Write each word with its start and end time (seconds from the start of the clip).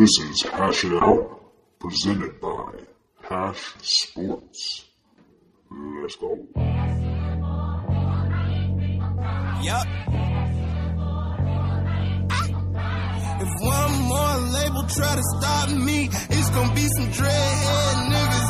This 0.00 0.18
is 0.30 0.42
Hash 0.44 0.84
It 0.84 0.94
Out, 0.94 1.42
presented 1.78 2.40
by 2.40 2.72
Hash 3.20 3.74
Sports. 3.82 4.86
Let's 5.70 6.16
go. 6.16 6.38
Yup. 9.60 9.86
If 13.42 13.50
one 13.60 13.92
more 14.08 14.36
label 14.56 14.84
try 14.88 15.16
to 15.16 15.22
stop 15.36 15.68
me, 15.68 16.08
it's 16.30 16.48
gonna 16.48 16.74
be 16.74 16.88
some 16.96 17.08
dreadhead 17.12 17.96
niggas 18.08 18.49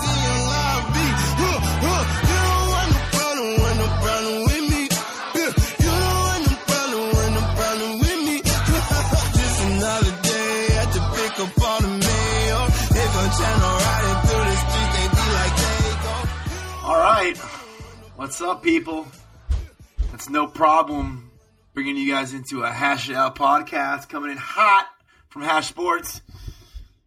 All 16.82 16.98
right. 16.98 17.36
What's 18.16 18.40
up, 18.40 18.60
people? 18.64 19.06
It's 20.12 20.28
no 20.28 20.48
problem 20.48 21.30
bringing 21.72 21.96
you 21.96 22.10
guys 22.12 22.34
into 22.34 22.64
a 22.64 22.68
Hash 22.72 23.08
It 23.08 23.14
Out 23.14 23.36
podcast 23.36 24.08
coming 24.08 24.32
in 24.32 24.36
hot 24.36 24.88
from 25.28 25.42
Hash 25.42 25.68
Sports. 25.68 26.22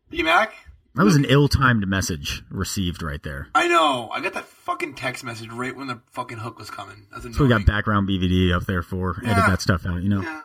B 0.09 0.23
Mac? 0.23 0.53
That 0.95 1.03
was 1.03 1.17
an 1.17 1.25
ill-timed 1.25 1.85
message 1.87 2.41
received 2.49 3.03
right 3.03 3.21
there. 3.21 3.49
I 3.53 3.67
know. 3.67 4.09
I 4.09 4.21
got 4.21 4.33
that 4.35 4.45
fucking 4.45 4.93
text 4.93 5.25
message 5.25 5.49
right 5.51 5.75
when 5.75 5.87
the 5.87 5.99
fucking 6.13 6.37
hook 6.37 6.57
was 6.57 6.69
coming. 6.69 7.07
That's 7.11 7.35
So 7.35 7.43
we 7.43 7.49
got 7.49 7.65
background 7.65 8.07
BVD 8.07 8.53
up 8.55 8.65
there 8.65 8.81
for 8.81 9.17
edit 9.25 9.43
that 9.45 9.61
stuff 9.61 9.85
out. 9.85 10.01
You 10.01 10.07
know, 10.09 10.21
Yeah. 10.21 10.41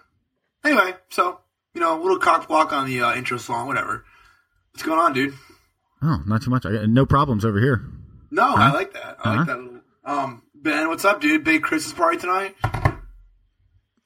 Anyway, 0.65 0.95
so, 1.11 1.39
you 1.73 1.81
know, 1.81 1.97
a 1.97 2.03
little 2.03 2.19
cock 2.19 2.49
block 2.49 2.73
on 2.73 2.87
the 2.89 3.03
uh, 3.03 3.15
intro 3.15 3.39
song, 3.39 3.69
whatever. 3.69 4.05
What's 4.73 4.83
going 4.83 4.99
on, 4.99 5.13
dude? 5.13 5.35
Oh, 6.03 6.23
not 6.27 6.43
too 6.43 6.51
much. 6.51 6.65
I 6.67 6.73
got 6.73 6.89
no 6.89 7.07
problems 7.07 7.45
over 7.45 7.61
here. 7.61 7.85
No, 8.31 8.43
I 8.55 8.71
like 8.73 8.93
that. 8.95 9.19
I 9.25 9.31
Uh-huh. 9.31 9.37
like 9.39 9.47
that 9.47 9.59
little. 9.59 9.81
Um, 10.05 10.43
Ben, 10.55 10.89
what's 10.89 11.05
up, 11.05 11.21
dude? 11.21 11.45
Big 11.45 11.63
Christmas 11.63 11.93
party 11.93 12.19
tonight? 12.19 12.57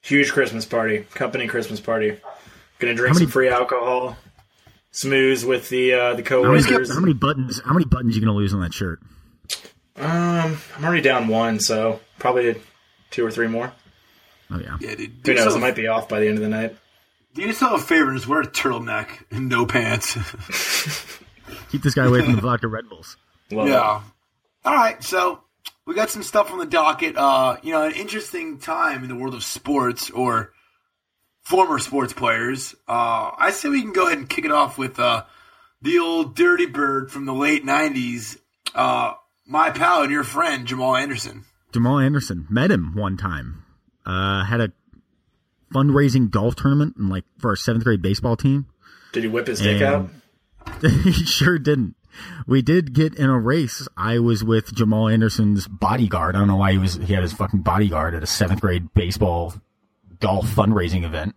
Huge 0.02 0.32
Christmas 0.32 0.64
party, 0.66 1.06
company 1.14 1.46
Christmas 1.46 1.80
party. 1.80 2.18
Gonna 2.78 2.94
drink 2.94 3.14
many- 3.14 3.26
some 3.26 3.30
free 3.32 3.48
alcohol, 3.48 4.16
smooze 4.92 5.44
with 5.46 5.68
the 5.68 5.94
uh, 5.94 6.14
the 6.14 6.22
How 6.28 6.42
many, 6.42 6.62
how 6.92 7.00
many 7.00 7.12
buttons? 7.14 7.60
How 7.64 7.72
many 7.72 7.84
buttons 7.84 8.16
you 8.16 8.20
gonna 8.20 8.36
lose 8.36 8.52
on 8.52 8.60
that 8.60 8.74
shirt? 8.74 9.00
Um, 9.96 10.56
I'm 10.76 10.84
already 10.84 11.02
down 11.02 11.28
one, 11.28 11.60
so 11.60 12.00
probably 12.18 12.60
two 13.10 13.24
or 13.24 13.30
three 13.30 13.46
more. 13.46 13.72
Oh 14.50 14.58
yeah. 14.58 14.76
Yeah, 14.80 14.94
dude. 14.96 14.98
Who 15.24 15.34
knows? 15.34 15.44
yourself- 15.44 15.56
It 15.56 15.60
might 15.60 15.76
be 15.76 15.86
off 15.86 16.08
by 16.08 16.18
the 16.20 16.26
end 16.26 16.38
of 16.38 16.42
the 16.42 16.48
night. 16.48 16.76
Do 17.34 17.42
yourself 17.42 17.80
a 17.80 17.84
favor 17.84 18.08
and 18.10 18.18
just 18.18 18.28
wear 18.28 18.40
a 18.40 18.46
turtleneck 18.46 19.08
and 19.30 19.48
no 19.48 19.64
pants. 19.66 20.16
Keep 21.72 21.82
this 21.82 21.94
guy 21.94 22.04
away 22.04 22.20
from 22.20 22.36
the 22.36 22.42
vodka 22.42 22.68
Red 22.68 22.86
Bulls. 22.90 23.16
Love 23.50 23.66
Yeah. 23.66 24.02
All 24.64 24.74
right, 24.74 25.02
so 25.02 25.40
we 25.86 25.94
got 25.94 26.10
some 26.10 26.22
stuff 26.22 26.52
on 26.52 26.58
the 26.58 26.66
docket. 26.66 27.16
Uh, 27.16 27.56
you 27.62 27.72
know, 27.72 27.86
an 27.86 27.92
interesting 27.94 28.58
time 28.58 29.02
in 29.02 29.08
the 29.08 29.14
world 29.14 29.34
of 29.34 29.42
sports 29.42 30.10
or 30.10 30.52
former 31.40 31.78
sports 31.78 32.12
players. 32.12 32.74
Uh, 32.86 33.30
I 33.38 33.52
say 33.52 33.70
we 33.70 33.80
can 33.80 33.94
go 33.94 34.06
ahead 34.06 34.18
and 34.18 34.28
kick 34.28 34.44
it 34.44 34.52
off 34.52 34.76
with 34.76 35.00
uh, 35.00 35.24
the 35.80 35.98
old 35.98 36.36
dirty 36.36 36.66
bird 36.66 37.10
from 37.10 37.24
the 37.24 37.32
late 37.32 37.64
'90s. 37.64 38.36
Uh, 38.74 39.14
my 39.46 39.70
pal 39.70 40.02
and 40.02 40.12
your 40.12 40.24
friend 40.24 40.66
Jamal 40.66 40.94
Anderson. 40.94 41.46
Jamal 41.72 42.00
Anderson 42.00 42.46
met 42.50 42.70
him 42.70 42.94
one 42.94 43.16
time. 43.16 43.64
Uh, 44.04 44.44
had 44.44 44.60
a 44.60 44.72
fundraising 45.72 46.30
golf 46.30 46.54
tournament 46.54 46.96
and 46.98 47.08
like 47.08 47.24
for 47.38 47.48
our 47.48 47.56
seventh 47.56 47.84
grade 47.84 48.02
baseball 48.02 48.36
team. 48.36 48.66
Did 49.12 49.24
he 49.24 49.28
whip 49.30 49.46
his 49.46 49.58
dick 49.58 49.80
out? 49.80 50.10
he 50.80 51.12
sure 51.12 51.58
didn't. 51.58 51.96
We 52.46 52.62
did 52.62 52.92
get 52.92 53.14
in 53.14 53.30
a 53.30 53.38
race. 53.38 53.88
I 53.96 54.18
was 54.18 54.44
with 54.44 54.74
Jamal 54.74 55.08
Anderson's 55.08 55.66
bodyguard. 55.66 56.36
I 56.36 56.40
don't 56.40 56.48
know 56.48 56.56
why 56.56 56.72
he 56.72 56.78
was. 56.78 56.96
He 56.96 57.14
had 57.14 57.22
his 57.22 57.32
fucking 57.32 57.62
bodyguard 57.62 58.14
at 58.14 58.22
a 58.22 58.26
seventh 58.26 58.60
grade 58.60 58.92
baseball 58.94 59.54
golf 60.20 60.46
fundraising 60.46 61.04
event. 61.04 61.34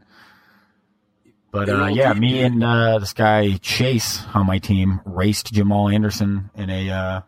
But 1.51 1.69
uh, 1.69 1.85
yeah, 1.85 2.11
me 2.13 2.41
and 2.41 2.61
uh, 2.61 2.99
this 2.99 3.13
guy 3.13 3.53
Chase 3.61 4.21
on 4.33 4.45
my 4.45 4.59
team 4.59 4.99
raced 5.05 5.53
Jamal 5.53 5.87
Anderson 5.87 6.49
in 6.53 6.69
a 6.69 6.89
uh, 6.89 7.21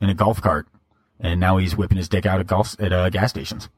in 0.00 0.10
a 0.10 0.14
golf 0.14 0.42
cart, 0.42 0.66
and 1.20 1.38
now 1.38 1.58
he's 1.58 1.76
whipping 1.76 1.98
his 1.98 2.08
dick 2.08 2.26
out 2.26 2.40
at 2.40 2.48
golf 2.48 2.74
at 2.80 2.92
uh, 2.92 3.08
gas 3.10 3.30
stations. 3.30 3.68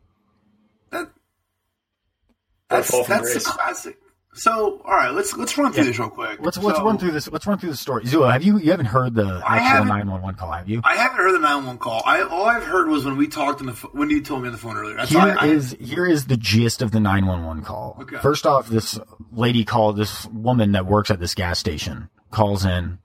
That's 0.91 2.91
fall 2.91 3.05
from 3.05 3.19
that's 3.19 3.33
grace. 3.33 3.47
a 3.47 3.51
classic. 3.51 3.99
So, 4.33 4.81
all 4.85 4.95
right, 4.95 5.11
let's 5.13 5.37
let's 5.37 5.59
run 5.59 5.73
through 5.73 5.85
this 5.85 5.99
real 5.99 6.09
quick. 6.09 6.39
Let's 6.41 6.57
let's 6.57 6.79
So, 6.79 6.85
run 6.85 6.99
through 6.99 7.11
this. 7.11 7.29
Let's 7.29 7.49
run 7.49 7.59
through 7.59 7.71
the 7.71 7.77
story. 7.77 8.07
Zula, 8.07 8.31
have 8.31 8.45
you 8.45 8.59
you 8.59 8.71
haven't 8.71 8.87
heard 8.87 9.13
the 9.15 9.43
actual 9.45 9.85
nine 9.87 10.09
one 10.09 10.23
one 10.23 10.35
call? 10.37 10.53
Have 10.53 10.69
you? 10.69 10.81
I 10.85 10.95
haven't 10.95 11.17
heard 11.17 11.33
the 11.35 11.41
911 11.41 11.79
call. 11.79 12.01
I 12.07 12.23
all 12.23 12.45
I've 12.47 12.63
heard 12.63 12.87
was 12.89 13.05
when 13.05 13.17
we 13.17 13.27
talked 13.27 13.61
on 13.61 13.67
the 13.67 13.73
when 13.93 14.09
you 14.09 14.23
told 14.23 14.43
me 14.43 14.47
on 14.47 14.53
the 14.53 14.59
phone 14.59 14.77
earlier. 14.77 14.97
That's 14.97 15.11
Here 15.11 15.21
all 15.21 15.27
I, 15.31 15.35
I- 15.35 15.47
is 15.47 15.77
here 15.81 16.07
is 16.07 16.27
the 16.27 16.37
gist 16.37 16.81
of 16.81 16.93
the 16.93 17.01
911 17.01 17.65
call. 17.65 17.97
Okay. 18.03 18.19
First 18.19 18.47
off, 18.47 18.69
this 18.69 19.01
lady 19.33 19.65
called 19.65 19.97
this 19.97 20.27
woman 20.27 20.73
that 20.73 20.87
works 20.87 21.11
at 21.11 21.19
this 21.19 21.35
gas 21.35 21.59
station 21.59 22.09
calls 22.31 22.65
in 22.65 23.01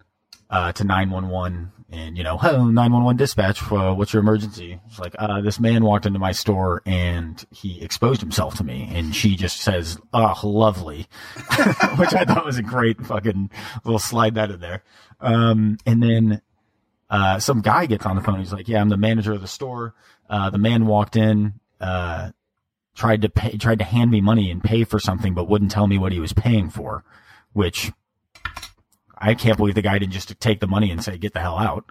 uh, 0.52 0.74
to 0.74 0.84
911 0.84 1.72
and 1.92 2.18
you 2.18 2.24
know, 2.24 2.38
hello 2.38 2.66
911 2.66 3.18
dispatch. 3.18 3.62
Uh, 3.72 3.94
what's 3.94 4.14
your 4.14 4.22
emergency? 4.22 4.80
It's 4.88 5.00
like 5.00 5.16
uh, 5.18 5.42
this 5.42 5.60
man 5.60 5.84
walked 5.84 6.06
into 6.06 6.20
my 6.20 6.32
store 6.32 6.82
and 6.86 7.44
he 7.52 7.82
exposed 7.82 8.22
himself 8.22 8.56
to 8.56 8.64
me, 8.64 8.90
and 8.92 9.16
she 9.16 9.36
just 9.36 9.58
says, 9.58 10.00
"Oh, 10.14 10.40
lovely," 10.44 11.08
which 11.98 12.14
I 12.14 12.26
thought 12.26 12.46
was 12.46 12.58
a 12.58 12.64
great 12.64 13.06
fucking 13.06 13.52
little 13.84 14.00
slide 14.00 14.36
that 14.36 14.52
in 14.52 14.60
there. 14.60 14.84
Um, 15.22 15.78
and 15.86 16.02
then 16.02 16.42
uh, 17.10 17.40
some 17.40 17.62
guy 17.62 17.86
gets 17.86 18.06
on 18.06 18.16
the 18.16 18.22
phone. 18.22 18.40
He's 18.40 18.54
like, 18.54 18.68
"Yeah, 18.68 18.82
I'm 18.82 18.90
the 18.90 18.98
manager 18.98 19.34
of 19.34 19.42
the 19.42 19.48
store." 19.48 19.94
Uh, 20.28 20.50
the 20.50 20.58
man 20.58 20.88
walked 20.88 21.16
in, 21.16 21.54
uh, 21.80 22.32
tried 22.96 23.22
to 23.22 23.30
pay, 23.30 23.58
tried 23.58 23.80
to 23.80 23.86
hand 23.86 24.10
me 24.10 24.22
money 24.22 24.50
and 24.50 24.64
pay 24.64 24.84
for 24.84 25.00
something, 25.00 25.36
but 25.36 25.48
wouldn't 25.48 25.72
tell 25.72 25.88
me 25.88 26.00
what 26.00 26.12
he 26.12 26.20
was 26.20 26.34
paying 26.34 26.70
for, 26.70 27.04
which 27.54 27.92
I 29.30 29.34
can't 29.36 29.58
believe 29.58 29.76
the 29.76 29.82
guy 29.82 29.98
didn't 30.00 30.14
just 30.14 30.40
take 30.40 30.60
the 30.60 30.68
money 30.68 30.92
and 30.92 31.04
say, 31.04 31.18
"Get 31.18 31.34
the 31.34 31.40
hell 31.40 31.58
out." 31.58 31.86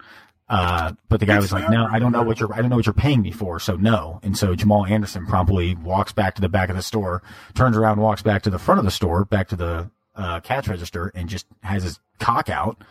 Uh, 0.47 0.91
but 1.09 1.19
the 1.19 1.25
guy 1.25 1.39
was 1.39 1.51
like, 1.51 1.69
"No, 1.69 1.85
I 1.91 1.97
don't 1.99 2.11
know 2.11 2.21
what 2.23 2.39
you're, 2.39 2.53
I 2.53 2.61
don't 2.61 2.69
know 2.69 2.75
what 2.75 2.85
you're 2.85 2.93
paying 2.93 3.21
me 3.21 3.31
for, 3.31 3.59
so 3.59 3.75
no." 3.75 4.19
And 4.23 4.37
so 4.37 4.53
Jamal 4.55 4.85
Anderson 4.85 5.25
promptly 5.25 5.73
walks 5.75 6.11
back 6.11 6.35
to 6.35 6.41
the 6.41 6.49
back 6.49 6.69
of 6.69 6.75
the 6.75 6.81
store, 6.83 7.23
turns 7.55 7.75
around, 7.75 7.99
walks 7.99 8.21
back 8.21 8.43
to 8.43 8.49
the 8.51 8.59
front 8.59 8.77
of 8.79 8.85
the 8.85 8.91
store, 8.91 9.25
back 9.25 9.47
to 9.49 9.55
the 9.55 9.89
uh, 10.15 10.39
cash 10.41 10.67
register, 10.67 11.11
and 11.15 11.27
just 11.29 11.45
has 11.63 11.83
his 11.83 11.99
cock 12.19 12.49
out. 12.49 12.83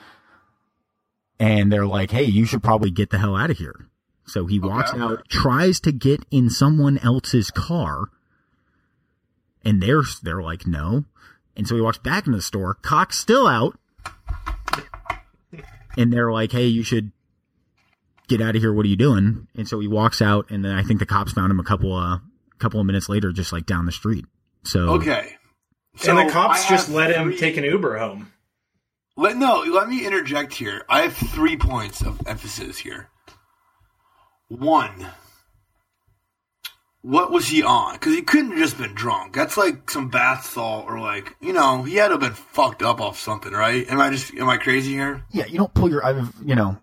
And 1.39 1.73
they're 1.73 1.87
like, 1.87 2.11
"Hey, 2.11 2.25
you 2.25 2.45
should 2.45 2.63
probably 2.63 2.91
get 2.91 3.11
the 3.11 3.19
hell 3.19 3.37
out 3.37 3.51
of 3.51 3.59
here." 3.59 3.89
So 4.27 4.47
he 4.47 4.59
walks 4.59 4.91
Okay. 4.93 5.01
out, 5.01 5.29
tries 5.29 5.79
to 5.81 5.93
get 5.93 6.25
in 6.31 6.51
someone 6.51 6.99
else's 6.99 7.51
car, 7.51 8.07
and 9.65 9.83
they're 9.83 10.03
they're 10.23 10.43
like, 10.43 10.67
"No." 10.67 11.05
And 11.57 11.69
so 11.69 11.77
he 11.77 11.81
walks 11.81 11.99
back 11.99 12.27
into 12.27 12.37
the 12.39 12.43
store, 12.43 12.75
cock 12.75 13.13
still 13.13 13.47
out, 13.47 13.79
and 15.97 16.13
they're 16.13 16.33
like, 16.33 16.53
"Hey, 16.53 16.67
you 16.67 16.83
should 16.83 17.13
get 18.29 18.41
out 18.41 18.57
of 18.57 18.63
here. 18.63 18.73
What 18.73 18.87
are 18.87 18.89
you 18.89 18.97
doing?" 18.97 19.49
And 19.57 19.69
so 19.69 19.81
he 19.81 19.89
walks 19.89 20.21
out, 20.23 20.51
and 20.51 20.65
then 20.65 20.73
I 20.73 20.83
think 20.83 21.01
the 21.01 21.07
cops 21.07 21.33
found 21.33 21.51
him 21.51 21.61
a 21.61 21.65
couple 21.65 21.95
uh 21.95 22.19
couple 22.59 22.81
of 22.81 22.87
minutes 22.87 23.09
later, 23.09 23.33
just 23.33 23.53
like 23.53 23.67
down 23.67 23.87
the 23.87 23.93
street. 23.93 24.25
So 24.65 24.91
okay. 24.91 25.37
and 26.07 26.19
the 26.19 26.33
cops 26.33 26.65
I 26.65 26.69
just 26.69 26.87
have 26.87 26.95
let 26.97 27.11
him 27.11 27.29
three- 27.29 27.39
take 27.39 27.57
an 27.57 27.65
Uber 27.65 27.99
home. 27.99 28.33
Let 29.17 29.37
no. 29.37 29.61
Let 29.61 29.89
me 29.89 30.05
interject 30.05 30.55
here. 30.55 30.85
I 30.89 31.03
have 31.03 31.15
three 31.15 31.57
points 31.57 32.03
of 32.03 32.21
emphasis 32.27 32.79
here. 32.79 33.09
One. 34.49 35.07
What 37.05 37.31
was 37.31 37.47
he 37.47 37.63
on? 37.63 37.93
Because 37.93 38.15
he 38.15 38.23
couldn't 38.23 38.53
have 38.53 38.59
just 38.59 38.79
been 38.79 38.95
drunk. 38.95 39.35
That's 39.35 39.59
like 39.59 39.91
some 39.91 40.09
bath 40.09 40.47
salt, 40.47 40.87
or 40.89 40.99
like 40.99 41.37
you 41.39 41.53
know, 41.53 41.83
he 41.83 41.97
had 41.97 42.09
to 42.09 42.13
have 42.13 42.21
been 42.23 42.33
fucked 42.33 42.83
up 42.83 42.99
off 42.99 43.21
something, 43.21 43.53
right? 43.53 43.87
Am 43.91 44.01
I 44.01 44.09
just 44.09 44.33
am 44.33 44.49
I 44.49 44.57
crazy 44.57 44.93
here? 44.93 45.23
yeah, 45.31 45.45
you 45.45 45.59
don't 45.59 45.75
pull 45.75 45.91
your. 45.91 46.03
I've 46.03 46.33
you 46.43 46.55
know, 46.55 46.79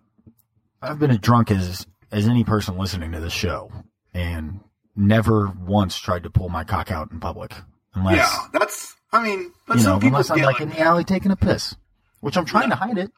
I've 0.80 1.00
been 1.00 1.10
as 1.10 1.18
drunk 1.18 1.50
as 1.50 1.88
as 2.12 2.28
any 2.28 2.44
person 2.44 2.78
listening 2.78 3.14
to 3.14 3.20
this 3.20 3.34
show, 3.34 3.72
and 4.14 4.60
never 4.96 5.48
once 5.48 5.98
tried 5.98 6.22
to 6.22 6.30
pull 6.30 6.50
my 6.50 6.66
cock 6.66 6.92
out 6.92 7.12
in 7.12 7.20
public, 7.20 7.56
unless 7.96 8.18
yeah, 8.18 8.48
that's. 8.54 8.96
I 9.12 9.24
mean, 9.24 9.52
but 9.68 9.78
you 9.78 9.84
know, 9.84 9.90
some 9.90 10.02
people 10.02 10.18
unless 10.18 10.30
I'm 10.30 10.38
like 10.38 10.60
like 10.60 10.62
in 10.62 10.70
the 10.70 10.82
alley 10.82 11.04
taking 11.04 11.32
a 11.32 11.36
piss, 11.36 11.76
which 12.20 12.38
I'm 12.38 12.46
trying 12.46 12.70
to 12.70 12.76
hide 12.76 13.00
it. 13.00 13.12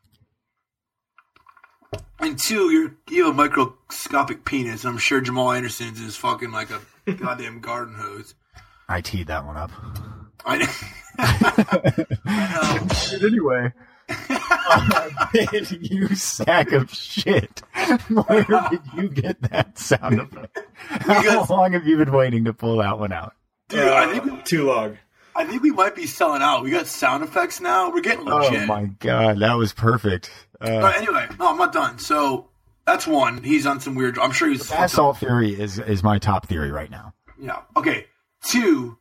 And 2.19 2.39
two, 2.39 2.71
you're 2.71 2.95
you 3.09 3.25
have 3.25 3.33
a 3.33 3.37
microscopic 3.37 4.45
penis. 4.45 4.85
I'm 4.85 4.97
sure 4.97 5.19
Jamal 5.19 5.51
Anderson's 5.51 5.99
is 5.99 6.15
fucking 6.15 6.53
like 6.53 6.69
a 6.69 6.79
goddamn 7.11 7.59
garden 7.59 7.95
hose. 7.95 8.35
I 8.87 9.01
teed 9.01 9.27
that 9.27 9.45
one 9.45 9.57
up. 9.57 9.71
I 10.45 10.57
know. 10.57 10.67
anyway. 13.27 13.71
you 15.81 16.13
sack 16.15 16.71
of 16.73 16.91
shit. 16.93 17.61
Where 18.09 18.43
did 18.69 18.81
you 18.95 19.09
get 19.09 19.41
that 19.43 19.77
sound 19.79 20.19
effect? 20.19 20.59
How 20.75 21.21
Because- 21.21 21.49
long 21.49 21.73
have 21.73 21.85
you 21.87 21.97
been 21.97 22.11
waiting 22.11 22.45
to 22.45 22.53
pull 22.53 22.77
that 22.77 22.99
one 22.99 23.11
out? 23.13 23.33
Dude, 23.69 23.79
I 23.87 24.05
Uh, 24.17 24.19
think 24.25 24.45
too 24.45 24.65
long. 24.65 24.97
I 25.35 25.45
think 25.45 25.63
we 25.63 25.71
might 25.71 25.95
be 25.95 26.05
selling 26.05 26.43
out. 26.43 26.63
We 26.63 26.69
got 26.69 26.85
sound 26.85 27.23
effects 27.23 27.59
now. 27.59 27.89
We're 27.91 28.01
getting 28.01 28.27
Oh 28.29 28.65
my 28.67 28.85
god, 28.99 29.39
that 29.39 29.53
was 29.55 29.73
perfect. 29.73 30.29
Uh, 30.61 30.79
But 30.81 30.97
anyway, 30.97 31.27
no, 31.39 31.49
I'm 31.49 31.57
not 31.57 31.73
done. 31.73 31.97
So 31.97 32.49
that's 32.85 33.07
one. 33.07 33.43
He's 33.43 33.65
on 33.65 33.79
some 33.79 33.95
weird. 33.95 34.17
I'm 34.19 34.31
sure 34.31 34.49
he's 34.49 34.69
assault 34.71 35.17
theory 35.17 35.59
is 35.59 35.79
is 35.79 36.03
my 36.03 36.19
top 36.19 36.47
theory 36.47 36.71
right 36.71 36.89
now. 36.89 37.13
Yeah. 37.39 37.61
Okay. 37.75 38.05
Two. 38.43 38.97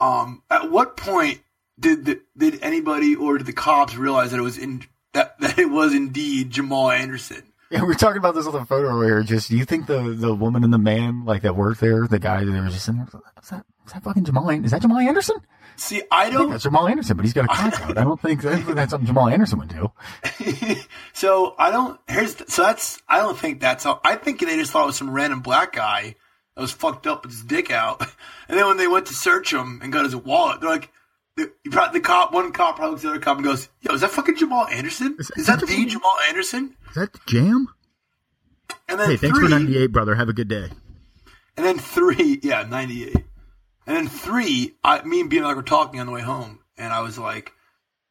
Um. 0.00 0.42
At 0.50 0.70
what 0.70 0.96
point 0.96 1.40
did 1.78 2.04
the, 2.04 2.20
did 2.36 2.62
anybody 2.62 3.16
or 3.16 3.38
did 3.38 3.46
the 3.46 3.52
cops 3.52 3.96
realize 3.96 4.30
that 4.30 4.38
it 4.38 4.42
was 4.42 4.58
in 4.58 4.82
that 5.12 5.38
that 5.40 5.58
it 5.58 5.70
was 5.70 5.94
indeed 5.94 6.50
Jamal 6.50 6.90
Anderson? 6.90 7.42
Yeah, 7.70 7.82
we 7.82 7.88
were 7.88 7.94
talking 7.94 8.18
about 8.18 8.34
this 8.34 8.46
on 8.46 8.52
the 8.52 8.64
photo 8.64 8.88
earlier. 8.88 9.22
Just, 9.22 9.48
do 9.48 9.56
you 9.56 9.64
think 9.64 9.86
the 9.86 10.14
the 10.16 10.34
woman 10.34 10.64
and 10.64 10.72
the 10.72 10.78
man 10.78 11.24
like 11.24 11.42
that 11.42 11.54
worked 11.54 11.80
there, 11.80 12.06
the 12.08 12.18
guy 12.18 12.44
that 12.44 12.50
they 12.50 12.60
were 12.60 12.68
just 12.68 12.88
in 12.88 12.96
there, 12.96 13.06
is 13.40 13.48
that 13.50 13.64
is 13.86 13.92
that 13.92 14.02
fucking 14.02 14.24
Jamal? 14.24 14.48
Is 14.50 14.70
that 14.70 14.82
Jamal 14.82 14.98
Anderson? 14.98 15.36
See, 15.76 16.02
I 16.10 16.26
I 16.26 16.30
don't. 16.30 16.40
Think 16.42 16.50
that's 16.52 16.64
Jamal 16.64 16.88
Anderson, 16.88 17.16
but 17.16 17.24
he's 17.24 17.32
got 17.32 17.46
a 17.46 17.52
out. 17.52 17.98
I 17.98 18.04
don't 18.04 18.20
think, 18.20 18.44
I 18.44 18.56
that's 18.74 18.90
something 18.90 19.06
Jamal 19.06 19.28
Anderson 19.28 19.58
would 19.60 19.68
do. 19.68 19.90
so 21.12 21.54
I 21.58 21.70
don't. 21.70 21.98
Here's 22.08 22.36
so 22.52 22.62
that's. 22.62 23.00
I 23.08 23.18
don't 23.18 23.38
think 23.38 23.60
that's. 23.60 23.84
How, 23.84 24.00
I 24.04 24.16
think 24.16 24.40
they 24.40 24.56
just 24.56 24.72
thought 24.72 24.82
it 24.84 24.86
was 24.86 24.96
some 24.96 25.10
random 25.10 25.40
black 25.40 25.72
guy 25.72 26.16
that 26.54 26.60
was 26.60 26.72
fucked 26.72 27.06
up 27.06 27.22
with 27.24 27.32
his 27.32 27.42
dick 27.42 27.70
out, 27.70 28.00
and 28.48 28.58
then 28.58 28.66
when 28.66 28.76
they 28.76 28.86
went 28.88 29.06
to 29.06 29.14
search 29.14 29.52
him 29.52 29.80
and 29.82 29.92
got 29.92 30.04
his 30.04 30.16
wallet, 30.16 30.60
they're 30.60 30.70
like. 30.70 30.90
The, 31.36 31.50
the 31.94 32.00
cop, 32.00 32.34
one 32.34 32.52
cop 32.52 32.76
probably 32.76 32.90
looks 32.90 33.04
at 33.04 33.08
the 33.08 33.14
other 33.14 33.20
cop 33.20 33.36
and 33.38 33.46
goes, 33.46 33.68
"Yo, 33.80 33.94
is 33.94 34.02
that 34.02 34.10
fucking 34.10 34.36
Jamal 34.36 34.66
Anderson? 34.66 35.16
Is- 35.18 35.28
that 35.46 35.60
that 35.60 35.66
the 35.66 35.86
Jamal- 35.86 36.18
Anderson?" 36.28 36.76
Is 36.90 36.96
that 36.96 37.12
the 37.14 37.20
Jam? 37.26 37.66
And 38.88 39.00
then 39.00 39.08
Hey, 39.10 39.16
thanks 39.16 39.38
three, 39.38 39.46
for 39.48 39.50
98, 39.50 39.86
brother. 39.86 40.16
Have 40.16 40.28
a 40.28 40.34
good 40.34 40.48
day. 40.48 40.68
And 41.56 41.64
then 41.64 41.78
three, 41.78 42.40
yeah, 42.42 42.64
98. 42.68 43.16
And 43.90 43.96
then 43.96 44.08
three, 44.08 44.76
I, 44.84 45.02
me 45.02 45.20
and 45.20 45.28
B 45.28 45.38
and 45.38 45.44
I 45.46 45.52
were 45.52 45.64
talking 45.64 45.98
on 45.98 46.06
the 46.06 46.12
way 46.12 46.20
home, 46.20 46.60
and 46.78 46.92
I 46.92 47.00
was 47.00 47.18
like, 47.18 47.52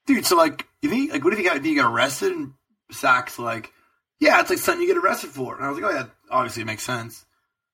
dude, 0.05 0.25
so 0.25 0.35
like, 0.35 0.67
you 0.81 0.89
think, 0.89 1.13
like, 1.13 1.23
what 1.23 1.29
do 1.31 1.37
you 1.37 1.43
think? 1.43 1.55
I 1.55 1.59
think 1.59 1.73
you 1.73 1.81
got 1.81 1.89
arrested? 1.93 2.33
And 2.33 2.51
Zach's 2.91 3.39
like, 3.39 3.71
yeah, 4.19 4.41
it's 4.41 4.49
like 4.49 4.59
something 4.59 4.85
you 4.85 4.93
get 4.93 5.01
arrested 5.01 5.29
for. 5.29 5.55
And 5.55 5.63
I 5.63 5.69
was 5.69 5.79
like, 5.79 5.89
oh 5.89 5.95
yeah, 5.95 6.05
obviously 6.29 6.63
it 6.63 6.65
makes 6.65 6.83
sense. 6.83 7.25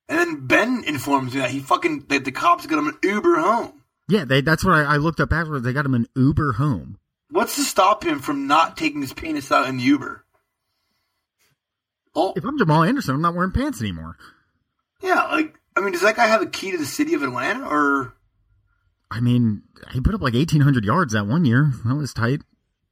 And 0.08 0.20
then 0.20 0.46
Ben 0.46 0.84
informs 0.86 1.34
me 1.34 1.40
that 1.42 1.50
he 1.50 1.58
fucking, 1.60 2.06
that 2.10 2.26
the 2.26 2.32
cops 2.32 2.68
got 2.68 2.78
him 2.78 2.90
an 2.90 2.98
Uber 3.02 3.40
home. 3.40 3.82
Yeah, 4.08 4.24
they, 4.26 4.42
that's 4.42 4.64
what 4.64 4.76
I, 4.76 4.84
I 4.84 4.98
looked 4.98 5.20
up 5.20 5.34
afterwards. 5.34 5.66
They 5.66 5.74
got 5.74 5.88
him 5.88 5.96
an 5.96 6.08
Uber 6.16 6.52
home. 6.52 7.00
What's 7.32 7.56
to 7.56 7.64
stop 7.64 8.04
him 8.06 8.20
from 8.20 8.46
not 8.46 8.78
taking 8.78 9.02
his 9.02 9.14
penis 9.14 9.52
out 9.52 9.68
in 9.68 9.78
the 9.78 9.84
Uber? 9.84 10.24
Oh, 12.14 12.34
If 12.36 12.46
I'm 12.46 12.60
Jamal 12.60 12.84
Anderson, 12.84 13.16
I'm 13.16 13.22
not 13.24 13.34
wearing 13.34 13.52
pants 13.52 13.82
anymore. 13.82 14.16
yeah, 15.02 15.24
like, 15.24 15.60
I 15.76 15.82
mean, 15.82 15.92
does 15.92 16.02
that 16.02 16.16
guy 16.16 16.28
have 16.28 16.42
a 16.42 16.46
key 16.48 16.72
to 16.72 16.78
the 16.78 16.86
city 16.86 17.14
of 17.14 17.24
Atlanta, 17.24 17.68
or? 17.68 18.14
I 19.12 19.20
mean, 19.20 19.64
he 19.92 20.02
put 20.02 20.16
up 20.16 20.22
like 20.22 20.34
1,800 20.34 20.84
yards 20.86 21.14
that 21.14 21.28
one 21.28 21.46
year. 21.46 21.72
That 21.86 21.96
was 21.96 22.14
tight. 22.14 22.42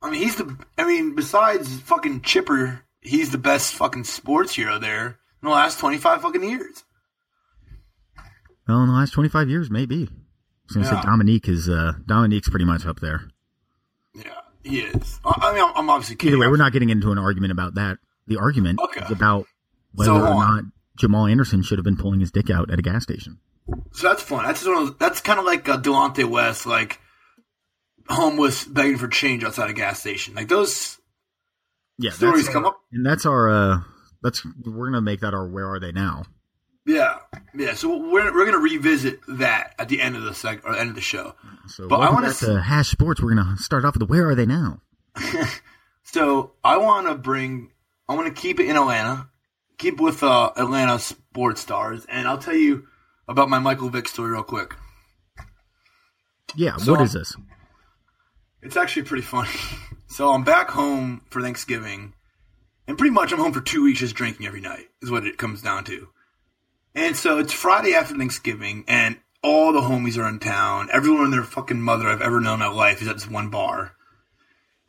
I 0.02 0.10
mean, 0.10 0.22
he's 0.22 0.36
the. 0.36 0.58
I 0.78 0.86
mean, 0.86 1.16
besides 1.16 1.80
fucking 1.82 2.22
Chipper, 2.22 2.82
he's 3.02 3.32
the 3.32 3.38
best 3.38 3.74
fucking 3.74 4.04
sports 4.04 4.54
hero 4.56 4.78
there 4.80 5.06
in 5.42 5.48
the 5.48 5.50
last 5.50 5.80
twenty 5.80 5.98
five 5.98 6.22
fucking 6.22 6.44
years. 6.44 6.84
Well, 8.68 8.82
in 8.82 8.88
the 8.88 8.94
last 8.94 9.12
25 9.12 9.50
years, 9.50 9.70
maybe. 9.70 10.04
I 10.04 10.10
was 10.68 10.74
to 10.76 10.80
Yeah. 10.80 11.02
say 11.02 11.06
Dominique 11.06 11.50
is, 11.50 11.68
uh, 11.68 11.94
Dominique's 12.06 12.48
pretty 12.48 12.64
much 12.64 12.86
up 12.86 13.02
there. 13.02 13.28
Yeah, 14.14 14.32
he 14.64 14.80
is. 14.80 15.20
I 15.26 15.34
I 15.50 15.54
mean, 15.54 15.62
I'm, 15.64 15.74
I'm 15.76 15.90
obviously 15.90 16.16
kidding. 16.16 16.36
Either 16.36 16.40
way, 16.40 16.48
we're 16.48 16.56
not 16.56 16.72
getting 16.72 16.90
into 16.90 17.12
an 17.12 17.18
argument 17.18 17.52
about 17.52 17.74
that. 17.76 17.98
The 18.28 18.38
argument 18.38 18.80
Okay. 18.80 19.04
is 19.04 19.12
about 19.12 19.48
whether 19.94 20.12
So 20.12 20.16
or 20.16 20.34
not 20.36 20.64
Jamal 20.98 21.26
Anderson 21.28 21.62
should 21.64 21.78
have 21.78 21.86
been 21.86 21.98
pulling 21.98 22.20
his 22.20 22.32
dick 22.32 22.50
out 22.50 22.70
at 22.72 22.80
a 22.80 22.82
gas 22.82 23.04
station. 23.04 23.40
So 23.94 24.10
that's 24.10 24.22
fun. 24.22 24.46
That's 24.46 24.66
one 24.66 24.76
of 24.78 24.88
those, 24.88 24.98
that's 24.98 25.22
kind 25.22 25.40
of 25.40 25.46
like 25.46 25.68
uh, 25.70 25.80
Delonte 25.80 26.26
West, 26.30 26.66
like 26.66 27.00
homeless 28.10 28.66
begging 28.66 28.98
for 28.98 29.08
change 29.08 29.44
outside 29.44 29.70
a 29.70 29.74
gas 29.74 30.00
station. 30.00 30.36
Like 30.36 30.50
those 30.50 31.00
Yeah, 31.98 32.12
stories 32.12 32.50
come 32.50 32.66
up. 32.66 32.78
and 32.92 33.06
that's 33.06 33.26
our. 33.26 33.50
uh 33.50 33.80
That's 34.22 34.46
we're 34.66 34.88
gonna 34.88 35.02
make 35.02 35.22
that 35.22 35.34
our. 35.34 35.48
Where 35.48 35.70
are 35.72 35.80
they 35.80 35.92
now? 35.92 36.24
Yeah, 36.86 37.20
yeah. 37.56 37.74
So 37.76 37.96
we're 37.98 38.34
we're 38.34 38.46
gonna 38.46 38.58
revisit 38.58 39.22
that 39.30 39.74
at 39.80 39.88
the 39.90 40.02
end 40.02 40.18
of 40.18 40.24
the 40.24 40.32
seg 40.32 40.64
or 40.66 40.76
end 40.76 40.90
of 40.90 40.96
the 40.96 41.02
show. 41.02 41.34
So, 41.68 41.88
But 41.88 42.02
I 42.02 42.10
wanna 42.12 42.28
s- 42.28 42.40
to 42.42 42.62
Hash 42.62 42.90
Sports. 42.90 43.22
We're 43.22 43.34
gonna 43.34 43.56
start 43.58 43.86
off 43.86 43.94
with 43.96 44.02
the 44.02 44.06
Where 44.06 44.28
are 44.30 44.36
they 44.36 44.46
now? 44.46 44.82
So 46.06 46.52
I 46.64 46.78
want 46.78 47.08
to 47.08 47.16
bring. 47.16 47.72
I 48.08 48.14
want 48.16 48.28
to 48.36 48.40
keep 48.40 48.60
it 48.60 48.68
in 48.68 48.76
Atlanta. 48.76 49.30
Keep 49.78 50.00
with 50.00 50.24
uh, 50.24 50.52
Atlanta 50.56 51.00
sports 51.00 51.62
stars, 51.62 52.06
and 52.10 52.28
I'll 52.28 52.38
tell 52.38 52.56
you 52.56 52.88
about 53.28 53.50
my 53.50 53.60
Michael 53.60 53.90
Vick 53.90 54.08
story 54.08 54.32
real 54.32 54.44
quick. 54.44 54.76
Yeah, 56.56 56.78
So- 56.78 56.92
what 56.92 57.02
is 57.02 57.14
this? 57.14 57.36
It's 58.62 58.78
actually 58.78 59.04
pretty 59.04 59.24
funny. 59.24 59.50
So 60.08 60.32
I'm 60.32 60.44
back 60.44 60.70
home 60.70 61.22
for 61.32 61.42
Thanksgiving, 61.42 62.14
and 62.88 63.00
pretty 63.00 63.10
much 63.16 63.32
I'm 63.34 63.40
home 63.40 63.52
for 63.52 63.62
two 63.62 63.82
weeks 63.84 64.02
just 64.02 64.14
drinking 64.14 64.46
every 64.46 64.62
night, 64.62 64.86
is 65.02 65.10
what 65.10 65.26
it 65.26 65.40
comes 65.40 65.64
down 65.64 65.86
to. 65.86 66.10
And 66.94 67.16
so 67.18 67.40
it's 67.40 67.52
Friday 67.52 67.96
after 67.96 68.16
Thanksgiving, 68.16 68.84
and 68.88 69.18
all 69.42 69.74
the 69.74 69.82
homies 69.82 70.16
are 70.24 70.30
in 70.30 70.38
town. 70.38 70.90
Everyone 70.94 71.24
and 71.24 71.34
their 71.34 71.42
fucking 71.44 71.82
mother 71.82 72.08
I've 72.08 72.22
ever 72.22 72.40
known 72.40 72.62
in 72.62 72.68
my 72.68 72.68
life 72.68 73.02
is 73.02 73.08
at 73.08 73.16
this 73.16 73.28
one 73.28 73.50
bar. 73.50 73.94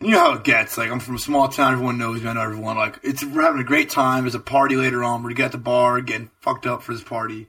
And 0.05 0.11
you 0.11 0.19
know 0.19 0.25
how 0.25 0.35
it 0.35 0.45
gets. 0.45 0.77
Like, 0.77 0.91
I'm 0.91 1.01
from 1.01 1.15
a 1.15 1.19
small 1.19 1.49
town, 1.49 1.73
everyone 1.73 1.97
knows 1.97 2.23
me, 2.23 2.29
I 2.29 2.35
know 2.35 2.43
everyone. 2.43 2.77
Like, 2.77 3.01
it's 3.03 3.25
we're 3.25 3.41
having 3.41 3.63
a 3.63 3.65
great 3.65 3.89
time. 3.89 4.25
There's 4.25 4.35
a 4.35 4.39
party 4.39 4.77
later 4.77 5.03
on. 5.03 5.23
We're 5.23 5.43
at 5.43 5.53
the 5.53 5.57
bar, 5.57 6.03
getting 6.03 6.31
fucked 6.43 6.67
up 6.67 6.83
for 6.83 6.93
this 6.93 7.03
party. 7.03 7.49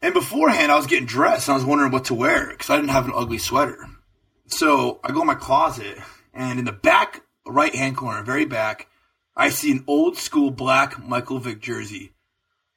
And 0.00 0.14
beforehand, 0.14 0.70
I 0.70 0.76
was 0.76 0.86
getting 0.86 1.06
dressed, 1.06 1.48
and 1.48 1.54
I 1.54 1.56
was 1.56 1.64
wondering 1.64 1.90
what 1.90 2.04
to 2.04 2.14
wear, 2.14 2.46
because 2.50 2.70
I 2.70 2.76
didn't 2.76 2.90
have 2.90 3.06
an 3.06 3.12
ugly 3.12 3.38
sweater. 3.38 3.76
So 4.46 5.00
I 5.02 5.10
go 5.10 5.22
in 5.22 5.26
my 5.26 5.34
closet, 5.34 5.98
and 6.32 6.60
in 6.60 6.64
the 6.64 6.70
back 6.70 7.22
right 7.44 7.74
hand 7.74 7.96
corner, 7.96 8.22
very 8.22 8.44
back, 8.44 8.86
I 9.34 9.48
see 9.48 9.72
an 9.72 9.82
old 9.88 10.16
school 10.16 10.52
black 10.52 11.02
Michael 11.02 11.40
Vick 11.40 11.58
jersey, 11.58 12.12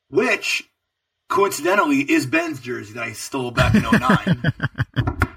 which 0.09 0.67
coincidentally 1.29 1.99
is 1.99 2.25
Ben's 2.25 2.59
jersey 2.59 2.93
that 2.93 3.03
I 3.03 3.11
stole 3.11 3.51
back 3.51 3.75
in 3.75 3.83
09. 3.83 4.53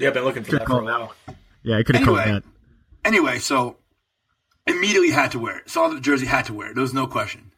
Yeah, 0.00 0.08
I've 0.08 0.14
been 0.14 0.22
looking 0.22 0.44
for 0.44 0.52
that 0.52 0.68
for 0.68 0.78
a 0.78 0.84
while. 0.84 1.12
Yeah, 1.64 1.78
I 1.78 1.82
could 1.82 1.96
have 1.96 2.04
called 2.04 2.18
that. 2.18 2.44
Anyway, 3.08 3.38
so 3.38 3.78
immediately 4.66 5.10
had 5.10 5.32
to 5.32 5.38
wear 5.38 5.58
it. 5.58 5.70
Saw 5.70 5.88
the 5.88 6.00
jersey, 6.00 6.26
had 6.26 6.44
to 6.44 6.54
wear 6.54 6.70
it. 6.70 6.74
There 6.74 6.82
was 6.82 6.94
no 6.94 7.06
question. 7.06 7.52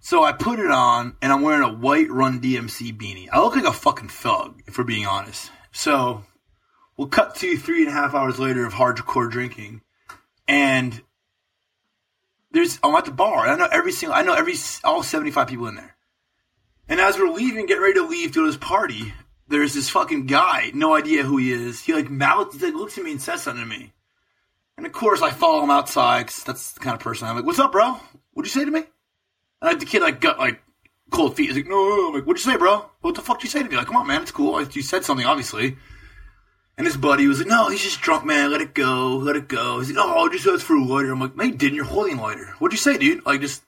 So 0.00 0.22
I 0.22 0.32
put 0.32 0.58
it 0.58 0.70
on, 0.70 1.16
and 1.22 1.32
I'm 1.32 1.42
wearing 1.42 1.62
a 1.62 1.72
white 1.72 2.10
Run 2.10 2.40
DMC 2.40 2.96
beanie. 2.96 3.28
I 3.32 3.40
look 3.40 3.56
like 3.56 3.64
a 3.64 3.72
fucking 3.72 4.08
thug, 4.08 4.62
if 4.66 4.76
we're 4.76 4.84
being 4.84 5.06
honest. 5.06 5.50
So 5.72 6.24
we'll 6.96 7.08
cut 7.08 7.36
to 7.36 7.56
three 7.56 7.80
and 7.80 7.88
a 7.88 7.92
half 7.92 8.14
hours 8.14 8.38
later 8.38 8.66
of 8.66 8.74
hardcore 8.74 9.30
drinking, 9.30 9.82
and 10.46 11.00
there's 12.52 12.78
I'm 12.82 12.94
at 12.94 13.04
the 13.04 13.10
bar. 13.10 13.46
I 13.48 13.56
know 13.56 13.68
every 13.70 13.92
single, 13.92 14.16
I 14.16 14.22
know 14.22 14.34
every 14.34 14.54
all 14.84 15.02
75 15.02 15.48
people 15.48 15.66
in 15.66 15.74
there. 15.74 15.96
And 16.88 17.00
as 17.00 17.18
we're 17.18 17.32
leaving, 17.32 17.66
getting 17.66 17.82
ready 17.82 17.94
to 17.94 18.06
leave 18.06 18.32
to 18.34 18.46
this 18.46 18.56
party, 18.56 19.12
there's 19.48 19.74
this 19.74 19.90
fucking 19.90 20.26
guy, 20.26 20.70
no 20.72 20.94
idea 20.94 21.24
who 21.24 21.36
he 21.36 21.52
is. 21.52 21.82
He 21.82 21.94
like 21.94 22.10
mouths, 22.10 22.58
he 22.58 22.64
like, 22.64 22.74
looks 22.74 22.96
at 22.96 23.04
me 23.04 23.12
and 23.12 23.20
says 23.20 23.42
something 23.42 23.62
to 23.62 23.68
me. 23.68 23.92
And 24.76 24.84
of 24.86 24.92
course, 24.92 25.22
I 25.22 25.30
follow 25.30 25.62
him 25.62 25.70
outside 25.70 26.26
'cause 26.26 26.44
that's 26.44 26.72
the 26.72 26.80
kind 26.80 26.94
of 26.94 27.00
person 27.00 27.26
I'm 27.28 27.36
like, 27.36 27.44
"What's 27.46 27.58
up, 27.58 27.72
bro? 27.72 27.98
What'd 28.32 28.52
you 28.54 28.60
say 28.60 28.64
to 28.64 28.70
me?" 28.70 28.80
And 29.60 29.70
like 29.70 29.78
the 29.80 29.86
kid 29.86 30.02
like 30.02 30.20
got 30.20 30.38
like 30.38 30.62
cold 31.10 31.34
feet. 31.36 31.46
He's 31.46 31.56
like, 31.56 31.66
"No, 31.68 31.76
no, 31.88 31.96
no." 31.96 32.08
I'm 32.08 32.14
like, 32.14 32.26
"What'd 32.26 32.44
you 32.44 32.50
say, 32.52 32.58
bro? 32.58 32.90
What 33.00 33.14
the 33.14 33.22
fuck 33.22 33.38
did 33.38 33.44
you 33.44 33.50
say 33.50 33.62
to 33.62 33.68
me?" 33.68 33.76
Like, 33.76 33.86
"Come 33.86 33.96
on, 33.96 34.06
man, 34.06 34.22
it's 34.22 34.32
cool. 34.32 34.60
You 34.62 34.82
said 34.82 35.04
something, 35.04 35.26
obviously." 35.26 35.76
And 36.78 36.86
his 36.86 36.98
buddy 36.98 37.26
was 37.26 37.38
like, 37.38 37.48
"No, 37.48 37.68
he's 37.70 37.82
just 37.82 38.02
drunk, 38.02 38.26
man. 38.26 38.50
Let 38.50 38.60
it 38.60 38.74
go, 38.74 39.16
let 39.16 39.34
it 39.36 39.48
go." 39.48 39.78
He's 39.78 39.90
like, 39.92 40.04
"Oh, 40.06 40.26
I 40.26 40.28
just 40.30 40.44
that's 40.44 40.62
for 40.62 40.74
a 40.76 40.84
lighter." 40.84 41.10
I'm 41.10 41.20
like, 41.20 41.34
"No, 41.36 41.44
you 41.44 41.54
didn't. 41.54 41.74
You're 41.74 41.86
holding 41.86 42.18
a 42.18 42.22
lighter. 42.22 42.54
What'd 42.58 42.74
you 42.74 42.82
say, 42.82 42.98
dude?" 42.98 43.24
Like, 43.24 43.40
just 43.40 43.62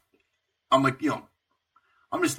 I'm 0.70 0.82
like, 0.82 1.00
you 1.00 1.08
know, 1.08 1.26
I'm 2.12 2.22
just 2.22 2.38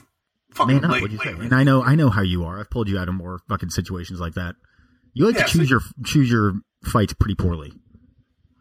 fucking 0.54 0.76
Man 0.76 0.86
up, 0.86 0.92
what'd 0.92 1.12
you 1.12 1.18
say? 1.18 1.32
And 1.32 1.54
I 1.54 1.64
know, 1.64 1.82
I 1.82 1.96
know 1.96 2.12
how 2.12 2.22
you 2.22 2.44
are. 2.46 2.60
I've 2.60 2.70
pulled 2.70 2.88
you 2.88 3.00
out 3.00 3.10
of 3.10 3.16
more 3.16 3.40
fucking 3.50 3.72
situations 3.72 4.20
like 4.20 4.36
that. 4.36 4.56
You 5.16 5.26
like 5.26 5.36
Yeah, 5.36 5.46
to 5.46 5.52
choose 5.52 5.68
so- 5.70 5.74
your 5.74 5.82
choose 6.06 6.30
your 6.30 6.54
fights 6.84 7.14
pretty 7.14 7.34
poorly. 7.34 7.74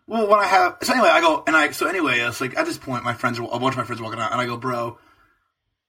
Well, 0.08 0.26
when 0.26 0.40
I 0.40 0.46
have 0.46 0.78
so 0.82 0.94
anyway, 0.94 1.10
I 1.10 1.20
go 1.20 1.44
and 1.46 1.54
I 1.54 1.70
so 1.72 1.86
anyway, 1.86 2.20
it's 2.20 2.40
like 2.40 2.56
at 2.56 2.64
this 2.64 2.78
point, 2.78 3.04
my 3.04 3.12
friends 3.12 3.38
are 3.38 3.44
a 3.44 3.58
bunch 3.58 3.74
of 3.74 3.76
my 3.76 3.84
friends 3.84 4.00
are 4.00 4.04
walking 4.04 4.18
out, 4.18 4.32
and 4.32 4.40
I 4.40 4.46
go, 4.46 4.56
bro, 4.56 4.98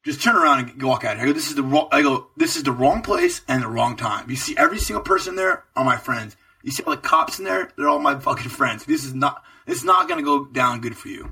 just 0.03 0.21
turn 0.21 0.35
around 0.35 0.69
and 0.69 0.83
walk 0.83 1.05
out. 1.05 1.17
I 1.17 1.25
go, 1.25 1.31
this 1.31 1.47
is 1.47 1.55
the 1.55 1.63
wrong. 1.63 1.87
I 1.93 2.01
go, 2.01 2.27
this 2.35 2.57
is 2.57 2.63
the 2.63 2.73
wrong 2.73 3.01
place 3.01 3.39
and 3.47 3.63
the 3.63 3.69
wrong 3.69 3.95
time. 3.95 4.29
You 4.29 4.35
see, 4.35 4.57
every 4.57 4.77
single 4.77 5.03
person 5.03 5.37
there 5.37 5.63
are 5.73 5.85
my 5.85 5.95
friends. 5.95 6.35
You 6.63 6.71
see 6.71 6.83
all 6.83 6.93
the 6.93 7.01
cops 7.01 7.39
in 7.39 7.45
there; 7.45 7.69
they're 7.77 7.87
all 7.87 7.99
my 7.99 8.19
fucking 8.19 8.49
friends. 8.49 8.83
This 8.83 9.05
is 9.05 9.13
not. 9.13 9.41
It's 9.65 9.85
not 9.85 10.09
to 10.09 10.21
go 10.21 10.43
down 10.43 10.81
good 10.81 10.97
for 10.97 11.07
you. 11.07 11.31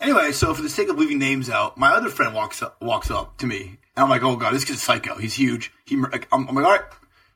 Anyway, 0.00 0.32
so 0.32 0.52
for 0.52 0.62
the 0.62 0.68
sake 0.68 0.88
of 0.88 0.98
leaving 0.98 1.18
names 1.20 1.48
out, 1.48 1.78
my 1.78 1.90
other 1.92 2.08
friend 2.08 2.34
walks 2.34 2.60
up 2.60 2.82
walks 2.82 3.08
up 3.08 3.38
to 3.38 3.46
me, 3.46 3.78
and 3.94 4.02
I'm 4.02 4.10
like, 4.10 4.24
oh 4.24 4.34
god, 4.34 4.52
this 4.52 4.64
kid's 4.64 4.82
psycho. 4.82 5.16
He's 5.16 5.34
huge. 5.34 5.72
He, 5.84 5.94
I'm, 5.94 6.48
I'm 6.48 6.54
like, 6.56 6.64
all 6.64 6.72
right, 6.72 6.84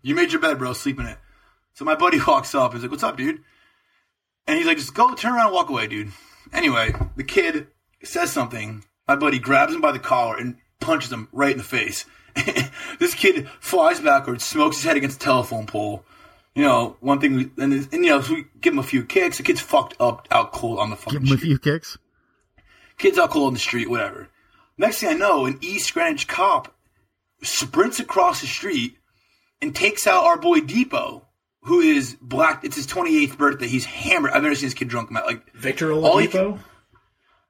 you 0.02 0.17
made 0.17 0.33
your 0.33 0.40
bed, 0.40 0.59
bro. 0.59 0.73
Sleep 0.73 0.99
in 0.99 1.07
it. 1.07 1.19
So 1.75 1.85
my 1.85 1.95
buddy 1.95 2.19
walks 2.26 2.57
up. 2.57 2.73
He's 2.73 2.83
like, 2.83 2.90
what's 2.90 3.05
up, 3.05 3.17
dude? 3.17 3.45
And 4.47 4.59
he's 4.59 4.66
like, 4.66 4.78
just 4.78 4.94
go, 4.94 5.14
turn 5.14 5.35
around 5.35 5.47
and 5.47 5.54
walk 5.54 5.70
away, 5.70 5.87
dude. 5.87 6.12
Anyway, 6.52 6.92
the 7.16 7.25
kid 7.25 7.68
says 8.02 8.32
something. 8.32 8.85
My 9.06 9.16
buddy 9.16 9.38
grabs 9.38 9.75
him 9.75 9.80
by 9.80 9.92
the 9.92 9.99
collar 9.99 10.37
and 10.37 10.56
punches 10.80 11.12
him 11.12 11.28
right 11.32 11.52
in 11.52 11.59
the 11.59 11.64
face. 11.64 12.04
this 12.99 13.14
kid 13.14 13.49
flies 13.61 14.00
backwards, 14.00 14.44
smokes 14.44 14.76
his 14.76 14.85
head 14.85 14.97
against 14.97 15.16
a 15.16 15.25
telephone 15.25 15.66
pole. 15.66 16.04
You 16.54 16.64
know, 16.64 16.97
one 17.00 17.20
thing, 17.20 17.35
we, 17.35 17.50
and, 17.62 17.73
and 17.73 17.92
you 17.92 18.06
know, 18.06 18.20
so 18.20 18.35
we 18.35 18.47
give 18.61 18.73
him 18.73 18.78
a 18.78 18.85
few 18.85 19.04
kicks. 19.04 19.37
The 19.37 19.42
kid's 19.42 19.61
fucked 19.61 19.94
up, 20.00 20.26
out 20.30 20.52
cold 20.52 20.78
on 20.78 20.90
the 20.90 20.97
fucking 20.97 21.20
Give 21.20 21.28
him 21.28 21.35
a 21.35 21.40
few 21.40 21.59
kicks. 21.59 21.97
Kid's 22.99 23.18
out 23.18 23.30
cold 23.30 23.49
on 23.49 23.52
the 23.54 23.61
street, 23.61 23.88
whatever. 23.88 24.28
Next 24.76 25.00
thing 25.00 25.11
I 25.11 25.14
know, 25.14 25.47
an 25.47 25.59
East 25.61 25.92
Greenwich 25.94 26.26
cop 26.26 26.75
sprints 27.42 28.00
across 28.00 28.40
the 28.40 28.47
street 28.47 28.97
and 29.62 29.75
takes 29.75 30.06
out 30.06 30.25
our 30.25 30.38
boy 30.38 30.61
Depot, 30.61 31.26
who 31.62 31.81
is 31.81 32.17
black. 32.21 32.64
It's 32.64 32.76
his 32.76 32.87
28th 32.87 33.37
birthday. 33.37 33.69
He's 33.69 33.85
hammered. 33.85 34.33
I've 34.33 34.43
never 34.43 34.55
seen 34.55 34.67
this 34.67 34.75
kid 34.75 34.88
drunk. 34.88 35.11
Like, 35.11 35.52
Victor 35.55 35.88
Oladipo. 35.88 36.59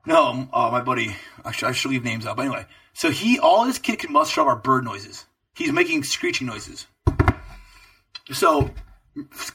no, 0.06 0.48
uh, 0.52 0.70
my 0.70 0.80
buddy. 0.80 1.16
I 1.44 1.52
should, 1.52 1.68
I 1.68 1.72
should 1.72 1.90
leave 1.90 2.04
names 2.04 2.26
out. 2.26 2.36
But 2.36 2.46
anyway, 2.46 2.66
so 2.92 3.10
he, 3.10 3.38
all 3.38 3.64
this 3.66 3.78
kid 3.78 3.98
can 3.98 4.12
muster 4.12 4.40
up 4.40 4.46
are 4.46 4.56
bird 4.56 4.84
noises. 4.84 5.26
He's 5.54 5.72
making 5.72 6.04
screeching 6.04 6.46
noises. 6.46 6.86
So 8.32 8.70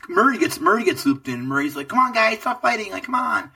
Murray 0.10 0.38
gets 0.38 0.60
Murray 0.60 0.84
gets 0.84 1.06
looped 1.06 1.28
in. 1.28 1.48
Murray's 1.48 1.76
like, 1.76 1.88
"Come 1.88 2.00
on, 2.00 2.14
guys, 2.14 2.40
stop 2.40 2.62
fighting! 2.62 2.92
Like, 2.92 3.04
come 3.04 3.16
on!" 3.16 3.52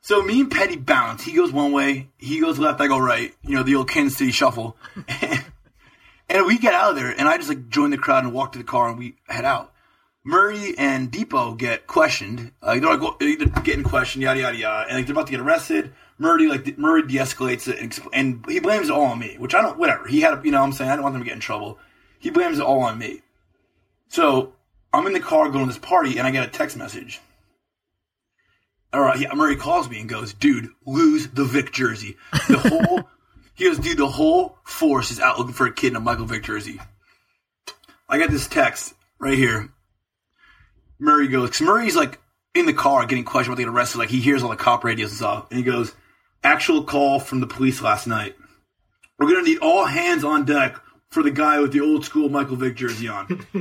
So 0.00 0.22
me 0.22 0.40
and 0.40 0.50
Petty 0.50 0.76
bounce. 0.76 1.24
He 1.24 1.32
goes 1.32 1.52
one 1.52 1.72
way, 1.72 2.08
he 2.18 2.40
goes 2.40 2.58
left, 2.58 2.80
I 2.80 2.86
go 2.86 2.98
right. 2.98 3.34
You 3.42 3.56
know 3.56 3.62
the 3.62 3.74
old 3.74 3.88
Kansas 3.88 4.18
City 4.18 4.30
shuffle. 4.30 4.76
and 6.28 6.46
we 6.46 6.58
get 6.58 6.74
out 6.74 6.90
of 6.90 6.96
there, 6.96 7.10
and 7.10 7.28
I 7.28 7.36
just 7.36 7.48
like 7.48 7.68
join 7.68 7.90
the 7.90 7.98
crowd 7.98 8.24
and 8.24 8.32
walk 8.32 8.52
to 8.52 8.58
the 8.58 8.64
car, 8.64 8.88
and 8.88 8.98
we 8.98 9.16
head 9.26 9.44
out. 9.44 9.72
Murray 10.28 10.74
and 10.76 11.10
Depot 11.10 11.54
get 11.54 11.86
questioned. 11.86 12.52
Uh, 12.60 12.78
they're 12.78 12.98
like, 12.98 13.18
they're 13.18 13.62
getting 13.62 13.82
questioned, 13.82 14.22
yada 14.22 14.38
yada 14.38 14.58
yada, 14.58 14.86
and 14.86 14.98
like 14.98 15.06
they're 15.06 15.14
about 15.14 15.26
to 15.26 15.30
get 15.30 15.40
arrested. 15.40 15.94
Murray 16.18 16.46
like 16.48 16.76
Murray 16.76 17.00
de-escalates 17.00 17.66
it, 17.66 17.78
and, 17.78 17.98
and 18.12 18.44
he 18.46 18.60
blames 18.60 18.90
it 18.90 18.92
all 18.92 19.06
on 19.06 19.18
me, 19.18 19.36
which 19.38 19.54
I 19.54 19.62
don't. 19.62 19.78
Whatever. 19.78 20.06
He 20.06 20.20
had, 20.20 20.44
you 20.44 20.50
know, 20.50 20.58
what 20.60 20.66
I'm 20.66 20.72
saying 20.72 20.90
I 20.90 20.96
don't 20.96 21.02
want 21.02 21.14
them 21.14 21.22
to 21.22 21.26
get 21.26 21.36
in 21.36 21.40
trouble. 21.40 21.78
He 22.18 22.28
blames 22.28 22.58
it 22.58 22.62
all 22.62 22.80
on 22.82 22.98
me. 22.98 23.22
So 24.08 24.52
I'm 24.92 25.06
in 25.06 25.14
the 25.14 25.20
car 25.20 25.48
going 25.48 25.64
to 25.64 25.72
this 25.72 25.78
party, 25.78 26.18
and 26.18 26.26
I 26.26 26.30
get 26.30 26.46
a 26.46 26.50
text 26.50 26.76
message. 26.76 27.22
All 28.92 29.00
right, 29.00 29.18
yeah, 29.18 29.32
Murray 29.32 29.56
calls 29.56 29.88
me 29.88 29.98
and 29.98 30.10
goes, 30.10 30.34
"Dude, 30.34 30.68
lose 30.84 31.28
the 31.28 31.44
Vick 31.44 31.72
jersey." 31.72 32.18
The 32.48 32.58
whole 32.68 33.08
he 33.54 33.64
goes, 33.64 33.78
"Dude, 33.78 33.96
the 33.96 34.06
whole 34.06 34.58
force 34.64 35.10
is 35.10 35.20
out 35.20 35.38
looking 35.38 35.54
for 35.54 35.66
a 35.66 35.72
kid 35.72 35.92
in 35.92 35.96
a 35.96 36.00
Michael 36.00 36.26
Vick 36.26 36.42
jersey." 36.42 36.82
I 38.10 38.18
got 38.18 38.28
this 38.28 38.46
text 38.46 38.92
right 39.18 39.38
here. 39.38 39.70
Murray 41.00 41.28
goes, 41.28 41.50
because 41.50 41.62
Murray's 41.66 41.96
like 41.96 42.18
in 42.54 42.66
the 42.66 42.72
car 42.72 43.06
getting 43.06 43.24
questioned 43.24 43.52
about 43.52 43.58
getting 43.58 43.74
arrested. 43.74 43.98
Like 43.98 44.10
he 44.10 44.20
hears 44.20 44.42
all 44.42 44.50
the 44.50 44.56
cop 44.56 44.84
radios 44.84 45.10
and 45.10 45.18
stuff, 45.18 45.46
and 45.50 45.58
he 45.58 45.64
goes, 45.64 45.92
"Actual 46.42 46.84
call 46.84 47.20
from 47.20 47.40
the 47.40 47.46
police 47.46 47.80
last 47.80 48.06
night. 48.06 48.36
We're 49.18 49.28
gonna 49.28 49.42
need 49.42 49.58
all 49.58 49.84
hands 49.86 50.24
on 50.24 50.44
deck 50.44 50.76
for 51.10 51.22
the 51.22 51.30
guy 51.30 51.60
with 51.60 51.72
the 51.72 51.80
old 51.80 52.04
school 52.04 52.28
Michael 52.28 52.56
Vick 52.56 52.76
jersey 52.76 53.08
on." 53.08 53.26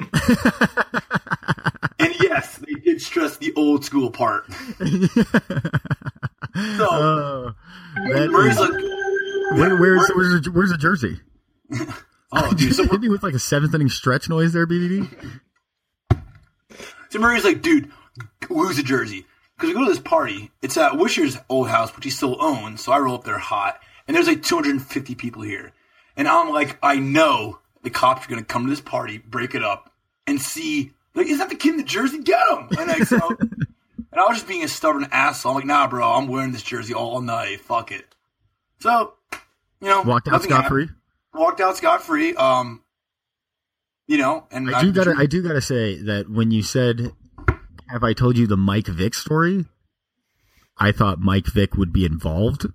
and 2.00 2.15
yes, 2.22 2.58
they 2.58 2.74
did 2.84 3.01
stress 3.01 3.38
the 3.38 3.53
old 3.56 3.86
school 3.86 4.10
part. 4.12 4.51
so 4.53 4.88
oh, 6.89 7.53
that 7.96 8.29
Murray's 8.32 8.53
is- 8.53 8.60
like, 8.60 8.72
where, 9.58 9.77
where's, 9.77 10.12
where's, 10.15 10.41
the, 10.41 10.51
where's 10.51 10.72
the 10.72 10.77
jersey? 10.77 11.20
"Oh, 12.32 12.53
dude." 12.53 12.75
So 12.75 12.84
Hit 12.86 13.00
me 13.01 13.10
with 13.10 13.24
like 13.24 13.34
a 13.36 13.39
seventh 13.39 13.74
inning 13.75 13.89
stretch 13.89 14.27
noise 14.29 14.53
there, 14.53 14.65
BDD. 14.67 15.08
So 17.10 17.20
Murray's 17.20 17.44
like, 17.44 17.62
dude, 17.62 17.92
lose 18.50 18.80
a 18.80 18.84
jersey. 18.84 19.26
Because 19.56 19.70
we 19.70 19.74
go 19.74 19.86
to 19.86 19.92
this 19.92 20.00
party. 20.00 20.52
It's 20.62 20.78
at 20.78 20.98
Wisher's 20.98 21.38
old 21.50 21.70
house, 21.70 21.96
which 21.96 22.06
he 22.06 22.12
still 22.12 22.38
owns. 22.40 22.84
So 22.84 22.92
I 22.92 23.00
roll 23.00 23.16
up 23.16 23.24
there 23.24 23.40
hot. 23.40 23.80
And 24.08 24.16
there's 24.16 24.28
like 24.28 24.44
250 24.44 25.16
people 25.16 25.42
here. 25.42 25.74
And 26.16 26.28
I'm 26.28 26.52
like, 26.52 26.78
I 26.82 26.98
know 26.98 27.60
the 27.84 27.90
cops 27.90 28.26
are 28.26 28.30
going 28.30 28.42
to 28.42 28.46
come 28.46 28.66
to 28.66 28.70
this 28.70 28.82
party, 28.82 29.18
break 29.18 29.56
it 29.56 29.64
up, 29.64 29.92
and 30.26 30.42
see, 30.42 30.92
like, 31.16 31.28
is 31.28 31.40
that 31.40 31.50
the 31.50 31.56
kid 31.56 31.72
in 31.72 31.78
the 31.78 31.84
jersey? 31.84 32.22
Get 32.22 32.40
him! 32.50 32.68
And 32.78 32.92
I, 32.92 33.00
so, 33.00 33.18
and 33.40 33.66
I 34.14 34.26
was 34.26 34.38
just 34.38 34.48
being 34.48 34.64
a 34.64 34.68
stubborn 34.68 35.08
asshole. 35.12 35.52
I'm 35.52 35.56
like, 35.56 35.66
nah, 35.66 35.88
bro, 35.88 36.12
I'm 36.12 36.28
wearing 36.28 36.52
this 36.52 36.64
jersey 36.64 36.94
all 36.94 37.22
night. 37.22 37.62
Fuck 37.62 37.92
it. 37.92 38.06
So, 38.80 39.14
you 39.82 39.88
know, 39.88 40.02
Walked 40.02 40.28
out 40.28 40.44
scot 40.44 40.68
free. 40.68 40.90
Walked 41.34 41.62
out 41.62 41.78
scot 41.78 42.04
free. 42.04 42.36
Um, 42.36 42.82
you 44.08 44.18
know, 44.18 44.48
and 44.52 44.74
I 44.74 44.82
do 44.82 44.92
gotta, 44.92 45.16
I 45.18 45.26
do 45.26 45.42
gotta 45.44 45.62
say 45.62 45.98
that 46.04 46.30
when 46.30 46.52
you 46.52 46.64
said, 46.64 47.12
"Have 47.90 48.04
I 48.04 48.14
told 48.14 48.38
you 48.38 48.48
the 48.48 48.58
Mike 48.58 48.88
Vick 48.88 49.14
story?" 49.14 49.66
I 50.78 50.92
thought 50.92 51.20
Mike 51.20 51.48
Vick 51.48 51.76
would 51.76 51.92
be 51.92 52.06
involved, 52.06 52.68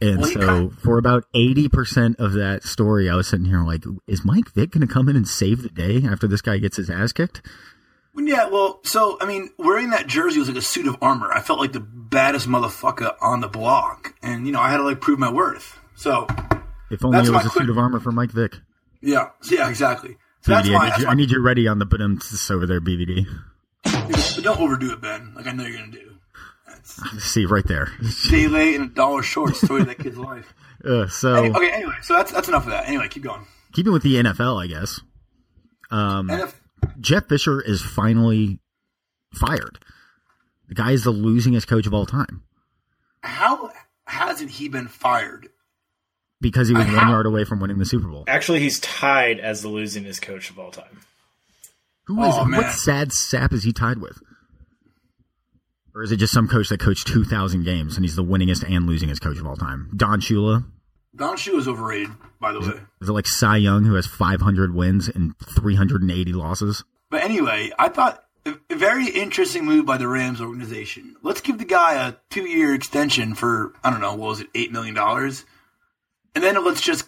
and 0.00 0.20
Well, 0.20 0.30
so 0.30 0.70
for 0.82 0.98
about 0.98 1.24
eighty 1.34 1.68
percent 1.68 2.16
of 2.18 2.32
that 2.32 2.64
story, 2.64 3.08
I 3.08 3.14
was 3.14 3.28
sitting 3.28 3.46
here 3.46 3.62
like, 3.64 3.84
"Is 4.06 4.24
Mike 4.24 4.52
Vick 4.52 4.72
going 4.72 4.86
to 4.86 4.92
come 4.92 5.08
in 5.08 5.16
and 5.16 5.26
save 5.28 5.62
the 5.62 5.68
day 5.68 6.02
after 6.04 6.26
this 6.26 6.40
guy 6.42 6.58
gets 6.58 6.76
his 6.76 6.90
ass 6.90 7.12
kicked?" 7.12 7.40
Yeah, 8.14 8.48
well, 8.48 8.80
so 8.84 9.16
I 9.22 9.24
mean, 9.26 9.48
wearing 9.58 9.90
that 9.90 10.06
jersey 10.06 10.38
was 10.38 10.48
like 10.48 10.58
a 10.58 10.62
suit 10.62 10.86
of 10.86 10.96
armor. 11.00 11.32
I 11.32 11.40
felt 11.40 11.58
like 11.60 11.72
the 11.72 11.80
baddest 11.80 12.46
motherfucker 12.46 13.14
on 13.22 13.40
the 13.40 13.48
block, 13.48 14.14
and 14.22 14.44
you 14.46 14.52
know, 14.52 14.60
I 14.60 14.70
had 14.70 14.76
to 14.78 14.82
like 14.82 15.00
prove 15.00 15.18
my 15.18 15.30
worth. 15.30 15.78
So 15.94 16.26
If 16.90 17.04
only 17.04 17.18
it 17.18 17.30
was 17.30 17.46
a 17.46 17.48
quick- 17.48 17.62
suit 17.62 17.70
of 17.70 17.78
armor 17.78 18.00
for 18.00 18.12
Mike 18.12 18.32
Vick. 18.32 18.56
Yeah, 19.02 19.30
yeah, 19.50 19.68
exactly. 19.68 20.16
So 20.42 20.52
that's 20.52 20.68
why. 20.68 20.76
I, 20.76 20.90
need 20.90 21.02
you, 21.02 21.08
I 21.08 21.14
need 21.14 21.30
you 21.30 21.42
ready 21.42 21.68
on 21.68 21.78
the 21.78 21.86
but 21.86 22.00
over 22.00 22.66
there, 22.66 22.80
BVD. 22.80 23.26
but 23.84 24.42
don't 24.42 24.60
overdo 24.60 24.92
it, 24.92 25.00
Ben. 25.00 25.32
Like 25.34 25.46
I 25.46 25.52
know 25.52 25.64
you're 25.64 25.78
gonna 25.78 25.92
do. 25.92 26.12
That's 26.66 27.22
See 27.22 27.46
right 27.46 27.66
there. 27.66 27.88
day 28.30 28.48
late 28.48 28.76
and 28.76 28.90
a 28.90 28.94
dollar 28.94 29.22
short. 29.22 29.56
Story 29.56 29.82
of 29.82 29.88
that 29.88 29.98
kid's 29.98 30.18
life. 30.18 30.54
Uh, 30.84 31.06
so 31.06 31.44
okay, 31.44 31.70
anyway, 31.70 31.94
so 32.02 32.12
that's 32.12 32.32
that's 32.32 32.48
enough 32.48 32.64
of 32.64 32.70
that. 32.70 32.88
Anyway, 32.88 33.06
keep 33.06 33.22
going. 33.22 33.46
keeping 33.72 33.92
with 33.92 34.02
the 34.02 34.16
NFL, 34.16 34.60
I 34.60 34.66
guess. 34.66 35.00
Um, 35.92 36.28
Jeff 36.98 37.28
Fisher 37.28 37.60
is 37.60 37.80
finally 37.80 38.58
fired. 39.32 39.78
The 40.66 40.74
guy 40.74 40.90
is 40.90 41.04
the 41.04 41.12
losingest 41.12 41.68
coach 41.68 41.86
of 41.86 41.94
all 41.94 42.04
time 42.04 42.42
how 43.22 43.70
hasn't 44.06 44.50
he 44.50 44.68
been 44.68 44.88
fired? 44.88 45.48
Because 46.42 46.68
he 46.68 46.74
was 46.74 46.84
I 46.84 46.88
one 46.88 46.94
have- 46.98 47.08
yard 47.08 47.26
away 47.26 47.44
from 47.44 47.60
winning 47.60 47.78
the 47.78 47.86
Super 47.86 48.08
Bowl. 48.08 48.24
Actually, 48.26 48.60
he's 48.60 48.78
tied 48.80 49.40
as 49.40 49.62
the 49.62 49.68
losingest 49.68 50.20
coach 50.20 50.50
of 50.50 50.58
all 50.58 50.70
time. 50.70 51.00
Who 52.06 52.22
is 52.22 52.34
Oh, 52.36 52.44
what 52.50 52.72
sad 52.72 53.12
sap 53.12 53.52
is 53.52 53.62
he 53.64 53.72
tied 53.72 53.98
with? 53.98 54.20
Or 55.94 56.02
is 56.02 56.10
it 56.10 56.16
just 56.16 56.32
some 56.32 56.48
coach 56.48 56.68
that 56.70 56.80
coached 56.80 57.06
two 57.06 57.24
thousand 57.24 57.64
games 57.64 57.96
and 57.96 58.04
he's 58.04 58.16
the 58.16 58.24
winningest 58.24 58.64
and 58.68 58.88
losingest 58.88 59.20
coach 59.20 59.38
of 59.38 59.46
all 59.46 59.56
time? 59.56 59.90
Don 59.96 60.20
Shula. 60.20 60.64
Don 61.14 61.36
Shula 61.36 61.58
is 61.58 61.68
overrated, 61.68 62.08
by 62.40 62.52
the 62.52 62.60
way. 62.60 62.80
Is 63.02 63.08
it 63.08 63.12
like 63.12 63.26
Cy 63.26 63.58
Young 63.58 63.84
who 63.84 63.94
has 63.94 64.06
five 64.06 64.40
hundred 64.40 64.74
wins 64.74 65.08
and 65.08 65.34
three 65.38 65.74
hundred 65.76 66.00
and 66.02 66.10
eighty 66.10 66.32
losses? 66.32 66.82
But 67.10 67.22
anyway, 67.22 67.70
I 67.78 67.90
thought 67.90 68.24
a, 68.46 68.54
a 68.70 68.74
very 68.74 69.06
interesting 69.08 69.66
move 69.66 69.84
by 69.84 69.98
the 69.98 70.08
Rams 70.08 70.40
organization. 70.40 71.14
Let's 71.22 71.42
give 71.42 71.58
the 71.58 71.66
guy 71.66 72.08
a 72.08 72.14
two 72.30 72.48
year 72.48 72.74
extension 72.74 73.34
for 73.34 73.74
I 73.84 73.90
don't 73.90 74.00
know, 74.00 74.12
what 74.14 74.28
was 74.30 74.40
it, 74.40 74.48
eight 74.54 74.72
million 74.72 74.94
dollars, 74.94 75.44
and 76.34 76.42
then 76.44 76.62
let's 76.64 76.80
just 76.80 77.04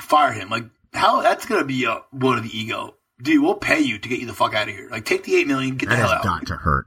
fire 0.00 0.32
him. 0.32 0.48
Like 0.50 0.64
how 0.92 1.22
that's 1.22 1.46
gonna 1.46 1.64
be 1.64 1.84
a 1.84 2.02
blow 2.12 2.34
to 2.34 2.40
the 2.40 2.56
ego, 2.56 2.96
dude. 3.22 3.42
We'll 3.42 3.54
pay 3.54 3.80
you 3.80 3.98
to 3.98 4.08
get 4.08 4.20
you 4.20 4.26
the 4.26 4.32
fuck 4.34 4.54
out 4.54 4.68
of 4.68 4.74
here. 4.74 4.88
Like 4.90 5.04
take 5.04 5.24
the 5.24 5.36
eight 5.36 5.46
million, 5.46 5.76
get 5.76 5.88
That 5.88 5.96
the 5.96 6.00
hell 6.00 6.08
has 6.08 6.18
out. 6.18 6.24
got 6.24 6.46
to 6.48 6.56
hurt. 6.56 6.86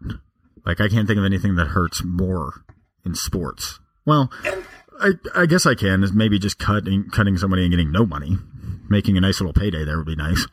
Like 0.65 0.82
I 0.82 0.88
can't 0.89 1.08
think 1.08 1.18
of 1.20 1.25
anything 1.25 1.56
that 1.56 1.68
hurts 1.68 2.04
more 2.04 2.63
in 3.06 3.15
sports. 3.15 3.80
Well, 4.06 4.32
And 4.46 4.63
I, 5.00 5.42
I 5.42 5.46
guess 5.46 5.65
I 5.65 5.75
can 5.75 6.04
is 6.04 6.13
maybe 6.13 6.39
just 6.39 6.58
cutting 6.60 7.10
cutting 7.12 7.38
somebody 7.38 7.63
and 7.63 7.72
getting 7.72 7.92
no 7.92 8.06
money, 8.06 8.38
making 8.89 9.18
a 9.18 9.22
nice 9.22 9.39
little 9.42 9.54
payday 9.54 9.84
there 9.84 9.98
would 9.98 10.08
be 10.08 10.15
nice. 10.15 10.48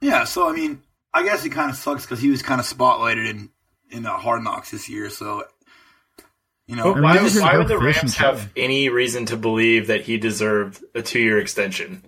yeah, 0.00 0.24
so 0.24 0.48
I 0.48 0.52
mean, 0.52 0.82
I 1.12 1.22
guess 1.24 1.44
it 1.44 1.50
kind 1.50 1.70
of 1.70 1.76
sucks 1.76 2.04
because 2.04 2.20
he 2.20 2.30
was 2.30 2.42
kind 2.42 2.60
of 2.60 2.66
spotlighted 2.66 3.28
in 3.28 3.50
in 3.90 4.06
uh, 4.06 4.16
Hard 4.18 4.42
Knocks 4.44 4.70
this 4.70 4.88
year. 4.88 5.08
So 5.10 5.44
you 6.68 6.76
know, 6.76 6.94
But 6.94 7.02
why, 7.02 7.16
you 7.16 7.24
would- 7.24 7.34
why 7.42 7.56
would 7.58 7.66
the 7.66 7.78
Rams 7.78 8.16
have 8.18 8.48
any 8.56 8.88
reason 8.88 9.26
to 9.26 9.36
believe 9.36 9.88
that 9.88 10.02
he 10.02 10.16
deserved 10.18 10.84
a 10.94 11.02
two-year 11.02 11.38
extension? 11.38 12.04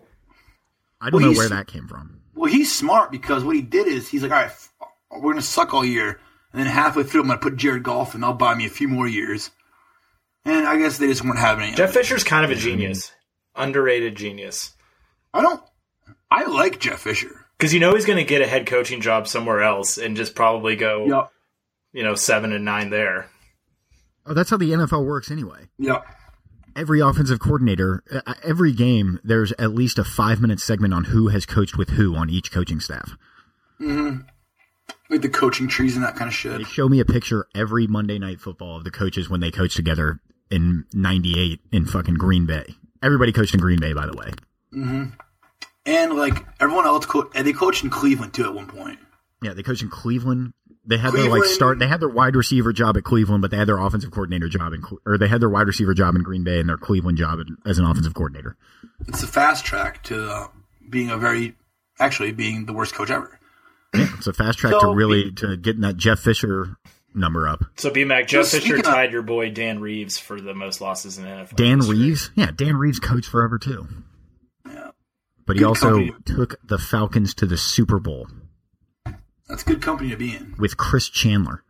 I 1.01 1.11
don't 1.11 1.21
Well, 1.23 1.33
know 1.33 1.37
where 1.39 1.49
that 1.49 1.67
came 1.67 1.89
from. 1.89 2.21
Well, 2.35 2.51
he's 2.53 2.73
smart 2.73 3.11
because 3.11 3.43
what 3.43 3.57
he 3.57 3.63
did 3.63 3.89
is 3.89 4.09
he's 4.09 4.23
like, 4.23 4.31
all 4.31 4.37
right, 4.39 4.47
f- 4.47 4.69
we're 5.11 5.33
gonna 5.33 5.43
suck 5.43 5.75
all 5.75 5.85
year, 5.85 6.21
and 6.53 6.61
then 6.63 6.67
halfway 6.67 7.03
through, 7.03 7.23
I'm 7.23 7.27
gonna 7.27 7.41
put 7.41 7.57
Jared 7.57 7.83
Goff, 7.83 8.15
and 8.15 8.23
they'll 8.23 8.33
buy 8.35 8.55
me 8.55 8.67
a 8.67 8.71
few 8.71 8.87
more 8.87 9.09
years. 9.09 9.51
And 10.45 10.67
I 10.67 10.79
guess 10.79 10.97
they 10.99 11.07
just 11.09 11.25
weren't 11.25 11.39
having 11.39 11.65
any. 11.65 11.75
Jeff 11.77 11.93
Fisher's 11.93 12.25
kind 12.25 12.45
of 12.45 12.51
a 12.51 12.55
genius, 12.55 13.13
underrated 13.57 14.15
genius. 14.15 14.73
I 15.35 15.43
don't. 15.43 15.63
I 16.31 16.45
like 16.45 16.79
Jeff 16.81 17.01
Fisher. 17.01 17.47
Because 17.59 17.75
you 17.75 17.81
know 17.81 17.95
he's 17.95 18.07
going 18.07 18.17
to 18.19 18.25
get 18.25 18.41
a 18.41 18.47
head 18.47 18.67
coaching 18.67 19.03
job 19.03 19.29
somewhere 19.29 19.61
else 19.63 19.99
and 19.99 20.17
just 20.17 20.35
probably 20.35 20.77
go, 20.77 21.05
Yep. 21.07 21.31
you 21.93 22.03
know, 22.03 22.15
seven 22.15 22.53
and 22.55 22.65
nine 22.65 22.89
there. 22.89 23.29
Oh, 24.31 24.35
that's 24.35 24.49
how 24.49 24.57
the 24.57 24.71
NFL 24.71 25.05
works 25.05 25.29
anyway. 25.29 25.67
Yep. 25.79 26.07
Every 26.77 27.01
offensive 27.01 27.41
coordinator, 27.41 28.05
uh, 28.13 28.21
uh, 28.25 28.35
every 28.45 28.73
game, 28.73 29.19
there's 29.25 29.51
at 29.59 29.73
least 29.73 29.99
a 29.99 30.05
five 30.05 30.41
minute 30.41 30.61
segment 30.61 30.95
on 30.95 31.05
who 31.05 31.29
has 31.29 31.45
coached 31.45 31.77
with 31.77 31.91
who 31.91 32.15
on 32.15 32.31
each 32.31 32.53
coaching 32.53 32.79
staff. 32.79 33.17
Mm-hmm. 33.81 34.21
Like 35.11 35.23
the 35.23 35.29
coaching 35.29 35.67
trees 35.67 35.97
and 35.97 36.05
that 36.05 36.15
kind 36.15 36.29
of 36.29 36.35
shit. 36.35 36.59
They 36.59 36.65
show 36.65 36.89
me 36.89 37.01
a 37.01 37.05
picture 37.05 37.49
every 37.57 37.89
Monday 37.89 38.21
night 38.21 38.41
football 38.41 38.77
of 38.77 38.85
the 38.85 38.93
coaches 38.93 39.29
when 39.29 39.41
they 39.41 39.51
coached 39.51 39.75
together 39.75 40.21
in 40.49 40.85
'98 40.95 41.59
in 41.73 41.87
fucking 41.87 42.15
Green 42.15 42.47
Bay. 42.47 42.77
Everybody 43.03 43.33
coached 43.33 43.55
in 43.55 43.61
Green 43.61 43.81
Bay, 43.81 43.95
by 43.95 44.07
the 44.07 44.17
way. 44.17 44.31
And 44.71 45.13
and 45.85 46.15
like 46.15 46.47
everyone 46.61 46.87
else, 46.87 47.05
co- 47.05 47.31
and 47.35 47.45
they 47.45 47.53
coached 47.53 47.83
in 47.83 47.91
Cleveland 47.91 48.33
too 48.33 48.45
at 48.45 48.55
one 48.55 48.69
point. 48.69 49.01
Yeah, 49.43 49.55
they 49.55 49.65
coached 49.65 49.83
in 49.83 49.91
Cleveland. 49.91 50.53
They 50.85 50.97
had 50.99 51.13
their 51.13 51.29
like 51.29 51.45
start. 51.45 51.79
They 51.79 51.87
had 51.87 52.01
their 52.01 52.09
wide 52.09 52.35
receiver 52.35 52.73
job 52.73 52.97
at 52.97 53.05
Cleveland, 53.05 53.43
but 53.43 53.51
they 53.51 53.57
had 53.59 53.69
their 53.69 53.79
offensive 53.79 54.11
coordinator 54.11 54.49
job 54.49 54.73
in, 54.73 54.83
or 55.07 55.19
they 55.19 55.29
had 55.29 55.41
their 55.41 55.51
wide 55.51 55.67
receiver 55.67 55.93
job 55.95 56.17
in 56.17 56.23
Green 56.23 56.43
Bay 56.43 56.59
and 56.59 56.69
their 56.69 56.79
Cleveland 56.79 57.19
job 57.19 57.39
in, 57.39 57.57
as 57.67 57.79
an 57.79 57.85
offensive 57.85 58.15
coordinator. 58.15 58.57
It's 59.07 59.23
a 59.23 59.27
fast 59.27 59.65
track 59.65 60.03
to 60.05 60.29
uh, 60.31 60.49
being 60.89 61.11
a 61.11 61.19
very, 61.19 61.55
actually 61.99 62.33
being 62.33 62.65
the 62.67 62.73
worst 62.73 62.95
coach 62.95 63.11
ever. 63.11 63.39
It's 63.93 64.27
a 64.27 64.33
fast 64.33 64.59
track 64.59 64.73
to 64.73 64.81
So- 64.81 64.93
really 64.95 65.31
to 65.33 65.57
getting 65.57 65.83
that 65.83 65.97
Jeff 65.99 66.21
Fisher 66.21 66.77
number 67.15 67.47
up. 67.47 67.65
So 67.77 67.91
BMAC, 67.91 68.29
Jeff 68.29 68.47
So 68.47 68.57
Fisher 68.59 68.67
speaking 68.77 68.87
of- 68.87 68.95
tied 68.95 69.13
your 69.13 69.23
boy 69.23 69.51
Dan 69.51 69.81
Reeves 69.81 70.19
for 70.19 70.41
the 70.41 70.55
most 70.55 70.81
losses 70.81 71.19
in 71.19 71.25
NFL. 71.25 71.57
Dan 71.57 71.79
history. 71.79 71.97
Reeves, 71.99 72.31
yeah, 72.37 72.51
Dan 72.55 72.77
Reeves 72.77 72.99
coached 73.01 73.29
forever 73.29 73.59
too. 73.59 73.87
Yeah, 74.67 74.93
But 75.47 75.57
he 75.57 75.61
Good 75.61 75.67
also 75.69 75.91
company. 75.91 76.13
took 76.25 76.57
the 76.67 76.79
Falcons 76.79 77.35
to 77.35 77.47
the 77.47 77.57
Super 77.59 77.99
Bowl 77.99 78.29
that's 79.51 79.63
good 79.63 79.83
company 79.83 80.09
to 80.11 80.17
be 80.17 80.35
in. 80.35 80.55
with 80.59 80.77
Chris 80.79 81.09
Chandler. 81.11 81.63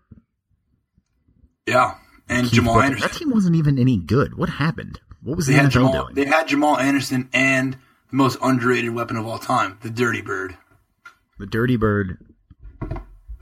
Yeah, 1.67 1.95
and 2.29 2.47
Keith 2.47 2.55
Jamal 2.55 2.75
Booker. 2.75 2.85
Anderson. 2.87 3.09
That 3.09 3.17
team 3.19 3.31
wasn't 3.31 3.57
even 3.57 3.79
any 3.79 3.97
good. 3.97 4.37
What 4.37 4.49
happened? 4.49 5.01
What 5.23 5.37
was 5.37 5.47
They 5.47 5.53
the 5.55 5.59
had 5.61 5.71
NFL 5.71 5.73
Jamal. 5.73 5.93
doing? 6.05 6.15
They 6.15 6.25
had 6.25 6.49
Jamal 6.49 6.77
Anderson 6.79 7.29
and 7.33 7.75
the 8.11 8.17
most 8.17 8.39
underrated 8.43 8.95
weapon 8.95 9.17
of 9.17 9.27
all 9.27 9.39
time, 9.39 9.79
the 9.83 9.91
Dirty 9.91 10.23
Bird. 10.23 10.57
the 11.39 11.47
Dirty 11.47 11.77
Bird 11.77 12.19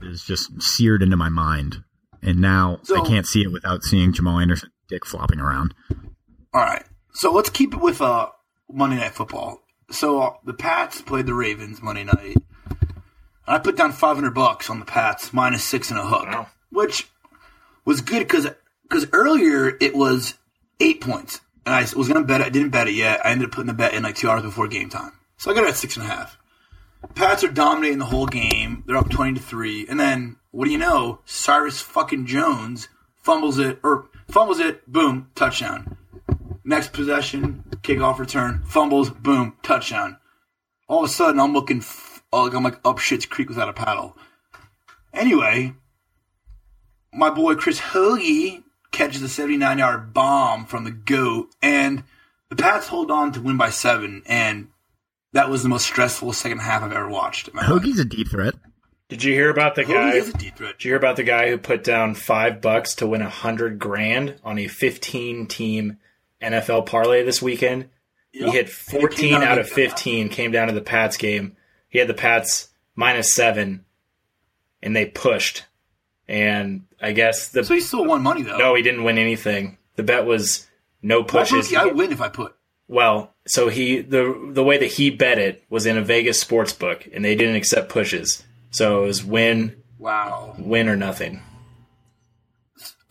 is 0.01 0.23
just 0.23 0.61
seared 0.61 1.01
into 1.03 1.17
my 1.17 1.29
mind, 1.29 1.83
and 2.21 2.39
now 2.39 2.79
So- 2.83 3.03
I 3.03 3.07
can't 3.07 3.25
see 3.27 3.41
it 3.41 3.51
without 3.51 3.83
seeing 3.83 4.13
Jamal 4.13 4.39
Anderson 4.39 4.69
dick 4.87 5.05
flopping 5.05 5.39
around. 5.39 5.73
All 6.53 6.61
right, 6.61 6.83
so 7.13 7.31
let's 7.33 7.49
keep 7.49 7.73
it 7.73 7.79
with 7.81 8.01
uh, 8.01 8.27
Monday 8.71 8.97
Night 8.97 9.13
Football. 9.13 9.59
So 9.91 10.21
uh, 10.21 10.33
the 10.45 10.53
Pats 10.53 11.01
played 11.01 11.25
the 11.25 11.33
Ravens 11.33 11.81
Monday 11.81 12.03
night. 12.03 12.37
I 13.49 13.59
put 13.59 13.75
down 13.75 13.91
five 13.91 14.15
hundred 14.15 14.33
bucks 14.35 14.69
on 14.69 14.79
the 14.79 14.85
Pats 14.85 15.33
minus 15.33 15.63
six 15.63 15.89
and 15.91 15.99
a 15.99 16.05
hook, 16.05 16.25
Wow. 16.27 16.47
which 16.71 17.07
was 17.85 18.01
good 18.01 18.19
because 18.19 18.47
because 18.83 19.07
earlier 19.11 19.75
it 19.81 19.95
was 19.95 20.35
eight 20.79 21.01
points, 21.01 21.41
and 21.65 21.73
I 21.75 21.81
was 21.95 22.07
gonna 22.07 22.23
bet 22.23 22.41
it. 22.41 22.47
I 22.47 22.49
didn't 22.49 22.69
bet 22.69 22.87
it 22.87 22.93
yet. 22.93 23.25
I 23.25 23.31
ended 23.31 23.47
up 23.47 23.51
putting 23.51 23.67
the 23.67 23.73
bet 23.73 23.93
in 23.93 24.03
like 24.03 24.15
two 24.15 24.29
hours 24.29 24.43
before 24.43 24.67
game 24.67 24.89
time, 24.89 25.13
so 25.37 25.51
I 25.51 25.53
got 25.53 25.63
it 25.63 25.69
at 25.69 25.75
six 25.75 25.97
and 25.97 26.05
a 26.05 26.09
half. 26.09 26.37
Pats 27.15 27.43
are 27.43 27.51
dominating 27.51 27.99
the 27.99 28.05
whole 28.05 28.27
game. 28.27 28.83
They're 28.85 28.97
up 28.97 29.09
twenty 29.09 29.33
to 29.33 29.41
three, 29.41 29.87
and 29.87 29.99
then 29.99 30.35
what 30.51 30.65
do 30.65 30.71
you 30.71 30.77
know? 30.77 31.19
Cyrus 31.25 31.81
fucking 31.81 32.25
Jones 32.27 32.87
fumbles 33.15 33.57
it 33.57 33.79
or 33.83 34.09
fumbles 34.29 34.59
it. 34.59 34.85
Boom, 34.91 35.29
touchdown. 35.35 35.97
Next 36.63 36.93
possession, 36.93 37.63
kickoff 37.81 38.19
return, 38.19 38.61
fumbles, 38.65 39.09
boom, 39.09 39.55
touchdown. 39.63 40.17
All 40.87 41.03
of 41.03 41.09
a 41.09 41.13
sudden, 41.13 41.39
I'm 41.39 41.53
looking 41.53 41.81
Oh, 42.31 42.43
like 42.43 42.53
I'm 42.53 42.63
like 42.63 42.79
up 42.85 42.99
shit's 42.99 43.25
creek 43.25 43.49
without 43.49 43.69
a 43.69 43.73
paddle. 43.73 44.15
Anyway, 45.13 45.73
my 47.13 47.29
boy 47.29 47.55
Chris 47.55 47.79
Hoagie 47.79 48.63
catches 48.91 49.21
a 49.21 49.29
79 49.29 49.77
yard 49.79 50.13
bomb 50.13 50.65
from 50.65 50.83
the 50.83 50.91
goat, 50.91 51.49
and 51.61 52.03
the 52.49 52.55
Pats 52.55 52.87
hold 52.87 53.11
on 53.11 53.31
to 53.33 53.41
win 53.41 53.57
by 53.57 53.69
seven, 53.69 54.23
and 54.25 54.67
that 55.33 55.49
was 55.49 55.63
the 55.63 55.69
most 55.69 55.85
stressful 55.85 56.33
second 56.33 56.59
half 56.59 56.83
I've 56.83 56.91
ever 56.91 57.09
watched. 57.09 57.47
in 57.47 57.55
life. 57.55 57.65
Hoagie's 57.65 57.99
a 57.99 58.05
deep 58.05 58.29
threat. 58.29 58.55
Did 59.09 59.23
you 59.23 59.33
hear 59.33 59.49
about 59.49 59.73
the 59.75 59.83
Hoagie 59.83 59.93
guy? 59.93 60.13
is 60.15 60.29
a 60.29 60.33
deep 60.33 60.55
threat. 60.55 60.77
Did 60.77 60.85
you 60.85 60.91
hear 60.91 60.97
about 60.97 61.15
the 61.15 61.23
guy 61.23 61.49
who 61.49 61.57
put 61.57 61.83
down 61.83 62.13
five 62.13 62.61
bucks 62.61 62.93
to 62.95 63.07
win 63.07 63.21
a 63.23 63.29
hundred 63.29 63.79
grand 63.79 64.35
on 64.43 64.59
a 64.59 64.67
fifteen 64.67 65.47
team 65.47 65.97
NFL 66.41 66.85
parlay 66.85 67.23
this 67.23 67.41
weekend? 67.41 67.89
He 68.31 68.41
hit 68.41 68.45
And 68.51 68.57
it 68.57 68.65
came 68.67 68.99
fourteen 69.01 69.31
down 69.33 69.43
out 69.43 69.55
to 69.55 69.61
of 69.61 69.69
fifteen. 69.69 70.29
Came 70.29 70.51
down 70.51 70.67
to 70.67 70.73
the 70.73 70.81
Pats 70.81 71.17
game. 71.17 71.55
He 71.89 71.99
had 71.99 72.07
the 72.07 72.13
Pats 72.13 72.69
minus 72.95 73.33
seven, 73.33 73.83
and 74.81 74.95
they 74.95 75.05
pushed. 75.05 75.65
And 76.27 76.85
I 77.01 77.11
guess 77.11 77.49
the 77.49 77.63
So 77.63 77.73
he 77.73 77.79
still 77.81 78.05
won 78.05 78.21
money 78.21 78.43
though. 78.43 78.57
no, 78.57 78.75
he 78.75 78.83
didn't 78.83 79.03
win 79.03 79.17
anything. 79.17 79.77
The 79.95 80.03
bet 80.03 80.25
was 80.25 80.67
no 81.01 81.21
My 81.21 81.27
pushes. 81.27 81.67
bookie, 81.69 81.75
I 81.77 81.85
win 81.85 82.11
if 82.11 82.21
I 82.21 82.29
put. 82.29 82.55
Well, 82.87 83.33
so 83.47 83.69
he 83.69 84.01
the 84.01 84.49
the 84.53 84.63
way 84.63 84.77
that 84.77 84.85
he 84.93 85.09
bet 85.09 85.37
it 85.39 85.63
was 85.69 85.85
in 85.85 85.97
a 85.97 86.01
Vegas 86.03 86.39
sports 86.39 86.73
book, 86.73 87.07
and 87.13 87.25
they 87.25 87.35
didn't 87.35 87.55
accept 87.55 87.89
pushes. 87.89 88.43
So 88.71 89.03
it 89.03 89.07
was 89.07 89.23
win, 89.25 89.75
Wow. 89.97 90.55
win 90.59 90.87
or 90.87 90.95
nothing. 90.95 91.41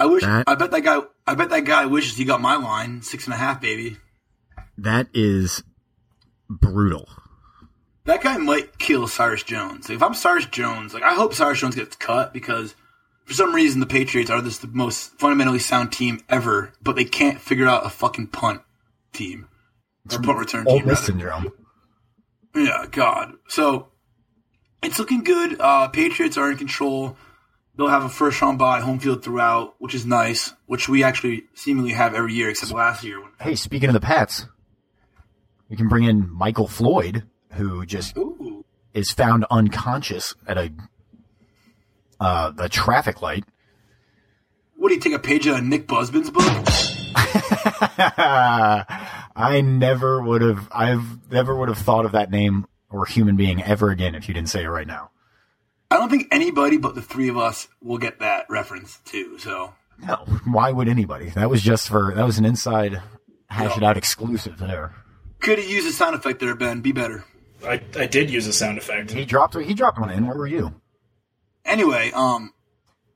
I 0.01 0.07
wish. 0.07 0.23
That- 0.23 0.45
I 0.47 0.55
bet 0.55 0.71
that 0.71 0.83
guy. 0.83 1.01
I 1.27 1.35
bet 1.35 1.51
that 1.51 1.65
guy 1.65 1.87
wishes 1.87 2.17
he 2.17 2.25
got 2.25 2.41
my 2.41 2.55
line 2.57 3.03
six 3.03 3.25
and 3.27 3.35
a 3.35 3.37
half, 3.37 3.61
baby. 3.61 3.97
That 4.77 5.09
is 5.13 5.63
brutal. 6.49 7.09
That 8.09 8.23
guy 8.23 8.39
might 8.39 8.79
kill 8.79 9.07
Cyrus 9.07 9.43
Jones. 9.43 9.87
Like, 9.87 9.97
if 9.97 10.03
I'm 10.03 10.15
Cyrus 10.15 10.47
Jones, 10.47 10.95
like 10.95 11.03
I 11.03 11.13
hope 11.13 11.35
Cyrus 11.35 11.61
Jones 11.61 11.75
gets 11.75 11.95
cut 11.95 12.33
because 12.33 12.75
for 13.27 13.35
some 13.35 13.55
reason 13.55 13.81
the 13.81 13.87
Patriots 13.87 14.31
are 14.31 14.41
this 14.41 14.57
the 14.57 14.67
most 14.69 15.19
fundamentally 15.19 15.59
sound 15.59 15.93
team 15.93 16.21
ever, 16.27 16.73
but 16.83 16.97
they 16.97 17.05
can't 17.05 17.39
figure 17.39 17.67
out 17.67 17.85
a 17.85 17.91
fucking 17.91 18.29
punt 18.29 18.63
team 19.13 19.47
or 20.11 20.21
punt 20.21 20.39
return 20.39 20.67
Ole 20.67 20.79
team. 20.79 20.87
Miss 20.87 21.01
syndrome. 21.05 21.53
Yeah, 22.57 22.87
God. 22.91 23.35
So 23.47 23.89
it's 24.83 24.99
looking 24.99 25.23
good. 25.23 25.61
Uh, 25.61 25.89
Patriots 25.89 26.39
are 26.39 26.51
in 26.51 26.57
control. 26.57 27.15
They'll 27.77 27.89
have 27.89 28.05
a 28.05 28.09
first 28.09 28.41
round 28.41 28.59
bye, 28.59 28.81
home 28.81 29.01
field 29.01 29.23
throughout, 29.23 29.75
which 29.81 29.95
is 29.95 30.07
nice. 30.07 30.55
Which 30.65 30.89
we 30.89 31.05
actually 31.05 31.43
seemingly 31.53 31.93
have 31.93 32.15
every 32.15 32.33
year, 32.33 32.49
except 32.49 32.73
last 32.73 33.05
year. 33.05 33.21
When, 33.21 33.33
Hey, 33.39 33.55
speaking 33.55 33.91
of 33.91 33.93
the 33.93 34.01
Pats, 34.01 34.47
we 35.69 35.77
can 35.77 35.89
bring 35.89 36.05
in 36.05 36.33
Michael 36.33 36.69
Floyd, 36.69 37.25
who 37.59 37.85
just 37.85 38.17
ooh, 38.17 38.65
is 38.95 39.11
found 39.11 39.45
unconscious 39.51 40.35
at 40.47 40.57
a 40.57 40.73
uh, 42.21 42.51
the 42.51 42.69
traffic 42.69 43.21
light. 43.23 43.45
what 44.77 44.89
do 44.89 44.95
you 44.95 45.01
take 45.01 45.13
a 45.13 45.19
page 45.19 45.47
out 45.47 45.59
of 45.59 45.65
Nick 45.65 45.87
Busbin's 45.87 46.31
book? 46.31 46.45
I 49.41 49.61
never 49.65 50.21
would 50.23 50.43
have. 50.43 50.69
I've 50.73 51.31
never 51.31 51.55
would 51.55 51.69
have 51.69 51.79
thought 51.79 52.05
of 52.05 52.13
that 52.13 52.31
name 52.31 52.67
or 52.91 53.05
human 53.07 53.37
being 53.37 53.63
ever 53.63 53.91
again 53.91 54.15
if 54.15 54.29
you 54.29 54.35
didn't 54.35 54.49
say 54.49 54.65
it 54.65 54.69
right 54.69 54.87
now. 54.87 55.11
I 55.91 55.97
don't 55.97 56.11
think 56.11 56.29
anybody 56.31 56.77
but 56.77 56.95
the 56.95 57.03
three 57.03 57.29
of 57.29 57.37
us 57.37 57.69
will 57.83 57.99
get 57.99 58.19
that 58.21 58.47
reference 58.49 58.99
too. 59.05 59.39
So 59.39 59.75
No, 60.07 60.17
why 60.45 60.71
would 60.73 60.89
anybody? 60.89 61.31
That 61.31 61.51
was 61.51 61.63
just 61.63 61.89
for 61.89 62.13
that 62.15 62.27
was 62.27 62.39
an 62.39 62.45
inside 62.45 63.01
hash 63.49 63.77
it 63.77 63.83
out 63.83 63.97
exclusive 63.97 64.59
there. 64.59 64.95
could 65.41 65.59
have 65.59 65.69
used 65.69 65.89
a 65.89 65.93
sound 65.93 66.15
effect 66.15 66.41
there, 66.41 66.55
Ben. 66.55 66.81
Be 66.81 66.93
better. 66.93 67.25
I, 67.65 67.81
I 67.97 68.07
did 68.07 68.31
use 68.31 68.47
a 68.47 68.53
sound 68.53 68.79
effect. 68.79 69.11
He 69.11 69.25
dropped 69.25 69.57
he 69.59 69.75
dropped 69.75 69.99
one 69.99 70.11
in. 70.11 70.27
Where 70.27 70.37
were 70.37 70.47
you? 70.47 70.81
Anyway, 71.65 72.11
um, 72.15 72.53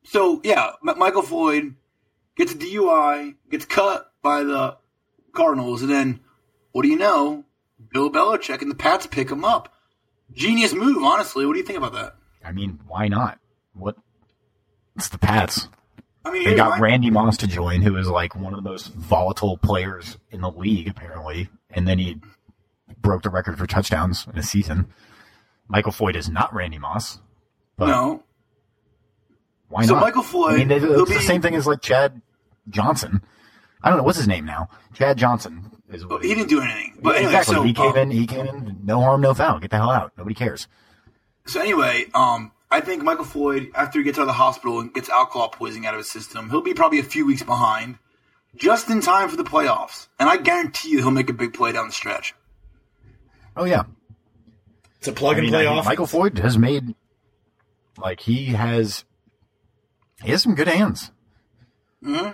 so 0.05 0.41
yeah, 0.45 0.73
M- 0.87 0.99
Michael 0.99 1.23
Floyd 1.23 1.75
gets 2.37 2.53
a 2.53 2.57
DUI, 2.57 3.35
gets 3.51 3.65
cut 3.65 4.13
by 4.23 4.43
the 4.43 4.77
Cardinals, 5.33 5.83
and 5.83 5.91
then 5.91 6.21
what 6.73 6.83
do 6.83 6.89
you 6.89 6.99
know? 6.99 7.45
Bill 7.93 8.11
Belichick 8.11 8.63
and 8.63 8.71
the 8.71 8.75
Pats 8.77 9.07
pick 9.07 9.31
him 9.31 9.45
up. 9.45 9.73
Genius 10.33 10.73
move, 10.73 11.03
honestly. 11.03 11.45
What 11.47 11.53
do 11.55 11.59
you 11.59 11.65
think 11.67 11.79
about 11.79 11.93
that? 11.93 12.15
I 12.45 12.53
mean, 12.53 12.81
why 12.87 13.09
not? 13.09 13.39
What? 13.75 13.97
It's 14.97 15.09
the 15.09 15.19
Pats. 15.19 15.69
I 16.25 16.31
mean, 16.31 16.45
They 16.45 16.55
got 16.55 16.71
why- 16.73 16.79
Randy 16.81 17.11
Moss 17.11 17.37
to 17.39 17.47
join, 17.47 17.83
who 17.83 17.97
is 17.97 18.09
like 18.09 18.35
one 18.37 18.55
of 18.55 18.63
the 18.63 18.69
most 18.69 18.93
volatile 18.95 19.59
players 19.59 20.17
in 20.31 20.41
the 20.41 20.51
league, 20.51 20.89
apparently. 20.89 21.49
And 21.71 21.87
then 21.87 21.99
he 21.99 22.19
broke 23.03 23.23
the 23.23 23.31
record 23.31 23.59
for 23.59 23.67
touchdowns 23.67 24.27
in 24.33 24.39
a 24.39 24.43
season. 24.43 24.87
Michael 25.69 25.93
Floyd 25.93 26.17
is 26.17 26.31
not 26.31 26.55
Randy 26.55 26.79
Moss. 26.79 27.19
But 27.77 27.87
no. 27.87 28.23
why 29.69 29.83
not? 29.83 29.89
So 29.89 29.95
not? 29.95 30.01
Michael 30.03 30.23
Floyd, 30.23 30.55
I 30.55 30.57
mean, 30.59 30.71
it's 30.71 30.85
the 30.85 31.05
be- 31.07 31.21
same 31.21 31.43
thing 31.43 31.55
as 31.55 31.67
like 31.67 31.81
Chad 31.81 32.21
Johnson. 32.69 33.23
I 33.83 33.89
don't 33.89 33.99
know 33.99 34.05
what's 34.05 34.19
his 34.19 34.29
name 34.29 34.45
now. 34.45 34.69
Chad 34.95 35.19
Johnson 35.19 35.71
is. 35.91 36.07
Well, 36.07 36.19
he 36.19 36.35
didn't 36.35 36.49
do 36.49 36.61
anything. 36.61 36.99
But 37.03 37.17
anyway, 37.17 37.33
exactly. 37.33 37.55
so 37.55 37.63
he 37.63 37.73
came 37.73 37.93
um, 37.93 37.97
in. 37.97 38.11
He 38.11 38.27
came 38.27 38.47
in. 38.47 38.81
No 38.85 39.01
harm, 39.01 39.21
no 39.21 39.35
foul. 39.35 39.59
Get 39.59 39.71
the 39.71 39.79
hell 39.79 39.91
out. 39.91 40.13
Nobody 40.17 40.35
cares. 40.35 40.69
So 41.47 41.61
anyway, 41.61 42.07
um, 42.15 42.53
I 42.71 42.81
think 42.81 43.03
Michael 43.03 43.25
Floyd, 43.25 43.71
after 43.75 43.99
he 43.99 44.05
gets 44.05 44.19
out 44.19 44.23
of 44.23 44.29
the 44.29 44.35
hospital 44.35 44.81
and 44.81 44.95
gets 44.95 45.09
alcohol 45.09 45.49
poisoning 45.49 45.87
out 45.87 45.95
of 45.95 45.99
his 45.99 46.11
system, 46.11 46.51
he'll 46.51 46.63
be 46.63 46.75
probably 46.75 47.01
a 47.01 47.05
few 47.05 47.27
weeks 47.27 47.43
behind, 47.43 47.99
just 48.55 48.89
in 48.89 49.01
time 49.01 49.29
for 49.29 49.37
the 49.37 49.45
playoffs. 49.45 50.09
And 50.21 50.29
I 50.29 50.37
guarantee 50.37 50.91
you, 50.91 50.99
he'll 50.99 51.11
make 51.11 51.31
a 51.31 51.35
big 51.35 51.55
play 51.55 51.73
down 51.73 51.89
the 51.89 51.93
stretch. 51.93 52.35
Oh 53.57 53.65
yeah. 53.65 53.83
It's 54.99 55.09
a 55.09 55.13
plug 55.13 55.35
I 55.35 55.39
and 55.39 55.43
mean, 55.47 55.53
play 55.53 55.67
I 55.67 55.71
off. 55.71 55.85
Michael 55.85 56.07
Floyd 56.07 56.39
has 56.39 56.57
made 56.57 56.95
like 57.99 58.21
he 58.21 58.47
has. 58.47 59.05
He 60.23 60.31
has 60.31 60.43
some 60.43 60.55
good 60.55 60.69
hands. 60.69 61.11
Hmm. 62.05 62.31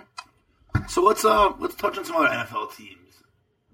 So 0.87 1.03
let's 1.03 1.25
uh 1.25 1.53
let's 1.59 1.75
touch 1.75 1.97
on 1.97 2.05
some 2.05 2.15
other 2.17 2.27
NFL 2.27 2.75
teams. 2.75 2.95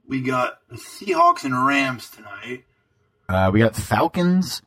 We 0.07 0.21
got 0.21 0.59
the 0.69 0.75
Seahawks 0.77 1.43
and 1.43 1.65
Rams 1.65 2.09
tonight. 2.09 2.63
Uh, 3.27 3.49
we 3.51 3.59
got 3.59 3.75
Falcons, 3.75 4.61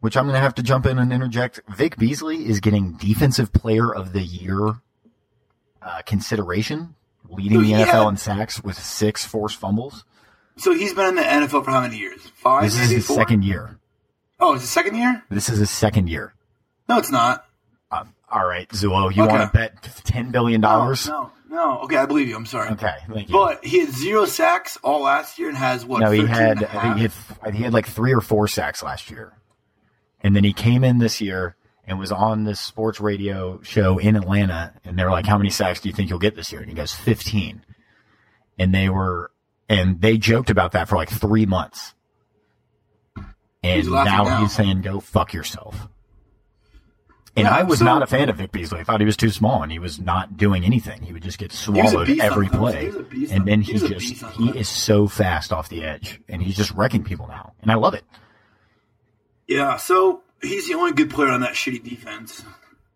which 0.00 0.16
I'm 0.16 0.24
going 0.24 0.34
to 0.36 0.40
have 0.40 0.54
to 0.54 0.62
jump 0.62 0.86
in 0.86 0.98
and 1.00 1.12
interject. 1.12 1.60
Vic 1.68 1.96
Beasley 1.96 2.46
is 2.46 2.60
getting 2.60 2.92
Defensive 2.92 3.52
Player 3.52 3.92
of 3.92 4.12
the 4.12 4.20
Year 4.22 4.74
uh, 5.82 6.02
consideration, 6.06 6.94
leading 7.28 7.60
the 7.62 7.68
Yeah. 7.70 7.86
NFL 7.86 8.10
in 8.10 8.16
sacks 8.16 8.62
with 8.62 8.78
six 8.78 9.24
forced 9.26 9.56
fumbles. 9.58 10.04
So 10.56 10.72
he's 10.72 10.94
been 10.94 11.06
in 11.08 11.14
the 11.16 11.22
NFL 11.22 11.64
for 11.64 11.70
how 11.70 11.80
many 11.80 11.96
years? 11.98 12.20
Five, 12.36 12.64
This 12.64 12.78
is 12.78 12.90
his 12.90 13.06
four? 13.06 13.16
second 13.16 13.44
year. 13.44 13.78
Oh, 14.40 14.52
it's 14.54 14.62
his 14.62 14.70
second 14.70 14.96
year? 14.96 15.22
This 15.30 15.48
is 15.48 15.58
his 15.58 15.70
second 15.70 16.08
year. 16.08 16.34
No, 16.88 16.98
it's 16.98 17.10
not. 17.10 17.44
Um, 17.90 18.14
all 18.30 18.46
right, 18.46 18.68
Zuo, 18.70 19.14
you 19.14 19.22
Okay. 19.24 19.32
want 19.32 19.52
to 19.52 19.58
bet 19.58 19.82
ten 20.04 20.30
billion 20.30 20.60
dollars? 20.60 21.08
no, 21.08 21.30
no. 21.48 21.80
Okay, 21.80 21.96
I 21.96 22.06
believe 22.06 22.28
you. 22.28 22.36
I'm 22.36 22.46
sorry. 22.46 22.70
Okay, 22.70 22.94
thank 23.12 23.28
you. 23.28 23.32
But 23.34 23.64
he 23.64 23.80
had 23.80 23.90
zero 23.90 24.26
sacks 24.26 24.76
all 24.82 25.02
last 25.02 25.38
year 25.38 25.48
and 25.48 25.56
has 25.56 25.84
what? 25.84 26.00
no, 26.00 26.10
he 26.10 26.26
had 26.26 26.58
and 26.58 26.62
a 26.62 26.76
I 26.76 26.82
think 26.82 26.96
he 26.96 27.02
had 27.42 27.54
he 27.54 27.62
had 27.62 27.72
like 27.72 27.86
three 27.86 28.12
or 28.12 28.20
four 28.20 28.46
sacks 28.48 28.82
last 28.82 29.10
year, 29.10 29.32
and 30.20 30.36
then 30.36 30.44
he 30.44 30.52
came 30.52 30.84
in 30.84 30.98
this 30.98 31.20
year 31.20 31.56
and 31.86 31.98
was 31.98 32.12
on 32.12 32.44
this 32.44 32.60
sports 32.60 33.00
radio 33.00 33.60
show 33.62 33.98
in 33.98 34.16
Atlanta, 34.16 34.72
and 34.84 34.98
they 34.98 35.04
were 35.04 35.10
like, 35.10 35.26
"How 35.26 35.38
many 35.38 35.50
sacks 35.50 35.80
do 35.80 35.88
you 35.88 35.94
think 35.94 36.10
you'll 36.10 36.18
get 36.18 36.34
this 36.36 36.50
year?" 36.52 36.60
And 36.60 36.68
he 36.70 36.76
goes, 36.76 36.92
15. 36.92 37.62
And 38.58 38.72
they 38.74 38.88
were, 38.88 39.30
and 39.68 40.00
they 40.00 40.16
joked 40.18 40.50
about 40.50 40.72
that 40.72 40.88
for 40.88 40.96
like 40.96 41.08
three 41.10 41.46
months, 41.46 41.94
and 43.62 43.82
He's 43.82 43.88
now, 43.88 44.04
now. 44.24 44.40
he's 44.42 44.52
saying, 44.52 44.82
"Go 44.82 45.00
fuck 45.00 45.32
yourself." 45.32 45.88
And 47.36 47.46
Yeah, 47.46 47.54
I 47.54 47.62
was 47.64 47.80
so- 47.80 47.84
not 47.84 48.00
a 48.02 48.06
fan 48.06 48.28
of 48.28 48.36
Vic 48.36 48.52
Beasley. 48.52 48.78
I 48.78 48.84
thought 48.84 49.00
he 49.00 49.06
was 49.06 49.16
too 49.16 49.30
small, 49.30 49.62
and 49.64 49.72
he 49.72 49.80
was 49.80 49.98
not 49.98 50.36
doing 50.36 50.64
anything. 50.64 51.02
He 51.02 51.12
would 51.12 51.22
just 51.24 51.38
get 51.38 51.50
swallowed 51.50 52.08
every 52.20 52.48
play, 52.48 52.82
He 52.82 52.86
was 52.90 52.96
a 52.96 53.02
beast 53.02 53.32
and 53.32 53.44
then 53.44 53.60
he 53.60 53.72
he, 53.72 53.88
just, 53.88 54.24
he 54.36 54.50
is 54.56 54.68
so 54.68 55.08
fast 55.08 55.52
off 55.52 55.68
the 55.68 55.82
edge, 55.84 56.20
and 56.28 56.40
he's 56.40 56.56
just 56.56 56.70
wrecking 56.72 57.02
people 57.02 57.26
now, 57.26 57.52
and 57.60 57.72
I 57.72 57.74
love 57.74 57.94
it. 57.94 58.04
Yeah, 59.48 59.76
so 59.78 60.22
he's 60.42 60.68
the 60.68 60.74
only 60.74 60.92
good 60.92 61.10
player 61.10 61.30
on 61.30 61.40
that 61.40 61.54
shitty 61.54 61.82
defense. 61.82 62.44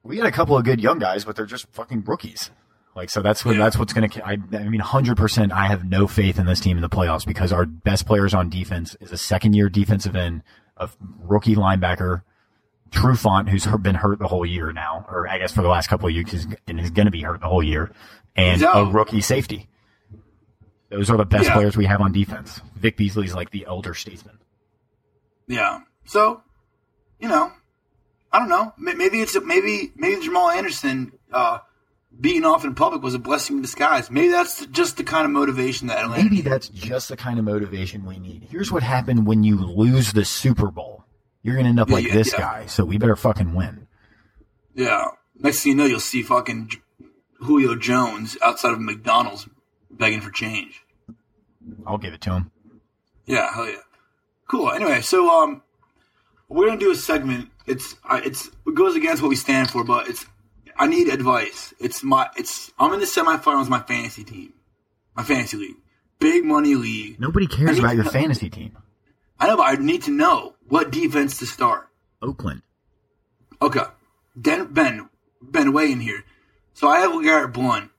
We 0.04 0.16
got 0.16 0.26
a 0.26 0.32
couple 0.32 0.56
of 0.56 0.64
good 0.64 0.80
young 0.80 1.00
guys, 1.00 1.24
but 1.24 1.34
they're 1.34 1.44
just 1.44 1.66
fucking 1.72 2.04
rookies. 2.06 2.50
Like 2.98 3.10
so, 3.10 3.22
that's 3.22 3.44
what 3.44 3.54
Yeah. 3.54 3.62
that's 3.62 3.78
what's 3.78 3.92
gonna. 3.92 4.08
I, 4.24 4.32
I 4.52 4.68
mean, 4.68 4.80
hundred 4.80 5.16
percent. 5.16 5.52
I 5.52 5.66
have 5.68 5.84
no 5.84 6.08
faith 6.08 6.36
in 6.38 6.46
this 6.46 6.58
team 6.58 6.76
in 6.76 6.82
the 6.82 6.88
playoffs 6.88 7.24
because 7.24 7.52
our 7.52 7.64
best 7.64 8.06
players 8.06 8.34
on 8.34 8.50
defense 8.50 8.96
is 9.00 9.12
a 9.12 9.16
second 9.16 9.54
year 9.54 9.68
defensive 9.68 10.16
end, 10.16 10.42
a 10.76 10.88
rookie 11.20 11.54
linebacker, 11.54 12.22
Trufant, 12.90 13.48
who's 13.50 13.66
been 13.82 13.94
hurt 13.94 14.18
the 14.18 14.26
whole 14.26 14.44
year 14.44 14.72
now, 14.72 15.06
or 15.08 15.28
I 15.28 15.38
guess 15.38 15.52
for 15.52 15.62
the 15.62 15.68
last 15.68 15.86
couple 15.86 16.08
of 16.08 16.14
years, 16.14 16.46
and 16.66 16.80
is 16.80 16.90
going 16.90 17.06
to 17.06 17.12
be 17.12 17.22
hurt 17.22 17.40
the 17.40 17.46
whole 17.48 17.62
year, 17.62 17.92
and 18.34 18.60
He's 18.60 18.68
a 18.68 18.84
rookie 18.84 19.20
safety. 19.20 19.68
Those 20.90 21.08
are 21.08 21.16
the 21.16 21.24
best 21.24 21.44
Yeah. 21.44 21.54
players 21.54 21.76
we 21.76 21.84
have 21.84 22.00
on 22.00 22.10
defense. 22.10 22.60
Vic 22.74 22.96
Beasley's 22.96 23.32
like 23.34 23.50
the 23.50 23.64
elder 23.66 23.94
statesman. 23.94 24.38
Yeah. 25.46 25.80
So, 26.04 26.42
you 27.20 27.28
know, 27.28 27.52
I 28.32 28.38
don't 28.40 28.48
know. 28.48 28.72
Maybe 28.76 29.20
it's 29.20 29.36
maybe 29.44 29.92
maybe 29.94 30.20
Jamal 30.24 30.50
Anderson 30.50 31.12
uh, 31.32 31.58
beating 32.20 32.44
off 32.44 32.64
in 32.64 32.74
public 32.74 33.02
was 33.02 33.14
a 33.14 33.18
blessing 33.18 33.56
in 33.56 33.62
disguise. 33.62 34.10
Maybe 34.10 34.28
that's 34.28 34.66
just 34.66 34.96
the 34.96 35.04
kind 35.04 35.24
of 35.24 35.30
motivation 35.30 35.88
that 35.88 35.98
Atlanta. 35.98 36.22
Maybe 36.24 36.40
that's 36.42 36.68
just 36.68 37.08
the 37.08 37.16
kind 37.16 37.38
of 37.38 37.44
motivation 37.44 38.04
we 38.04 38.18
need. 38.18 38.46
Here's 38.50 38.70
what 38.72 38.82
happened 38.82 39.26
when 39.26 39.44
you 39.44 39.56
lose 39.56 40.12
the 40.12 40.24
Super 40.24 40.70
Bowl. 40.70 41.04
You're 41.42 41.54
going 41.54 41.64
to 41.64 41.70
end 41.70 41.80
up 41.80 41.88
Yeah, 41.88 41.94
like 41.94 42.06
yeah, 42.06 42.14
this 42.14 42.32
yeah. 42.32 42.38
guy, 42.40 42.66
so 42.66 42.84
we 42.84 42.98
better 42.98 43.16
fucking 43.16 43.54
win. 43.54 43.86
Yeah. 44.74 45.06
Next 45.38 45.62
thing 45.62 45.72
you 45.72 45.76
know, 45.78 45.84
you'll 45.84 46.00
see 46.00 46.22
fucking 46.22 46.72
Julio 47.40 47.76
Jones 47.76 48.36
outside 48.42 48.72
of 48.72 48.80
McDonald's 48.80 49.48
begging 49.90 50.20
for 50.20 50.30
change. 50.30 50.82
I'll 51.86 51.98
give 51.98 52.12
it 52.14 52.20
to 52.22 52.32
him. 52.32 52.50
Yeah, 53.26 53.52
hell 53.54 53.68
yeah. 53.68 53.76
Cool. 54.48 54.70
Anyway, 54.72 55.00
so 55.02 55.28
um, 55.42 55.62
we're 56.48 56.66
gonna 56.66 56.80
do 56.80 56.90
a 56.90 56.96
segment. 56.96 57.50
It's 57.66 57.94
it's 58.10 58.48
it 58.66 58.74
goes 58.74 58.96
against 58.96 59.22
what 59.22 59.28
we 59.28 59.36
stand 59.36 59.70
for, 59.70 59.84
but 59.84 60.08
it's 60.08 60.24
I 60.78 60.86
need 60.86 61.08
advice. 61.08 61.74
It's 61.78 62.02
my 62.02 62.28
it's 62.36 62.72
I'm 62.78 62.92
in 62.92 63.00
the 63.00 63.06
semifinals. 63.06 63.62
of 63.62 63.68
My 63.70 63.80
fantasy 63.80 64.24
team, 64.24 64.52
my 65.16 65.22
fantasy 65.24 65.56
league, 65.56 65.76
big 66.18 66.44
money 66.44 66.74
league. 66.74 67.18
Nobody 67.20 67.46
cares 67.46 67.78
about 67.78 67.94
your 67.96 68.04
to- 68.04 68.10
fantasy 68.10 68.48
team. 68.50 68.76
I 69.40 69.46
know, 69.48 69.56
but 69.56 69.64
I 69.68 69.74
need 69.80 70.02
to 70.04 70.10
know 70.10 70.54
what 70.68 70.90
defense 70.90 71.38
to 71.38 71.46
start. 71.46 71.88
Oakland. 72.22 72.62
Okay, 73.62 73.80
Den- 74.40 74.72
Ben 74.72 75.08
Ben 75.42 75.72
way 75.72 75.90
in 75.92 76.00
here. 76.00 76.24
So 76.74 76.88
I 76.88 77.00
have 77.00 77.22
Garrett 77.22 77.52
Blount 77.52 77.90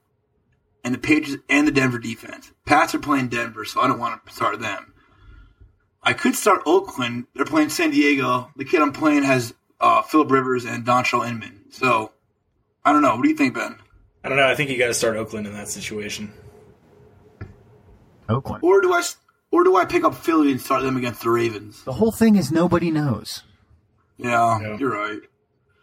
and 0.83 0.93
the 0.93 0.97
Patriots 0.99 1.43
and 1.49 1.67
the 1.67 1.71
Denver 1.71 1.99
defense. 1.99 2.51
Pats 2.65 2.95
are 2.95 2.99
playing 2.99 3.27
Denver, 3.27 3.65
so 3.65 3.81
I 3.81 3.87
don't 3.87 3.99
want 3.99 4.25
to 4.25 4.33
start 4.33 4.59
them. 4.61 4.93
I 6.01 6.13
could 6.13 6.35
start 6.35 6.61
Oakland. 6.65 7.25
They're 7.35 7.43
playing 7.45 7.69
San 7.69 7.91
Diego. 7.91 8.51
The 8.55 8.63
kid 8.63 8.81
I'm 8.81 8.93
playing 8.93 9.23
has 9.23 9.53
uh, 9.81 10.01
Philip 10.03 10.31
Rivers 10.31 10.63
and 10.65 10.85
Dontrelle 10.85 11.27
Inman. 11.27 11.65
So 11.71 12.13
I 12.85 12.91
don't 12.93 13.01
know. 13.01 13.15
What 13.15 13.23
do 13.23 13.29
you 13.29 13.35
think, 13.35 13.53
Ben? 13.55 13.75
I 14.23 14.29
don't 14.29 14.37
know. 14.37 14.47
I 14.47 14.55
think 14.55 14.69
you 14.69 14.77
got 14.77 14.87
to 14.87 14.93
start 14.93 15.15
Oakland 15.17 15.47
in 15.47 15.53
that 15.53 15.67
situation. 15.67 16.31
Oakland. 18.27 18.63
Or 18.63 18.81
do 18.81 18.93
I 18.93 19.01
or 19.51 19.63
do 19.63 19.75
I 19.75 19.85
pick 19.85 20.03
up 20.03 20.15
Philly 20.15 20.51
and 20.51 20.61
start 20.61 20.83
them 20.83 20.97
against 20.97 21.21
the 21.23 21.29
Ravens? 21.29 21.83
The 21.83 21.93
whole 21.93 22.11
thing 22.11 22.35
is 22.35 22.51
nobody 22.51 22.91
knows. 22.91 23.43
Yeah, 24.17 24.59
Yeah. 24.61 24.77
you're 24.77 24.91
right. 24.91 25.19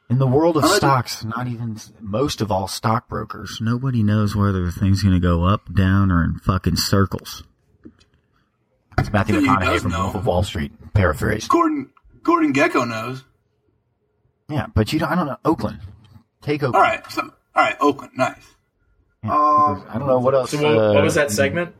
In 0.08 0.18
the 0.18 0.26
world 0.26 0.56
of 0.56 0.62
I'm 0.62 0.68
gonna- 0.68 0.76
stocks, 0.78 1.24
not 1.24 1.48
even 1.48 1.78
most 2.00 2.40
of 2.40 2.52
all 2.52 2.68
stockbrokers, 2.68 3.58
nobody 3.60 4.04
knows 4.04 4.36
whether 4.36 4.64
the 4.64 4.70
thing's 4.70 5.02
going 5.02 5.14
to 5.14 5.20
go 5.20 5.44
up, 5.44 5.72
down, 5.74 6.12
or 6.12 6.22
in 6.22 6.38
fucking 6.38 6.76
circles. 6.76 7.42
It's 8.98 9.12
Matthew 9.12 9.40
He 9.40 9.48
McConaughey 9.48 9.80
from 9.80 9.90
know. 9.90 10.02
Wolf 10.04 10.14
of 10.14 10.26
Wall 10.26 10.42
Street. 10.44 10.72
Paraphrase. 10.94 11.48
Gordon 11.48 11.90
Gordon 12.22 12.52
Gekko 12.52 12.86
knows. 12.88 13.24
Yeah, 14.48 14.66
but 14.72 14.92
you 14.92 15.00
don't. 15.00 15.10
I 15.10 15.14
don't 15.16 15.26
know. 15.26 15.38
Oakland. 15.44 15.80
Take 16.42 16.62
Oakland. 16.62 16.76
All 16.76 16.82
right. 16.82 17.10
So 17.10 17.22
all 17.22 17.30
right, 17.62 17.76
Oakland, 17.80 18.12
nice. 18.16 18.36
Yeah, 19.24 19.32
Um, 19.34 19.86
I 19.88 19.98
don't 19.98 20.06
know 20.06 20.18
what 20.18 20.34
else. 20.34 20.50
So 20.50 20.62
what, 20.62 20.94
what 20.94 21.02
was 21.04 21.16
uh, 21.16 21.22
that 21.22 21.30
segment? 21.30 21.74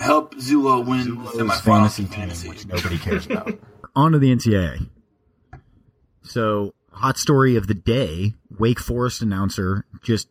Help 0.00 0.34
Zulo 0.36 0.84
win 0.86 1.22
the 1.22 1.30
Zulo's 1.30 1.36
semifinals. 1.36 1.60
fantasy 1.62 2.02
team, 2.04 2.12
fantasy. 2.12 2.48
which 2.48 2.66
nobody 2.66 2.98
cares 2.98 3.26
about. 3.26 3.58
on 3.96 4.12
to 4.12 4.18
the 4.18 4.34
NCAA. 4.34 4.88
So, 6.22 6.74
hot 6.92 7.16
story 7.18 7.56
of 7.56 7.66
the 7.66 7.74
day: 7.74 8.34
Wake 8.58 8.80
Forest 8.80 9.22
announcer 9.22 9.84
just 10.02 10.28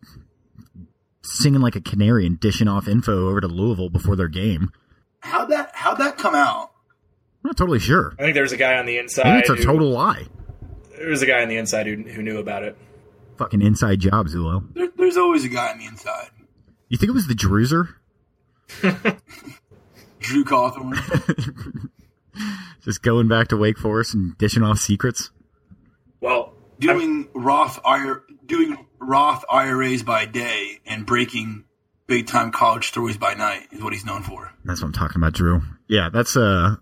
singing 1.21 1.61
like 1.61 1.75
a 1.75 1.81
canary 1.81 2.25
and 2.25 2.39
dishing 2.39 2.67
off 2.67 2.87
info 2.87 3.29
over 3.29 3.41
to 3.41 3.47
Louisville 3.47 3.89
before 3.89 4.15
their 4.15 4.27
game. 4.27 4.71
How'd 5.19 5.49
that 5.49 5.71
how'd 5.73 5.97
that 5.99 6.17
come 6.17 6.35
out? 6.35 6.71
I'm 7.43 7.49
not 7.49 7.57
totally 7.57 7.79
sure. 7.79 8.13
I 8.19 8.23
think 8.23 8.33
there 8.33 8.43
was 8.43 8.51
a 8.51 8.57
guy 8.57 8.75
on 8.77 8.85
the 8.85 8.97
inside. 8.97 9.25
Maybe 9.25 9.39
it's 9.39 9.49
a 9.49 9.55
who- 9.55 9.63
total 9.63 9.89
lie. 9.91 10.25
There 10.97 11.09
was 11.09 11.21
a 11.21 11.25
guy 11.25 11.41
on 11.41 11.47
the 11.47 11.55
inside 11.57 11.87
who, 11.87 11.95
who 11.95 12.21
knew 12.21 12.39
about 12.39 12.63
it. 12.63 12.77
Fucking 13.39 13.61
inside 13.61 14.01
job, 14.01 14.27
Zulo. 14.27 14.65
There, 14.73 14.89
there's 14.97 15.15
always 15.15 15.45
a 15.45 15.47
guy 15.47 15.71
on 15.71 15.77
the 15.77 15.85
inside. 15.85 16.29
You 16.89 16.97
think 16.97 17.09
it 17.09 17.13
was 17.13 17.27
the 17.27 17.33
Druzer? 17.33 17.87
Drew 20.19 20.43
Cawthorn. 20.43 21.89
Just 22.83 23.01
going 23.01 23.29
back 23.29 23.47
to 23.47 23.55
Wake 23.55 23.77
Forest 23.77 24.13
and 24.13 24.37
dishing 24.37 24.61
off 24.61 24.79
secrets? 24.79 25.31
Well, 26.19 26.51
doing 26.79 27.29
Roth 27.33 27.79
IRA, 27.85 28.19
doing 28.45 28.85
Roth 28.99 29.45
IRAs 29.49 30.03
by 30.03 30.25
day 30.25 30.79
and 30.85 31.05
breaking 31.05 31.63
big 32.07 32.27
time 32.27 32.51
college 32.51 32.89
stories 32.89 33.17
by 33.17 33.35
night 33.35 33.67
is 33.71 33.81
what 33.81 33.93
he's 33.93 34.03
known 34.03 34.23
for. 34.23 34.51
That's 34.65 34.81
what 34.81 34.87
I'm 34.87 34.93
talking 34.93 35.21
about, 35.21 35.31
Drew. 35.31 35.61
Yeah, 35.87 36.09
that's 36.11 36.35
uh 36.35 36.75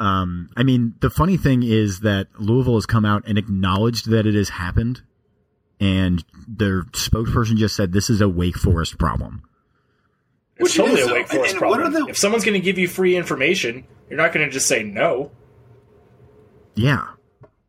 um 0.00 0.50
I 0.56 0.64
mean, 0.64 0.94
the 1.00 1.10
funny 1.10 1.36
thing 1.36 1.62
is 1.62 2.00
that 2.00 2.26
Louisville 2.36 2.74
has 2.74 2.86
come 2.86 3.04
out 3.04 3.22
and 3.28 3.38
acknowledged 3.38 4.10
that 4.10 4.26
it 4.26 4.34
has 4.34 4.48
happened 4.48 5.02
and 5.80 6.24
their 6.46 6.82
spokesperson 6.84 7.56
just 7.56 7.76
said 7.76 7.92
this 7.92 8.10
is 8.10 8.20
a 8.20 8.28
Wake 8.28 8.56
Forest 8.58 8.98
problem. 8.98 9.42
it's 10.56 10.64
Which 10.64 10.74
it 10.74 10.78
totally 10.78 11.00
is, 11.02 11.06
a. 11.08 11.12
Wake 11.14 11.28
Forest 11.28 11.52
and 11.54 11.60
what 11.62 11.80
problem. 11.80 12.04
the- 12.04 12.10
If 12.10 12.16
someone's 12.18 12.44
going 12.44 12.54
to 12.60 12.64
give 12.64 12.78
you 12.78 12.88
free 12.88 13.16
information, 13.16 13.84
you're 14.08 14.16
not 14.18 14.32
going 14.32 14.46
to 14.46 14.52
just 14.52 14.66
say 14.66 14.82
no. 14.82 15.30
Yeah. 16.74 17.04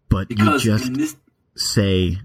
But 0.10 0.28
Because 0.28 0.65
you 0.65 0.72
just 0.78 0.93
this 0.93 1.15
say 1.56 2.17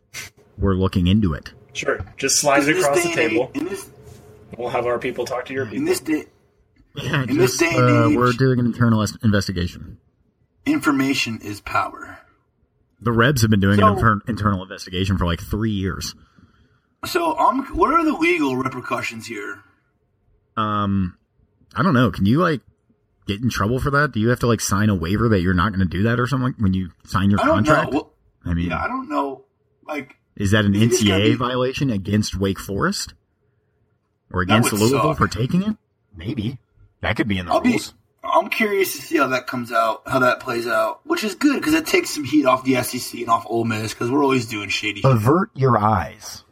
we're 0.56 0.74
looking 0.74 1.06
into 1.06 1.34
it. 1.34 1.52
Sure, 1.72 2.00
just 2.16 2.38
slide 2.40 2.66
it 2.68 2.78
across 2.78 3.02
the 3.02 3.10
table. 3.10 3.50
age, 3.54 3.62
this 3.68 3.90
We'll 4.56 4.68
have 4.70 4.86
our 4.86 4.98
people 4.98 5.24
talk 5.26 5.46
to 5.46 5.52
your 5.52 5.66
people. 5.66 5.88
in 5.88 5.94
people. 5.96 6.12
this 6.14 6.24
day, 6.24 6.30
Yeah, 7.02 7.22
In 7.24 7.36
this 7.38 7.56
day 7.56 7.74
uh, 7.76 8.08
age- 8.08 8.16
we're 8.16 8.32
doing 8.32 8.60
an 8.60 8.66
internal 8.66 9.04
investigation. 9.24 9.98
information 10.64 11.40
is 11.42 11.60
power. 11.60 12.18
The 13.04 13.12
Rebs 13.12 13.42
have 13.42 13.50
been 13.50 13.60
doing 13.60 13.78
So- 13.78 13.96
an 13.96 14.20
internal 14.26 14.62
investigation 14.62 15.18
for 15.18 15.26
like 15.26 15.40
three 15.40 15.70
years. 15.70 16.14
So, 17.04 17.38
um, 17.38 17.66
what 17.74 17.92
are 17.92 18.02
the 18.04 18.14
legal 18.14 18.56
repercussions 18.56 19.26
here? 19.26 19.62
Um, 20.56 21.18
I 21.74 21.82
don't 21.82 21.92
know. 21.94 22.10
Can 22.10 22.24
you 22.24 22.38
like 22.38 22.62
get 23.26 23.42
in 23.42 23.50
trouble 23.50 23.78
for 23.78 23.90
that? 23.90 24.12
Do 24.12 24.20
you 24.20 24.28
have 24.30 24.40
to 24.40 24.46
like 24.46 24.60
sign 24.60 24.88
a 24.88 24.94
waiver 24.94 25.28
that 25.28 25.40
you're 25.40 25.52
not 25.54 25.70
going 25.72 25.86
to 25.86 25.96
do 25.96 26.02
that 26.04 26.18
or 26.18 26.26
something 26.26 26.54
when 26.58 26.72
you 26.72 26.90
sign 27.04 27.30
your 27.30 27.40
I 27.40 27.44
contract? 27.44 27.92
Well, 27.92 28.12
I 28.44 28.54
mean, 28.54 28.70
yeah, 28.70 28.82
I 28.82 28.88
don't 28.88 29.08
know. 29.10 29.44
Like, 29.86 30.16
is 30.36 30.52
that 30.52 30.64
an 30.64 30.72
NCAA 30.74 31.24
be- 31.32 31.34
violation 31.34 31.90
against 31.90 32.36
Wake 32.36 32.58
Forest 32.58 33.12
or 34.32 34.40
against 34.40 34.72
Louisville 34.72 35.00
suck. 35.02 35.18
for 35.18 35.28
taking 35.28 35.62
it? 35.62 35.76
Maybe 36.16 36.58
that 37.02 37.16
could 37.16 37.28
be 37.28 37.36
in 37.38 37.46
the 37.46 37.52
I'll 37.52 37.60
be. 37.60 37.78
Rules. 38.24 38.34
I'm 38.44 38.50
curious 38.50 38.96
to 38.96 39.02
see 39.02 39.18
how 39.18 39.28
that 39.28 39.46
comes 39.46 39.70
out, 39.72 40.02
how 40.06 40.18
that 40.20 40.40
plays 40.40 40.66
out, 40.66 41.00
which 41.04 41.22
is 41.24 41.34
good 41.34 41.56
because 41.60 41.74
it 41.74 41.86
takes 41.86 42.10
some 42.10 42.24
heat 42.24 42.46
off 42.46 42.64
the 42.64 42.82
SEC 42.82 43.20
and 43.20 43.28
off 43.30 43.44
Ole 43.48 43.64
Miss 43.64 43.92
because 43.94 44.10
we're 44.10 44.22
always 44.22 44.46
doing 44.46 44.68
shady 44.68 45.00
shit. 45.02 45.10
Avert 45.10 45.50
your 45.54 45.78
eyes. 45.78 46.42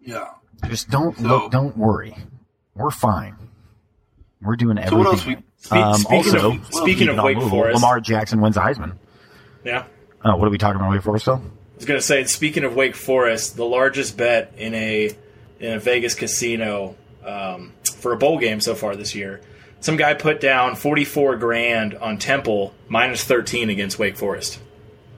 Yeah. 0.00 0.28
Just 0.68 0.90
don't 0.90 1.16
So- 1.16 1.24
look. 1.24 1.50
Don't 1.52 1.76
worry. 1.76 2.14
We're 2.74 2.90
fine. 2.90 3.36
We're 4.42 4.56
doing 4.56 4.76
So 4.88 4.96
what 4.96 5.06
else 5.06 5.22
everything. 5.22 5.44
Spe- 5.56 5.72
Um, 5.72 5.94
speaking 5.94 6.34
also, 6.34 6.52
of 6.52 6.66
speaking 6.74 7.08
of 7.08 7.16
Wake 7.24 7.40
Forest, 7.40 7.74
Lamar 7.74 8.00
Jackson 8.00 8.40
wins 8.40 8.54
the 8.54 8.60
Heisman. 8.60 8.92
yeah. 9.64 9.84
Oh, 10.24 10.36
what 10.36 10.46
are 10.46 10.50
we 10.50 10.58
talking 10.58 10.76
about? 10.80 10.90
Wake 10.92 11.02
Forest 11.02 11.24
still? 11.24 11.36
I 11.42 11.76
was 11.76 11.84
gonna 11.86 12.00
say, 12.00 12.24
speaking 12.24 12.64
of 12.64 12.74
Wake 12.74 12.94
Forest, 12.94 13.56
the 13.56 13.64
largest 13.64 14.16
bet 14.16 14.52
in 14.56 14.74
a 14.74 15.10
in 15.58 15.72
a 15.72 15.78
Vegas 15.78 16.14
casino 16.14 16.94
um, 17.26 17.72
for 17.96 18.12
a 18.12 18.16
bowl 18.16 18.38
game 18.38 18.60
so 18.60 18.74
far 18.74 18.94
this 18.94 19.14
year. 19.14 19.40
Some 19.80 19.96
guy 19.96 20.14
put 20.14 20.40
down 20.40 20.74
forty 20.74 21.04
four 21.04 21.36
grand 21.36 21.94
on 21.94 22.18
Temple 22.18 22.74
minus 22.88 23.22
thirteen 23.24 23.70
against 23.70 23.98
Wake 23.98 24.16
Forest. 24.16 24.58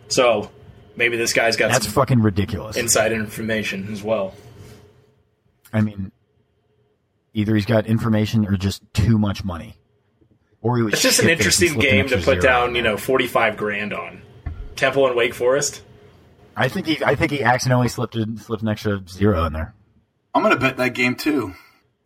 So 0.08 0.50
maybe 0.96 1.16
this 1.16 1.32
guy's 1.32 1.56
got 1.56 1.70
That's 1.70 1.84
some 1.84 1.94
fucking 1.94 2.20
ridiculous. 2.20 2.76
inside 2.76 3.12
information 3.12 3.92
as 3.92 4.02
well. 4.02 4.34
I 5.72 5.80
mean, 5.80 6.12
either 7.34 7.54
he's 7.54 7.66
got 7.66 7.86
information 7.86 8.46
or 8.46 8.56
just 8.56 8.82
too 8.94 9.18
much 9.18 9.44
money, 9.44 9.76
or 10.60 10.76
he 10.76 10.82
was. 10.82 10.94
It's 10.94 11.02
just 11.02 11.20
an 11.20 11.28
interesting 11.28 11.78
game 11.78 12.08
to 12.08 12.18
put 12.18 12.40
down, 12.40 12.74
you 12.74 12.82
know, 12.82 12.96
forty 12.96 13.26
five 13.26 13.56
grand 13.56 13.92
on 13.92 14.22
Temple 14.76 15.06
and 15.06 15.16
Wake 15.16 15.34
Forest. 15.34 15.82
I 16.56 16.68
think 16.68 16.86
he. 16.86 17.02
I 17.04 17.14
think 17.14 17.30
he 17.30 17.42
accidentally 17.42 17.88
slipped 17.88 18.16
a, 18.16 18.26
slipped 18.38 18.62
an 18.62 18.68
extra 18.68 19.00
zero 19.08 19.44
in 19.44 19.52
there. 19.52 19.74
I'm 20.34 20.42
gonna 20.42 20.56
bet 20.56 20.76
that 20.78 20.94
game 20.94 21.14
too. 21.14 21.54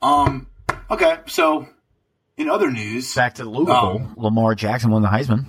Um. 0.03 0.49
Okay. 0.91 1.19
So, 1.27 1.69
in 2.43 2.51
other 2.51 2.71
news, 2.71 3.15
Back 3.15 3.35
to 3.37 3.45
Louisville, 3.45 3.75
Um, 4.03 4.15
Lamar 4.17 4.55
Jackson 4.55 4.91
won 4.91 5.03
the 5.03 5.09
Heisman. 5.09 5.47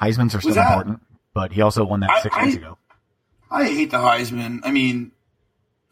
Heisman's 0.00 0.34
are 0.34 0.40
still 0.40 0.54
that- 0.54 0.72
important, 0.72 1.02
but 1.34 1.52
he 1.52 1.60
also 1.62 1.84
won 1.84 2.00
that 2.00 2.10
I- 2.10 2.20
six 2.22 2.36
I- 2.36 2.44
weeks 2.44 2.56
ago. 2.56 2.78
I 3.50 3.64
hate 3.64 3.90
the 3.90 3.98
Heisman. 3.98 4.60
I 4.64 4.70
mean, 4.70 5.12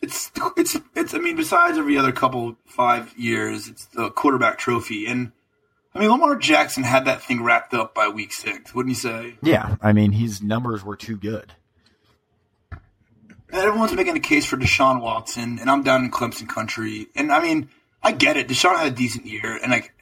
it's 0.02 0.30
it's 0.56 0.76
it's. 0.94 1.14
I 1.14 1.18
mean, 1.18 1.36
besides 1.36 1.78
every 1.78 1.96
other 1.96 2.12
couple 2.12 2.56
five 2.66 3.12
years, 3.16 3.66
it's 3.68 3.86
the 3.86 4.10
quarterback 4.10 4.58
trophy, 4.58 5.06
and 5.06 5.32
I 5.94 6.00
mean 6.00 6.10
Lamar 6.10 6.36
Jackson 6.36 6.82
had 6.84 7.06
that 7.06 7.22
thing 7.22 7.42
wrapped 7.42 7.72
up 7.72 7.94
by 7.94 8.08
week 8.08 8.32
six, 8.34 8.74
wouldn't 8.74 8.90
you 8.90 9.00
say? 9.00 9.38
Yeah, 9.42 9.76
I 9.80 9.92
mean 9.94 10.12
his 10.12 10.42
numbers 10.42 10.84
were 10.84 10.96
too 10.96 11.16
good. 11.16 11.54
And 12.70 13.62
everyone's 13.62 13.92
making 13.94 14.16
a 14.16 14.20
case 14.20 14.44
for 14.44 14.56
Deshaun 14.56 15.00
Watson, 15.00 15.58
and 15.58 15.70
I'm 15.70 15.82
down 15.82 16.04
in 16.04 16.10
Clemson 16.10 16.48
country, 16.48 17.06
and 17.14 17.32
I 17.32 17.40
mean, 17.40 17.70
I 18.02 18.12
get 18.12 18.36
it. 18.36 18.48
Deshaun 18.48 18.76
had 18.76 18.92
a 18.92 18.96
decent 18.96 19.26
year, 19.26 19.58
and 19.60 19.70
like, 19.70 19.92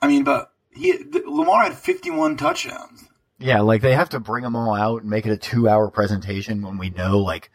I 0.00 0.08
mean, 0.08 0.24
but 0.24 0.52
he 0.70 0.94
Lamar 1.26 1.64
had 1.64 1.74
51 1.74 2.36
touchdowns. 2.36 3.04
Yeah, 3.38 3.60
like 3.60 3.82
they 3.82 3.94
have 3.94 4.10
to 4.10 4.20
bring 4.20 4.44
them 4.44 4.56
all 4.56 4.74
out 4.74 5.02
and 5.02 5.10
make 5.10 5.26
it 5.26 5.32
a 5.32 5.36
two-hour 5.36 5.90
presentation 5.90 6.62
when 6.62 6.78
we 6.78 6.90
know 6.90 7.18
like 7.18 7.50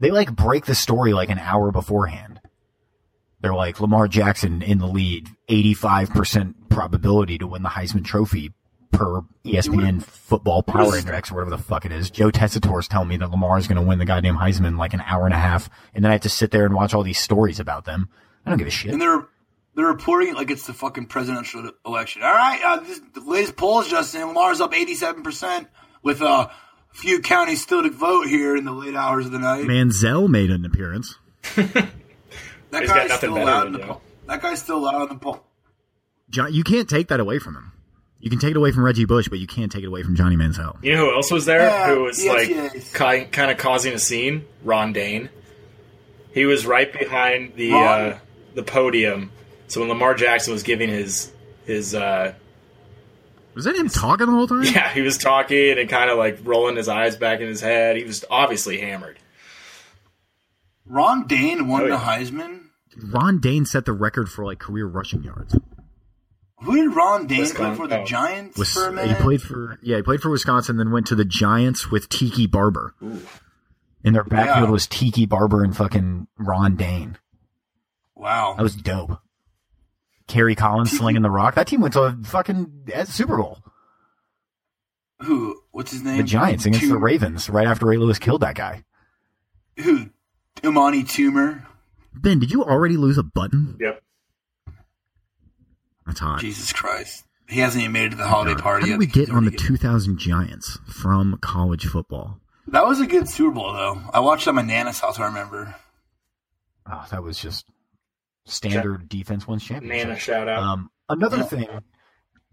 they 0.00 0.10
like 0.10 0.34
break 0.34 0.66
the 0.66 0.74
story 0.74 1.12
like 1.12 1.30
an 1.30 1.38
hour 1.38 1.70
beforehand. 1.70 2.40
They're 3.40 3.54
like 3.54 3.80
Lamar 3.80 4.08
Jackson 4.08 4.62
in 4.62 4.78
the 4.78 4.86
lead, 4.86 5.28
eighty-five 5.48 6.10
percent 6.10 6.68
probability 6.68 7.38
to 7.38 7.46
win 7.46 7.62
the 7.62 7.68
Heisman 7.70 8.04
Trophy 8.04 8.52
per 8.90 9.20
ESPN 9.44 10.02
Football 10.02 10.62
Power 10.62 10.96
Index 10.96 11.30
or 11.30 11.34
whatever 11.36 11.50
the 11.50 11.58
fuck 11.58 11.84
it 11.84 11.92
is. 11.92 12.10
Joe 12.10 12.30
Tessitore's 12.30 12.88
telling 12.88 13.08
me 13.08 13.16
that 13.18 13.30
Lamar 13.30 13.58
is 13.58 13.68
going 13.68 13.80
to 13.80 13.86
win 13.86 13.98
the 13.98 14.04
goddamn 14.04 14.36
Heisman 14.36 14.66
in 14.66 14.76
like 14.76 14.94
an 14.94 15.02
hour 15.06 15.24
and 15.24 15.34
a 15.34 15.38
half, 15.38 15.70
and 15.94 16.04
then 16.04 16.10
I 16.10 16.14
have 16.14 16.22
to 16.22 16.28
sit 16.28 16.50
there 16.50 16.64
and 16.64 16.74
watch 16.74 16.94
all 16.94 17.02
these 17.02 17.18
stories 17.18 17.60
about 17.60 17.84
them. 17.84 18.08
I 18.48 18.50
don't 18.50 18.58
give 18.58 18.68
a 18.68 18.70
shit. 18.70 18.92
And 18.92 19.00
they're 19.00 19.26
they're 19.74 19.86
reporting 19.86 20.30
it 20.30 20.34
like 20.34 20.50
it's 20.50 20.66
the 20.66 20.72
fucking 20.74 21.06
presidential 21.06 21.70
election. 21.86 22.22
All 22.22 22.32
right, 22.32 22.60
uh, 22.64 22.76
this, 22.80 23.00
the 23.14 23.20
latest 23.20 23.56
polls, 23.56 23.88
Justin 23.88 24.26
Lamar's 24.26 24.60
up 24.60 24.74
87 24.74 25.22
percent 25.22 25.68
with 26.02 26.20
uh, 26.22 26.48
a 26.48 26.94
few 26.94 27.20
counties 27.20 27.62
still 27.62 27.82
to 27.82 27.90
vote 27.90 28.26
here 28.26 28.56
in 28.56 28.64
the 28.64 28.72
late 28.72 28.94
hours 28.94 29.26
of 29.26 29.32
the 29.32 29.38
night. 29.38 29.64
Manziel 29.66 30.28
made 30.28 30.50
an 30.50 30.64
appearance. 30.64 31.16
that 31.56 31.92
He's 32.80 32.88
got 32.88 33.08
guy's 33.08 33.12
still 33.18 33.34
better 33.34 33.50
out 33.50 33.60
to 33.62 33.66
in 33.66 33.72
the 33.72 33.78
do. 33.78 33.84
poll. 33.84 34.02
That 34.26 34.42
guy's 34.42 34.60
still 34.62 34.86
out 34.88 35.02
in 35.02 35.08
the 35.08 35.14
poll. 35.20 35.42
Jo- 36.30 36.46
You 36.46 36.64
can't 36.64 36.88
take 36.88 37.08
that 37.08 37.20
away 37.20 37.38
from 37.38 37.54
him. 37.54 37.72
You 38.20 38.30
can 38.30 38.40
take 38.40 38.50
it 38.50 38.56
away 38.56 38.72
from 38.72 38.84
Reggie 38.84 39.04
Bush, 39.04 39.28
but 39.28 39.38
you 39.38 39.46
can't 39.46 39.70
take 39.70 39.84
it 39.84 39.86
away 39.86 40.02
from 40.02 40.16
Johnny 40.16 40.36
Manziel. 40.36 40.82
You 40.82 40.94
know 40.96 41.06
who 41.10 41.14
else 41.14 41.30
was 41.30 41.44
there? 41.46 41.60
Yeah, 41.68 41.94
who 41.94 42.02
was 42.02 42.22
yes, 42.22 42.34
like 42.34 42.48
yes. 42.50 42.92
ki- 42.92 43.30
kind 43.30 43.50
of 43.52 43.58
causing 43.58 43.94
a 43.94 43.98
scene? 43.98 44.44
Ron 44.64 44.92
Dayne. 44.92 45.28
He 46.34 46.44
was 46.44 46.66
right 46.66 46.92
behind 46.92 47.54
the 47.54 47.70
Ron? 47.72 48.00
uh, 48.00 48.18
the 48.58 48.64
podium. 48.64 49.30
So 49.68 49.80
when 49.80 49.88
Lamar 49.88 50.14
Jackson 50.14 50.52
was 50.52 50.62
giving 50.64 50.88
his 50.88 51.30
his 51.64 51.94
uh, 51.94 52.34
Was 53.54 53.64
that 53.66 53.76
him 53.76 53.88
talking 53.88 54.26
the 54.26 54.32
whole 54.32 54.48
time? 54.48 54.64
yeah, 54.64 54.92
he 54.92 55.00
was 55.00 55.16
talking 55.16 55.78
and 55.78 55.88
kind 55.88 56.10
of 56.10 56.18
like 56.18 56.40
rolling 56.42 56.74
his 56.76 56.88
eyes 56.88 57.16
back 57.16 57.40
in 57.40 57.46
his 57.46 57.60
head. 57.60 57.96
He 57.96 58.04
was 58.04 58.24
obviously 58.30 58.80
hammered. 58.80 59.18
Ron 60.86 61.26
Dayne 61.26 61.68
won 61.68 61.82
Oh, 61.82 61.88
the. 61.88 61.96
Heisman. 61.96 62.62
Ron 63.12 63.38
Dayne 63.40 63.64
set 63.66 63.84
the 63.84 63.92
record 63.92 64.28
for 64.28 64.44
like 64.44 64.58
career 64.58 64.86
rushing 64.86 65.22
yards. 65.22 65.56
Who 66.62 66.74
did 66.74 66.96
Ron 66.96 67.26
Dayne 67.28 67.46
play 67.50 67.74
for? 67.76 67.86
The 67.86 68.00
oh. 68.00 68.04
Giants 68.04 68.58
Was, 68.58 68.72
for 68.72 68.88
a 68.88 69.06
he 69.06 69.14
played 69.14 69.40
for 69.42 69.78
yeah, 69.82 69.96
he 69.96 70.02
played 70.02 70.20
for 70.20 70.30
Wisconsin, 70.30 70.76
then 70.78 70.90
went 70.90 71.06
to 71.08 71.14
the 71.14 71.24
Giants 71.24 71.90
with 71.90 72.08
Tiki 72.08 72.46
Barber. 72.48 72.94
And 74.04 74.14
their 74.14 74.24
backfield 74.24 74.66
Yeah. 74.68 74.70
was 74.72 74.86
Tiki 74.88 75.26
Barber 75.26 75.62
and 75.62 75.76
fucking 75.76 76.26
Ron 76.38 76.74
Dayne. 76.76 77.18
Wow. 78.18 78.54
That 78.56 78.62
was 78.62 78.74
dope. 78.76 79.18
Kerry 80.26 80.54
Collins 80.54 80.90
slinging 80.96 81.22
the 81.22 81.30
rock. 81.30 81.54
That 81.54 81.66
team 81.68 81.80
went 81.80 81.94
to 81.94 82.02
a 82.02 82.16
fucking 82.24 82.88
uh, 82.94 83.04
Super 83.04 83.38
Bowl. 83.38 83.58
Who? 85.22 85.60
What's 85.70 85.92
his 85.92 86.02
name? 86.02 86.18
The 86.18 86.24
Giants 86.24 86.66
against 86.66 86.84
Tu- 86.84 86.88
the 86.90 86.98
Ravens 86.98 87.48
right 87.48 87.66
after 87.66 87.86
Ray 87.86 87.96
Lewis 87.96 88.18
killed 88.18 88.42
that 88.42 88.54
guy. 88.54 88.84
Who? 89.78 90.10
Amani 90.64 91.02
Toomer. 91.04 91.64
Ben, 92.12 92.38
did 92.40 92.50
you 92.50 92.62
already 92.64 92.96
lose 92.96 93.16
a 93.16 93.22
button? 93.22 93.76
Yep. 93.80 94.02
That's 96.06 96.20
hot. 96.20 96.40
Jesus 96.40 96.72
Christ. 96.72 97.24
He 97.48 97.60
hasn't 97.60 97.80
even 97.82 97.92
made 97.92 98.06
it 98.06 98.10
to 98.10 98.16
the 98.16 98.26
holiday 98.26 98.54
God. 98.54 98.62
party 98.62 98.82
How 98.82 98.86
yet. 98.88 98.92
did 98.94 98.98
we 98.98 99.06
get 99.06 99.30
on 99.30 99.44
the 99.44 99.50
already 99.50 99.56
2000 99.56 100.18
Giants 100.18 100.78
from 100.86 101.38
college 101.40 101.86
football? 101.86 102.40
That 102.66 102.86
was 102.86 103.00
a 103.00 103.06
good 103.06 103.28
Super 103.28 103.52
Bowl, 103.52 103.72
though. 103.72 104.00
I 104.12 104.20
watched 104.20 104.46
it 104.46 104.50
at 104.50 104.54
my 104.54 104.62
Nana's 104.62 105.00
house, 105.00 105.18
I 105.18 105.26
remember. 105.26 105.74
Oh, 106.90 107.06
that 107.10 107.22
was 107.22 107.38
just 107.38 107.64
standard 108.48 109.08
defense 109.08 109.46
wins 109.46 109.64
championship. 109.64 110.06
Nana 110.08 110.18
shout 110.18 110.48
out. 110.48 110.62
Um, 110.62 110.90
another 111.08 111.42
thing, 111.42 111.68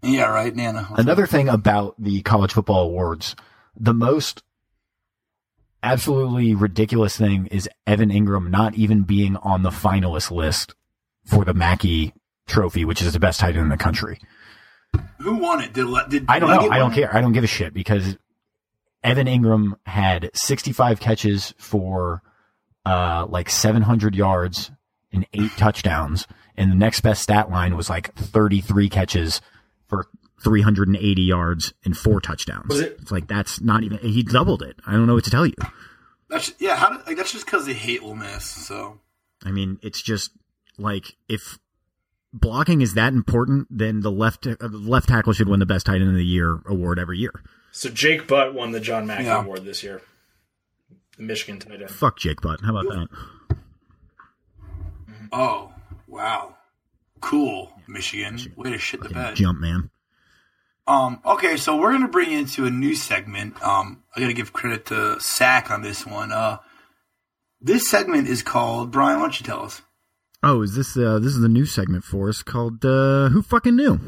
Yeah, 0.02 0.26
right, 0.30 0.54
Nana. 0.54 0.88
another 0.96 1.26
thing 1.26 1.48
about 1.48 1.94
the 1.98 2.22
college 2.22 2.52
football 2.52 2.82
awards, 2.84 3.34
the 3.78 3.94
most 3.94 4.42
absolutely 5.82 6.54
ridiculous 6.54 7.16
thing 7.16 7.46
is 7.46 7.68
Evan 7.86 8.10
Engram 8.10 8.50
not 8.50 8.74
even 8.74 9.02
being 9.02 9.36
on 9.36 9.62
the 9.62 9.70
finalist 9.70 10.30
list 10.30 10.74
for 11.24 11.44
the 11.44 11.54
Mackey 11.54 12.12
Trophy, 12.46 12.84
which 12.84 13.02
is 13.02 13.12
the 13.12 13.20
best 13.20 13.40
tight 13.40 13.54
end 13.56 13.64
in 13.64 13.68
the 13.68 13.76
country. 13.76 14.18
Who 15.18 15.36
won 15.36 15.62
it? 15.62 15.72
Did, 15.72 15.86
did 16.08 16.24
I 16.28 16.38
don't 16.38 16.48
know. 16.50 16.70
I 16.70 16.78
don't 16.78 16.92
care. 16.92 17.14
I 17.14 17.20
don't 17.20 17.32
give 17.32 17.44
a 17.44 17.48
shit 17.48 17.74
because 17.74 18.16
Evan 19.02 19.26
Engram 19.26 19.74
had 19.84 20.30
65 20.34 21.00
catches 21.00 21.54
for 21.58 22.22
uh, 22.84 23.26
like 23.28 23.50
700 23.50 24.14
yards 24.14 24.70
and 25.12 25.26
eight 25.32 25.52
touchdowns, 25.56 26.26
and 26.56 26.70
the 26.70 26.76
next 26.76 27.00
best 27.00 27.22
stat 27.22 27.50
line 27.50 27.76
was 27.76 27.88
like 27.90 28.14
33 28.14 28.88
catches 28.88 29.40
for 29.88 30.06
380 30.42 31.22
yards 31.22 31.72
and 31.84 31.96
four 31.96 32.20
touchdowns. 32.20 32.68
Was 32.68 32.80
it- 32.80 32.98
It's 33.00 33.10
like 33.10 33.26
that's 33.28 33.60
not 33.60 33.82
even. 33.84 33.98
He 33.98 34.22
doubled 34.22 34.62
it. 34.62 34.76
I 34.86 34.92
don't 34.92 35.06
know 35.06 35.14
what 35.14 35.24
to 35.24 35.30
tell 35.30 35.46
you. 35.46 35.54
That's 36.28 36.52
yeah. 36.58 36.76
How 36.76 36.90
did, 36.96 37.06
like 37.06 37.16
that's 37.16 37.32
just 37.32 37.46
because 37.46 37.66
they 37.66 37.72
hate 37.72 38.02
Ole 38.02 38.14
Miss. 38.16 38.44
So 38.44 39.00
I 39.44 39.50
mean, 39.52 39.78
it's 39.82 40.02
just 40.02 40.32
like 40.76 41.16
if 41.28 41.58
blocking 42.32 42.80
is 42.80 42.94
that 42.94 43.12
important, 43.12 43.68
then 43.70 44.00
the 44.00 44.10
left 44.10 44.46
uh, 44.46 44.56
left 44.60 45.08
tackle 45.08 45.32
should 45.32 45.48
win 45.48 45.60
the 45.60 45.66
best 45.66 45.86
tight 45.86 46.00
end 46.00 46.10
of 46.10 46.16
the 46.16 46.24
year 46.24 46.60
award 46.66 46.98
every 46.98 47.18
year. 47.18 47.32
So 47.70 47.88
Jake 47.90 48.26
Butt 48.26 48.54
won 48.54 48.72
the 48.72 48.80
John 48.80 49.06
Mackey 49.06 49.24
Yeah. 49.24 49.42
Award 49.42 49.64
this 49.64 49.82
year. 49.84 50.02
The 51.16 51.22
Michigan 51.22 51.60
tight 51.60 51.80
end. 51.80 51.90
Fuck 51.90 52.18
Jake 52.18 52.40
Butt. 52.40 52.60
How 52.62 52.76
about 52.76 52.92
that? 52.92 53.08
Oh 55.32 55.72
wow, 56.06 56.56
cool 57.20 57.72
Michigan. 57.88 58.38
Way 58.56 58.70
to 58.70 58.78
shit 58.78 59.02
the 59.02 59.08
bed. 59.10 59.36
Jump 59.36 59.60
man. 59.60 59.90
Um. 60.86 61.20
Okay, 61.24 61.56
so 61.56 61.76
we're 61.76 61.92
gonna 61.92 62.08
bring 62.08 62.30
you 62.30 62.38
into 62.38 62.66
a 62.66 62.70
new 62.70 62.94
segment. 62.94 63.60
Um. 63.62 64.02
I 64.14 64.20
gotta 64.20 64.32
give 64.32 64.52
credit 64.52 64.86
to 64.86 65.20
Sack 65.20 65.70
on 65.70 65.82
this 65.82 66.06
one. 66.06 66.32
Uh. 66.32 66.58
This 67.60 67.88
segment 67.88 68.28
is 68.28 68.42
called 68.42 68.90
Brian. 68.92 69.18
Why 69.18 69.24
don't 69.24 69.40
you 69.40 69.46
tell 69.46 69.62
us? 69.64 69.82
Oh, 70.42 70.62
is 70.62 70.74
this 70.74 70.96
uh 70.96 71.18
this 71.18 71.32
is 71.32 71.40
the 71.40 71.48
new 71.48 71.64
segment 71.64 72.04
for 72.04 72.28
us 72.28 72.42
called 72.42 72.84
uh 72.84 73.28
Who 73.30 73.42
fucking 73.42 73.74
knew? 73.74 73.98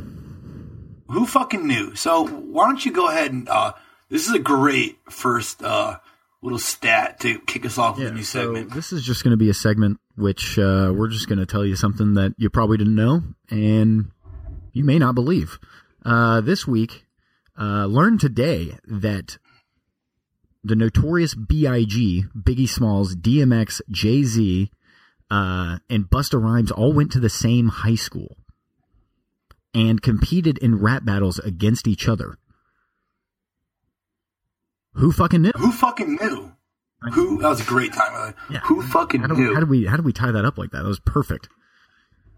Who 1.10 1.26
fucking 1.26 1.66
knew? 1.66 1.94
So 1.94 2.26
why 2.26 2.66
don't 2.66 2.84
you 2.84 2.92
go 2.92 3.08
ahead 3.08 3.32
and 3.32 3.48
uh. 3.48 3.72
This 4.10 4.26
is 4.26 4.34
a 4.34 4.38
great 4.38 4.98
first 5.10 5.62
uh 5.62 5.98
little 6.40 6.58
stat 6.58 7.20
to 7.20 7.40
kick 7.40 7.66
us 7.66 7.76
off 7.78 7.98
with 7.98 8.06
a 8.08 8.12
new 8.12 8.22
so 8.22 8.54
segment. 8.54 8.72
this 8.72 8.92
is 8.92 9.02
just 9.02 9.24
going 9.24 9.32
to 9.32 9.36
be 9.36 9.50
a 9.50 9.54
segment 9.54 9.98
which 10.18 10.58
uh, 10.58 10.92
we're 10.94 11.08
just 11.08 11.28
going 11.28 11.38
to 11.38 11.46
tell 11.46 11.64
you 11.64 11.76
something 11.76 12.14
that 12.14 12.34
you 12.36 12.50
probably 12.50 12.76
didn't 12.76 12.94
know 12.96 13.22
and 13.50 14.10
you 14.72 14.84
may 14.84 14.98
not 14.98 15.14
believe. 15.14 15.58
Uh, 16.04 16.40
this 16.40 16.66
week, 16.66 17.06
uh, 17.58 17.86
learned 17.86 18.20
today 18.20 18.76
that 18.84 19.38
the 20.64 20.74
notorious 20.76 21.34
B.I.G., 21.34 22.24
Biggie 22.36 22.68
Smalls, 22.68 23.14
DMX, 23.16 23.80
Jay 23.90 24.22
Z, 24.24 24.70
uh, 25.30 25.78
and 25.88 26.10
Busta 26.10 26.42
Rhymes 26.42 26.70
all 26.70 26.92
went 26.92 27.12
to 27.12 27.20
the 27.20 27.30
same 27.30 27.68
high 27.68 27.94
school. 27.94 28.36
and 29.74 30.02
competed 30.02 30.58
in 30.58 30.80
rap 30.80 31.04
battles 31.04 31.38
against 31.38 31.86
each 31.86 32.08
other. 32.08 32.38
Who 34.94 35.12
fucking 35.12 35.42
knew? 35.42 35.52
Who 35.54 35.70
fucking 35.70 36.16
knew? 36.20 36.52
Who? 37.14 37.38
That 37.38 37.48
was 37.48 37.60
a 37.60 37.64
great 37.64 37.92
time. 37.92 38.34
Yeah. 38.50 38.58
Who 38.64 38.82
fucking 38.82 39.20
How 39.20 39.28
do, 39.28 39.34
knew? 39.34 39.54
how 39.54 39.60
did 39.60 39.68
we 39.68 39.86
how 39.86 39.96
did 39.96 40.04
we 40.04 40.12
tie 40.12 40.32
that 40.32 40.44
up 40.44 40.58
like 40.58 40.70
that? 40.72 40.82
That 40.82 40.88
was 40.88 41.00
perfect. 41.00 41.48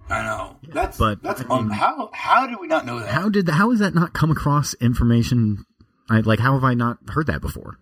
I 0.08 0.22
know. 0.22 0.56
That's 0.68 0.98
But, 0.98 1.22
that's 1.22 1.40
I 1.40 1.44
mean- 1.44 1.52
um, 1.52 1.70
how 1.70 2.10
how 2.12 2.46
did 2.46 2.58
we 2.60 2.66
not 2.66 2.84
know 2.84 2.98
that? 2.98 3.08
How 3.08 3.28
did 3.28 3.48
how 3.48 3.70
has 3.70 3.78
that 3.78 3.94
not 3.94 4.12
come 4.12 4.30
across 4.30 4.74
information? 4.74 5.64
I, 6.10 6.20
like 6.20 6.40
how 6.40 6.54
have 6.54 6.64
I 6.64 6.74
not 6.74 6.98
heard 7.10 7.26
that 7.28 7.40
before? 7.40 7.78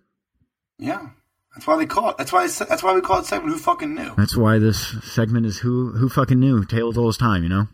Yeah, 0.77 1.09
that's 1.55 1.65
why 1.67 1.75
they 1.77 1.85
call 1.85 2.11
it. 2.11 2.17
That's 2.17 2.31
why. 2.31 2.47
That's 2.47 2.81
why 2.83 2.93
we 2.93 3.01
call 3.01 3.19
it 3.19 3.25
segment. 3.25 3.51
Who 3.53 3.59
fucking 3.59 3.93
knew? 3.95 4.13
That's 4.15 4.37
why 4.37 4.59
this 4.59 4.95
segment 5.03 5.45
is 5.47 5.57
who 5.57 5.91
who 5.91 6.07
fucking 6.07 6.39
knew. 6.39 6.63
Tale 6.63 6.89
as 6.89 6.97
old 6.97 7.09
as 7.09 7.17
time, 7.17 7.43
you 7.43 7.49
know. 7.49 7.67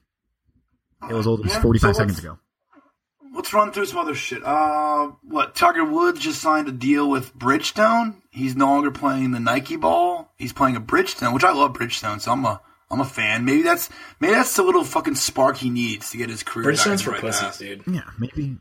Tale 1.07 1.19
as 1.19 1.27
old 1.27 1.45
as 1.45 1.51
Yeah, 1.53 1.61
forty 1.61 1.77
five 1.77 1.95
so 1.95 1.99
seconds 2.01 2.17
ago. 2.19 2.39
Let's 3.35 3.53
run 3.53 3.73
through 3.73 3.87
some 3.87 3.97
other 3.97 4.15
shit. 4.15 4.41
Uh, 4.45 5.11
what? 5.23 5.55
Tiger 5.55 5.83
Woods 5.83 6.21
just 6.21 6.41
signed 6.41 6.69
a 6.69 6.71
deal 6.71 7.09
with 7.09 7.37
Bridgestone. 7.37 8.15
He's 8.31 8.55
no 8.55 8.67
longer 8.67 8.91
playing 8.91 9.31
the 9.31 9.41
Nike 9.41 9.75
ball. 9.75 10.33
He's 10.37 10.53
playing 10.53 10.77
a 10.77 10.81
Bridgestone, 10.81 11.33
which 11.33 11.43
I 11.43 11.51
love 11.51 11.73
Bridgestone, 11.73 12.21
so 12.21 12.31
I'm 12.31 12.45
a 12.45 12.61
I'm 12.89 13.01
a 13.01 13.05
fan. 13.05 13.43
Maybe 13.43 13.61
that's 13.61 13.89
maybe 14.21 14.35
that's 14.35 14.55
the 14.55 14.63
little 14.63 14.85
fucking 14.85 15.15
spark 15.15 15.57
he 15.57 15.69
needs 15.69 16.11
to 16.11 16.17
get 16.17 16.29
his 16.29 16.43
career. 16.43 16.71
Bridgestone's 16.71 17.01
for 17.01 17.09
the 17.09 17.15
right 17.15 17.21
pussies, 17.21 17.57
dude. 17.57 17.83
Yeah, 17.87 18.09
maybe 18.17 18.55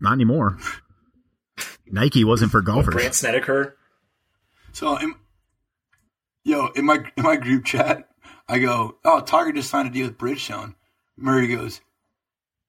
not 0.00 0.14
anymore. 0.14 0.56
Nike 1.86 2.24
wasn't 2.24 2.50
for 2.50 2.62
golfers. 2.62 2.94
Brandt 2.94 3.14
Snedeker. 3.14 3.76
So, 4.72 4.96
in, 4.96 5.14
yo, 6.44 6.68
in 6.68 6.86
my 6.86 7.04
in 7.14 7.24
my 7.24 7.36
group 7.36 7.66
chat, 7.66 8.08
I 8.48 8.58
go, 8.58 8.96
"Oh, 9.04 9.20
Tiger 9.20 9.52
just 9.52 9.68
signed 9.68 9.88
a 9.88 9.90
deal 9.90 10.06
with 10.06 10.16
Bridgestone." 10.16 10.76
Murray 11.18 11.48
goes, 11.48 11.80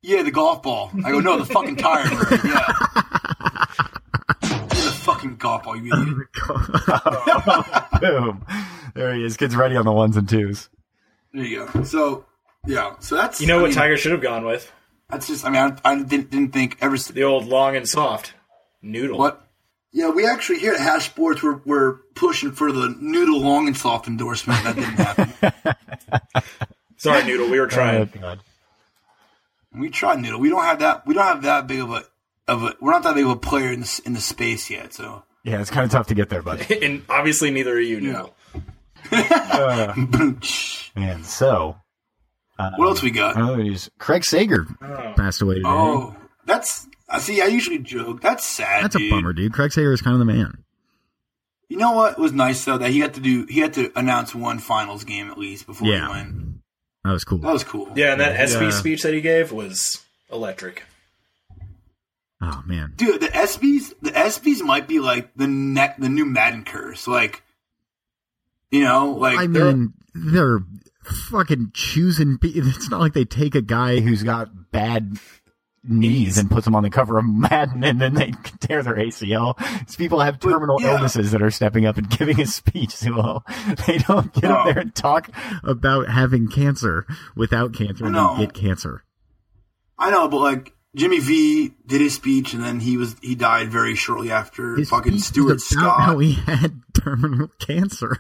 "Yeah, 0.01 0.23
the 0.23 0.31
golf 0.31 0.63
ball." 0.63 0.91
I 1.05 1.11
go, 1.11 1.19
"No, 1.19 1.37
the 1.37 1.45
fucking 1.45 1.75
tire, 1.77 2.05
Murray. 2.09 2.37
Yeah, 2.43 2.65
yeah 4.43 4.67
the 4.69 4.93
fucking 5.03 5.37
golf 5.37 5.63
ball, 5.63 5.75
you 5.75 5.91
idiot." 5.93 6.27
Boom. 8.01 8.45
There 8.93 9.13
he 9.13 9.23
is. 9.25 9.37
Kid's 9.37 9.55
ready 9.55 9.75
on 9.75 9.85
the 9.85 9.91
ones 9.91 10.17
and 10.17 10.27
twos. 10.27 10.69
There 11.33 11.43
you 11.43 11.67
go. 11.73 11.83
So, 11.83 12.25
yeah, 12.65 12.95
so 12.99 13.15
that's 13.15 13.39
You 13.41 13.47
know 13.47 13.59
I 13.59 13.61
what 13.61 13.67
mean, 13.69 13.75
Tiger 13.77 13.97
should 13.97 14.11
have 14.11 14.21
gone 14.21 14.45
with? 14.45 14.71
That's 15.09 15.27
just. 15.27 15.45
I 15.45 15.49
mean, 15.49 15.77
I, 15.85 15.91
I 15.91 15.95
didn't, 16.03 16.29
didn't 16.31 16.51
think 16.53 16.77
ever. 16.81 16.97
The 16.97 17.23
old 17.23 17.45
long 17.47 17.75
and 17.75 17.87
soft 17.87 18.33
noodle. 18.81 19.17
What? 19.17 19.43
Yeah, 19.93 20.09
we 20.09 20.27
actually 20.27 20.59
here 20.59 20.73
at 20.73 20.79
Hash 20.81 21.05
Sports 21.07 21.41
we're, 21.41 21.57
we're 21.65 21.93
pushing 22.13 22.51
for 22.51 22.71
the 22.71 22.95
noodle 22.99 23.39
long 23.39 23.67
and 23.67 23.75
soft 23.77 24.07
endorsement. 24.07 24.63
That 24.63 24.75
didn't 24.75 24.93
happen. 25.63 26.43
Sorry, 26.97 27.23
noodle. 27.23 27.49
We 27.49 27.59
were 27.59 27.65
Oh, 27.65 27.69
trying. 27.69 28.05
God. 28.19 28.39
We 29.79 29.89
tried 29.89 30.19
noodle. 30.19 30.39
We 30.39 30.49
don't 30.49 30.63
have 30.63 30.79
that. 30.79 31.05
We 31.07 31.13
don't 31.13 31.25
have 31.25 31.41
that 31.43 31.67
big 31.67 31.79
of 31.81 31.91
a 31.91 32.03
of 32.47 32.63
a. 32.63 32.75
We're 32.81 32.91
not 32.91 33.03
that 33.03 33.15
big 33.15 33.25
of 33.25 33.31
a 33.31 33.35
player 33.35 33.71
in 33.71 33.81
the 33.81 34.01
in 34.05 34.13
the 34.13 34.21
space 34.21 34.69
yet. 34.69 34.93
So. 34.93 35.23
Yeah, 35.43 35.61
it's 35.61 35.69
kind 35.71 35.85
of 35.85 35.91
tough 35.91 36.07
to 36.07 36.13
get 36.15 36.29
there, 36.29 36.41
buddy. 36.41 36.81
and 36.85 37.03
obviously, 37.09 37.51
neither 37.51 37.71
are 37.73 37.79
you, 37.79 38.01
noodle. 38.01 38.35
And 40.95 41.25
so. 41.25 41.77
Uh, 42.59 42.71
What 42.75 42.87
else 42.87 43.03
we 43.03 43.11
got? 43.11 43.37
Oh, 43.37 43.55
he's 43.57 43.89
Craig 43.99 44.25
Sager 44.25 44.65
passed 45.15 45.41
away 45.41 45.55
today. 45.55 45.67
Oh, 45.69 46.15
that's. 46.45 46.87
I 47.07 47.19
see. 47.19 47.41
I 47.41 47.45
usually 47.45 47.77
joke. 47.79 48.19
That's 48.21 48.43
sad. 48.43 48.83
That's 48.83 48.95
a 48.95 49.09
bummer, 49.09 49.31
dude. 49.33 49.53
Craig 49.53 49.71
Sager 49.71 49.93
is 49.93 50.01
kind 50.01 50.13
of 50.13 50.19
the 50.19 50.25
man. 50.25 50.63
You 51.69 51.77
know 51.77 51.91
what 51.91 52.17
was 52.17 52.31
nice 52.33 52.65
though 52.65 52.77
that 52.79 52.89
he 52.91 52.99
had 52.99 53.13
to 53.15 53.19
do. 53.19 53.45
He 53.47 53.59
had 53.59 53.73
to 53.73 53.91
announce 53.97 54.33
one 54.33 54.57
finals 54.59 55.03
game 55.03 55.29
at 55.29 55.37
least 55.37 55.65
before 55.67 55.87
Yeah. 55.87 56.05
he 56.07 56.11
went. 56.11 56.46
That 57.07 57.13
was 57.13 57.23
cool. 57.23 57.39
That 57.39 57.53
was 57.53 57.63
cool. 57.63 57.89
Yeah, 57.95 58.11
and 58.11 58.21
that 58.21 58.35
ESPY 58.39 58.71
speech 58.71 59.03
that 59.03 59.13
he 59.13 59.21
gave 59.21 59.51
was 59.51 60.03
electric. 60.31 60.83
Oh 62.39 62.61
man, 62.67 62.93
Dude, 62.97 63.19
the 63.21 63.27
ESPYs, 63.27 63.95
the 64.01 64.11
ESPYs 64.11 64.61
might 64.61 64.87
be 64.87 64.99
like 64.99 65.33
the 65.35 65.47
neck, 65.47 65.97
the 65.97 66.09
new 66.09 66.23
Madden 66.25 66.63
curse. 66.65 67.07
Like, 67.07 67.41
you 68.69 68.83
know, 68.83 69.11
like 69.13 69.39
I 69.39 69.47
they're- 69.47 69.71
mean, 69.73 69.93
they're 70.13 70.59
fucking 71.03 71.71
choosing. 71.73 72.37
pe- 72.37 72.49
It's 72.53 72.89
not 72.91 72.99
like 72.99 73.13
they 73.13 73.25
take 73.25 73.55
a 73.55 73.61
guy 73.61 74.01
who's 74.01 74.21
got 74.21 74.71
bad 74.71 75.17
knees 75.87 76.37
and 76.37 76.49
puts 76.49 76.65
them 76.65 76.75
on 76.75 76.83
the 76.83 76.89
cover 76.89 77.17
of 77.17 77.25
Madden, 77.25 77.83
and 77.83 77.99
then 77.99 78.13
they 78.13 78.31
tear 78.59 78.83
their 78.83 78.95
ACL. 78.95 79.57
These 79.85 79.95
people 79.95 80.19
have 80.19 80.39
terminal 80.39 80.81
yeah. 80.81 80.95
illnesses 80.95 81.31
that 81.31 81.41
are 81.41 81.51
stepping 81.51 81.85
up 81.85 81.97
and 81.97 82.09
giving 82.17 82.39
a 82.39 82.45
speech. 82.45 82.95
So 82.95 83.43
they 83.85 83.97
don't 83.99 84.33
get 84.33 84.45
up 84.45 84.65
there 84.65 84.79
and 84.79 84.93
talk. 84.93 85.29
about 85.63 86.09
having 86.09 86.47
cancer 86.47 87.05
without 87.35 87.73
cancer 87.73 88.05
and 88.05 88.15
then 88.15 88.37
get 88.37 88.53
cancer. 88.53 89.03
I 89.97 90.11
know, 90.11 90.27
but 90.27 90.39
like 90.39 90.73
Jimmy 90.95 91.19
V 91.19 91.73
did 91.85 92.01
his 92.01 92.15
speech 92.15 92.53
and 92.53 92.63
then 92.63 92.79
he 92.79 92.97
was 92.97 93.15
he 93.21 93.35
died 93.35 93.69
very 93.69 93.95
shortly 93.95 94.31
after 94.31 94.75
His 94.75 94.89
fucking 94.89 95.19
Stuart 95.19 95.61
Scott. 95.61 96.01
how 96.01 96.17
he 96.19 96.33
had 96.33 96.81
terminal 96.93 97.49
cancer. 97.59 98.17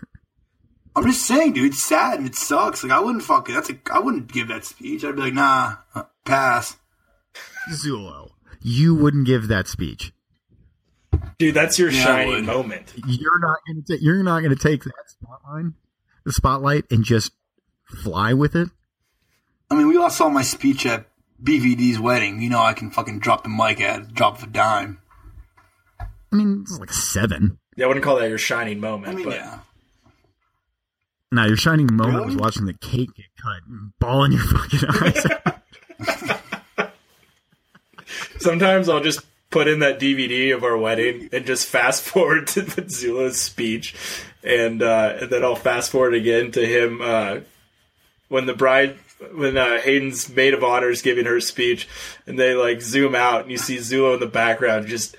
I'm 0.95 1.03
just 1.03 1.25
saying, 1.27 1.53
dude, 1.53 1.73
it's 1.73 1.83
sad 1.83 2.19
and 2.19 2.27
it 2.27 2.35
sucks. 2.35 2.83
Like 2.83 2.91
I 2.91 2.99
wouldn't 2.99 3.23
fucking 3.23 3.53
that's 3.53 3.69
a 3.69 3.77
I 3.91 3.99
wouldn't 3.99 4.31
give 4.31 4.47
that 4.49 4.65
speech. 4.65 5.03
I'd 5.03 5.15
be 5.15 5.21
like, 5.21 5.33
nah, 5.33 5.77
uh, 5.95 6.03
pass. 6.25 6.77
Zulo, 7.71 8.31
you 8.61 8.95
wouldn't 8.95 9.25
give 9.25 9.47
that 9.47 9.67
speech. 9.67 10.13
Dude, 11.37 11.53
that's 11.55 11.77
your 11.79 11.89
Yeah, 11.91 12.03
shining 12.03 12.45
moment. 12.45 12.93
You're 13.07 13.39
not 13.39 13.57
going 13.67 13.83
to. 13.87 14.03
You're 14.03 14.23
not 14.23 14.39
going 14.41 14.55
to 14.55 14.61
take 14.61 14.83
that 14.83 14.93
spotlight, 15.07 15.65
the 16.25 16.33
spotlight, 16.33 16.85
and 16.91 17.03
just 17.03 17.31
fly 17.85 18.33
with 18.33 18.55
it. 18.55 18.69
I 19.69 19.75
mean, 19.75 19.87
we 19.87 19.97
all 19.97 20.09
saw 20.09 20.29
my 20.29 20.41
speech 20.43 20.85
at 20.85 21.07
BVD's 21.43 21.99
wedding. 21.99 22.41
You 22.41 22.49
know, 22.49 22.59
I 22.61 22.73
can 22.73 22.89
fucking 22.91 23.19
drop 23.19 23.43
the 23.43 23.49
mic 23.49 23.81
at 23.81 24.13
drop 24.13 24.37
of 24.37 24.43
a 24.43 24.47
dime. 24.47 24.99
I 25.99 26.35
mean, 26.35 26.61
it's 26.63 26.77
like 26.79 26.91
seven. 26.91 27.57
Yeah, 27.75 27.85
I 27.85 27.87
wouldn't 27.87 28.03
call 28.03 28.17
that 28.17 28.27
your 28.29 28.37
shining 28.37 28.79
moment, 28.79 29.13
I 29.13 29.15
mean, 29.15 29.25
but 29.25 29.35
yeah. 29.35 29.59
Now 31.31 31.45
your 31.45 31.57
shining 31.57 31.87
moment 31.93 32.15
Really? 32.15 32.25
was 32.27 32.35
watching 32.37 32.65
the 32.65 32.73
cake 32.73 33.13
get 33.15 33.25
cut, 33.41 33.61
and 33.67 33.91
bawling 33.99 34.31
your 34.33 34.41
fucking 34.41 34.89
eyes. 34.89 35.25
out. 35.45 35.57
Sometimes 38.47 38.87
I'll 38.87 39.03
just 39.03 39.25
put 39.49 39.67
in 39.67 39.79
that 39.79 39.99
DVD 39.99 40.55
of 40.55 40.63
our 40.63 40.77
wedding 40.77 41.27
and 41.33 41.45
just 41.45 41.67
fast 41.67 42.01
forward 42.09 42.47
to 42.47 42.89
Zula's 42.89 43.41
speech, 43.41 43.93
and, 44.41 44.81
uh, 44.81 45.17
and 45.21 45.29
then 45.29 45.43
I'll 45.43 45.55
fast 45.55 45.91
forward 45.91 46.13
again 46.13 46.51
to 46.53 46.65
him 46.65 47.01
uh, 47.01 47.39
when 48.29 48.45
the 48.45 48.53
bride. 48.53 48.97
When 49.33 49.57
uh, 49.57 49.79
Hayden's 49.79 50.29
maid 50.29 50.53
of 50.53 50.63
honor 50.63 50.91
is 50.91 51.01
giving 51.01 51.25
her 51.25 51.39
speech, 51.41 51.87
and 52.27 52.37
they 52.37 52.53
like 52.53 52.83
zoom 52.83 53.15
out, 53.15 53.41
and 53.41 53.51
you 53.51 53.57
see 53.57 53.79
Zula 53.79 54.13
in 54.13 54.19
the 54.19 54.27
background, 54.27 54.85
just 54.85 55.17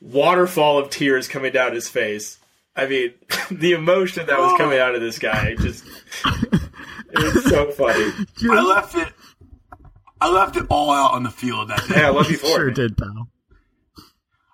waterfall 0.00 0.80
of 0.80 0.90
tears 0.90 1.28
coming 1.28 1.52
down 1.52 1.74
his 1.74 1.88
face. 1.88 2.40
I 2.74 2.88
mean, 2.88 3.14
the 3.52 3.70
emotion 3.70 4.26
that 4.26 4.36
was 4.36 4.58
coming 4.58 4.80
out 4.80 4.96
of 4.96 5.00
this 5.00 5.20
guy 5.20 5.54
just 5.54 5.84
it's 7.12 7.48
so 7.48 7.70
funny. 7.70 8.12
I 8.50 8.60
left 8.60 8.96
it. 8.96 9.12
I 10.24 10.30
left 10.30 10.56
it 10.56 10.66
all 10.70 10.90
out 10.90 11.12
on 11.12 11.22
the 11.22 11.30
field 11.30 11.68
that 11.70 11.86
day. 11.88 11.96
Yeah, 12.00 12.06
I 12.06 12.10
love 12.10 12.30
you 12.30 12.36
for 12.38 12.46
sure 12.46 12.68
it. 12.68 12.74
did, 12.74 12.96
pal. 12.96 13.28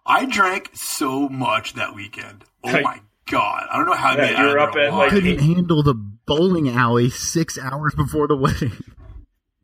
I 0.07 0.25
drank 0.27 0.71
so 0.75 1.29
much 1.29 1.75
that 1.75 1.95
weekend. 1.95 2.45
Oh 2.65 2.71
Hey. 2.71 2.83
my 2.83 3.01
god! 3.31 3.67
I 3.71 3.77
don't 3.77 3.87
know 3.87 3.93
how 3.95 4.11
I 4.11 4.15
Yeah, 4.17 4.21
made 4.23 4.31
it 4.33 4.39
you 4.39 4.45
were 4.47 4.59
out 4.59 4.69
up 4.69 4.75
there 4.75 4.83
at, 4.85 4.89
alive. 4.89 4.99
like, 4.99 5.11
Couldn't 5.11 5.39
handle 5.39 5.83
the 5.83 5.95
bowling 5.95 6.69
alley 6.69 7.11
six 7.11 7.59
hours 7.59 7.95
before 7.95 8.27
the 8.27 8.37
wedding. 8.37 8.73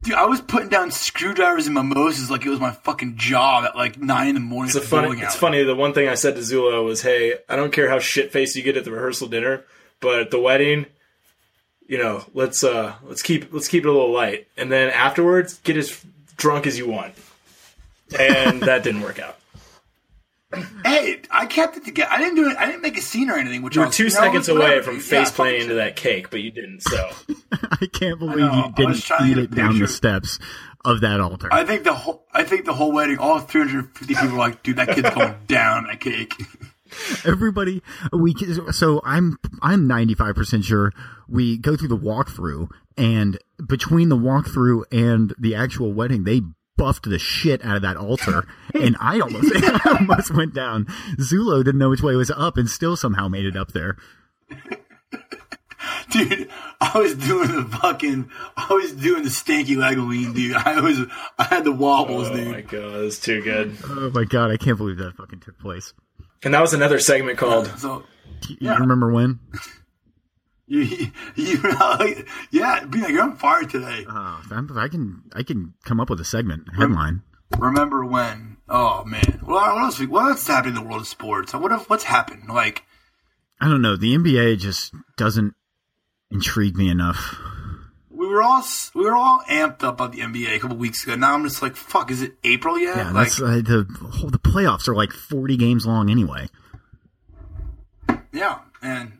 Dude, 0.02 0.14
I 0.14 0.26
was 0.26 0.40
putting 0.40 0.68
down 0.68 0.92
screwdrivers 0.92 1.66
and 1.66 1.74
mimosas 1.74 2.30
like 2.30 2.46
it 2.46 2.50
was 2.50 2.60
my 2.60 2.70
fucking 2.70 3.16
job 3.16 3.64
at 3.64 3.74
like 3.74 3.98
nine 3.98 4.28
in 4.28 4.34
the 4.34 4.40
morning. 4.40 4.68
It's 4.68 4.76
a 4.76 4.78
at 4.78 4.82
the 4.84 4.88
funny. 4.88 5.06
bowling 5.08 5.18
It's 5.20 5.32
alley. 5.34 5.38
funny. 5.40 5.62
The 5.64 5.74
one 5.74 5.92
thing 5.94 6.08
I 6.08 6.14
said 6.14 6.36
to 6.36 6.42
Zula 6.44 6.82
was, 6.82 7.02
"Hey, 7.02 7.34
I 7.48 7.56
don't 7.56 7.72
care 7.72 7.88
how 7.88 7.98
shit 7.98 8.30
faced 8.30 8.54
you 8.54 8.62
get 8.62 8.76
at 8.76 8.84
the 8.84 8.92
rehearsal 8.92 9.26
dinner, 9.26 9.64
but 10.00 10.20
at 10.20 10.30
the 10.30 10.38
wedding, 10.40 10.86
you 11.88 11.98
know, 11.98 12.24
let's 12.34 12.64
uh, 12.64 12.94
let's 13.04 13.22
keep 13.22 13.52
let's 13.52 13.68
keep 13.68 13.84
it 13.84 13.88
a 13.88 13.92
little 13.92 14.12
light, 14.12 14.46
and 14.56 14.70
then 14.70 14.90
afterwards, 14.90 15.58
get 15.64 15.76
as 15.76 16.04
drunk 16.36 16.66
as 16.66 16.78
you 16.78 16.88
want." 16.88 17.14
And 18.18 18.62
that 18.62 18.82
didn't 18.84 19.02
work 19.02 19.18
out. 19.18 19.36
Hey, 20.84 21.20
I 21.30 21.46
kept 21.46 21.76
it 21.76 21.84
together. 21.84 22.08
I 22.10 22.18
didn't 22.18 22.36
do 22.36 22.48
it. 22.48 22.56
I 22.56 22.66
didn't 22.66 22.80
make 22.80 22.96
a 22.96 23.00
scene 23.02 23.28
or 23.28 23.36
anything. 23.36 23.62
Which 23.62 23.74
You 23.76 23.82
I 23.82 23.86
were 23.86 23.92
two 23.92 24.08
seconds 24.08 24.48
away 24.48 24.80
from 24.80 24.94
dude. 24.94 25.02
face 25.04 25.28
Yeah, 25.28 25.34
planting 25.34 25.62
into 25.62 25.74
that 25.74 25.96
cake, 25.96 26.30
but 26.30 26.40
you 26.40 26.50
didn't. 26.50 26.80
So 26.82 27.10
I 27.52 27.86
can't 27.92 28.18
believe. 28.18 28.44
I 28.44 28.66
you 28.66 28.72
didn't 28.72 29.02
trying 29.02 29.32
eat 29.32 29.38
it 29.38 29.50
down 29.50 29.78
the 29.78 29.88
steps 29.88 30.38
of 30.84 31.00
that 31.00 31.20
altar. 31.20 31.48
I 31.50 31.64
think 31.64 31.82
the 31.82 31.92
whole. 31.92 32.24
I 32.32 32.44
think 32.44 32.64
the 32.64 32.72
whole 32.72 32.92
wedding, 32.92 33.18
all 33.18 33.40
350 33.40 34.14
people 34.14 34.30
were 34.30 34.38
like, 34.38 34.62
"Dude, 34.62 34.76
that 34.76 34.94
kid's 34.94 35.10
going 35.10 35.34
down 35.48 35.88
that 35.88 36.00
cake." 36.00 36.34
Everybody, 37.24 37.82
we 38.12 38.34
so 38.70 39.02
I'm 39.04 39.38
I'm 39.60 39.86
95 39.86 40.34
percent 40.34 40.64
sure 40.64 40.92
we 41.28 41.58
go 41.58 41.76
through 41.76 41.88
the 41.88 41.96
walkthrough, 41.98 42.68
and 42.96 43.38
between 43.66 44.08
the 44.08 44.16
walkthrough 44.16 44.84
and 44.92 45.34
the 45.38 45.54
actual 45.54 45.92
wedding, 45.92 46.24
they 46.24 46.42
buffed 46.76 47.08
the 47.08 47.18
shit 47.18 47.64
out 47.64 47.76
of 47.76 47.82
that 47.82 47.96
altar, 47.96 48.46
and 48.74 48.96
I 49.00 49.20
almost 49.20 49.50
I 49.56 49.96
almost 49.98 50.34
went 50.34 50.54
down. 50.54 50.86
Zulo 51.18 51.64
didn't 51.64 51.78
know 51.78 51.90
which 51.90 52.02
way 52.02 52.14
was 52.16 52.30
up, 52.30 52.56
and 52.56 52.68
still 52.68 52.96
somehow 52.96 53.28
made 53.28 53.44
it 53.46 53.56
up 53.56 53.72
there. 53.72 53.96
dude, 56.10 56.48
I 56.80 56.98
was 56.98 57.14
doing 57.16 57.48
the 57.54 57.64
fucking, 57.78 58.30
I 58.56 58.72
was 58.72 58.92
doing 58.92 59.22
the 59.24 59.28
stanky 59.30 59.76
leg 59.76 59.98
lean, 59.98 60.32
dude. 60.32 60.56
I 60.56 60.80
was, 60.80 61.00
I 61.38 61.44
had 61.44 61.64
the 61.64 61.72
wobbles, 61.72 62.28
Oh 62.28 62.36
dude. 62.36 62.48
Oh 62.48 62.52
my 62.52 62.60
god, 62.62 63.04
that's 63.04 63.18
too 63.20 63.42
good. 63.42 63.76
Oh 63.88 64.10
my 64.14 64.24
god, 64.24 64.50
I 64.50 64.56
can't 64.56 64.78
believe 64.78 64.98
that 64.98 65.14
fucking 65.16 65.40
took 65.40 65.58
place. 65.58 65.92
And 66.42 66.54
that 66.54 66.60
was 66.60 66.74
another 66.74 66.98
segment 66.98 67.38
called 67.38 67.66
So 67.78 68.04
You 68.48 68.56
Yeah. 68.60 68.78
remember 68.78 69.12
when? 69.12 69.40
You, 70.66 70.80
you, 70.80 71.06
you 71.36 72.24
yeah, 72.50 72.84
be 72.84 73.00
like 73.00 73.10
you're 73.10 73.22
on 73.22 73.36
fire 73.36 73.64
today. 73.64 74.04
Uh, 74.08 74.40
I'm- 74.50 74.68
I 74.76 74.88
can 74.88 75.22
I 75.34 75.42
can 75.42 75.74
come 75.84 76.00
up 76.00 76.10
with 76.10 76.20
a 76.20 76.24
segment 76.24 76.68
headline. 76.76 77.22
Remember 77.58 78.04
when? 78.04 78.56
Oh 78.68 79.04
man, 79.04 79.40
what, 79.44 79.74
what 79.74 79.82
else? 79.84 80.00
What 80.00 80.28
else 80.28 80.46
happened 80.46 80.76
in 80.76 80.82
the 80.82 80.88
world 80.88 81.02
of 81.02 81.06
sports? 81.08 81.54
What 81.54 81.70
if, 81.72 81.88
what's 81.88 82.04
happened? 82.04 82.48
Like, 82.48 82.82
I 83.60 83.68
don't 83.68 83.80
know. 83.82 83.96
The 83.96 84.16
NBA 84.16 84.58
just 84.58 84.92
doesn't 85.16 85.54
intrigue 86.30 86.76
me 86.76 86.88
enough. 86.88 87.36
we 88.10 88.26
were 88.26 88.42
all 88.42 88.64
we 88.94 89.04
were 89.04 89.14
all 89.14 89.42
amped 89.48 89.84
up 89.84 89.94
about 90.00 90.10
the 90.12 90.18
NBA 90.18 90.56
a 90.56 90.58
couple 90.58 90.76
weeks 90.76 91.04
ago. 91.04 91.14
Now 91.14 91.34
I'm 91.34 91.44
just 91.44 91.62
like, 91.62 91.76
fuck, 91.76 92.10
is 92.10 92.22
it 92.22 92.34
April 92.42 92.76
yet? 92.76 92.96
Yeah, 92.96 93.12
like, 93.12 93.28
that's 93.28 93.40
uh, 93.40 93.62
the 93.64 93.86
whole, 94.10 94.30
the 94.30 94.38
playoffs 94.40 94.88
are 94.88 94.96
like 94.96 95.12
40 95.12 95.56
games 95.56 95.86
long 95.86 96.10
anyway. 96.10 96.48
yeah, 98.32 98.58
and 98.82 99.12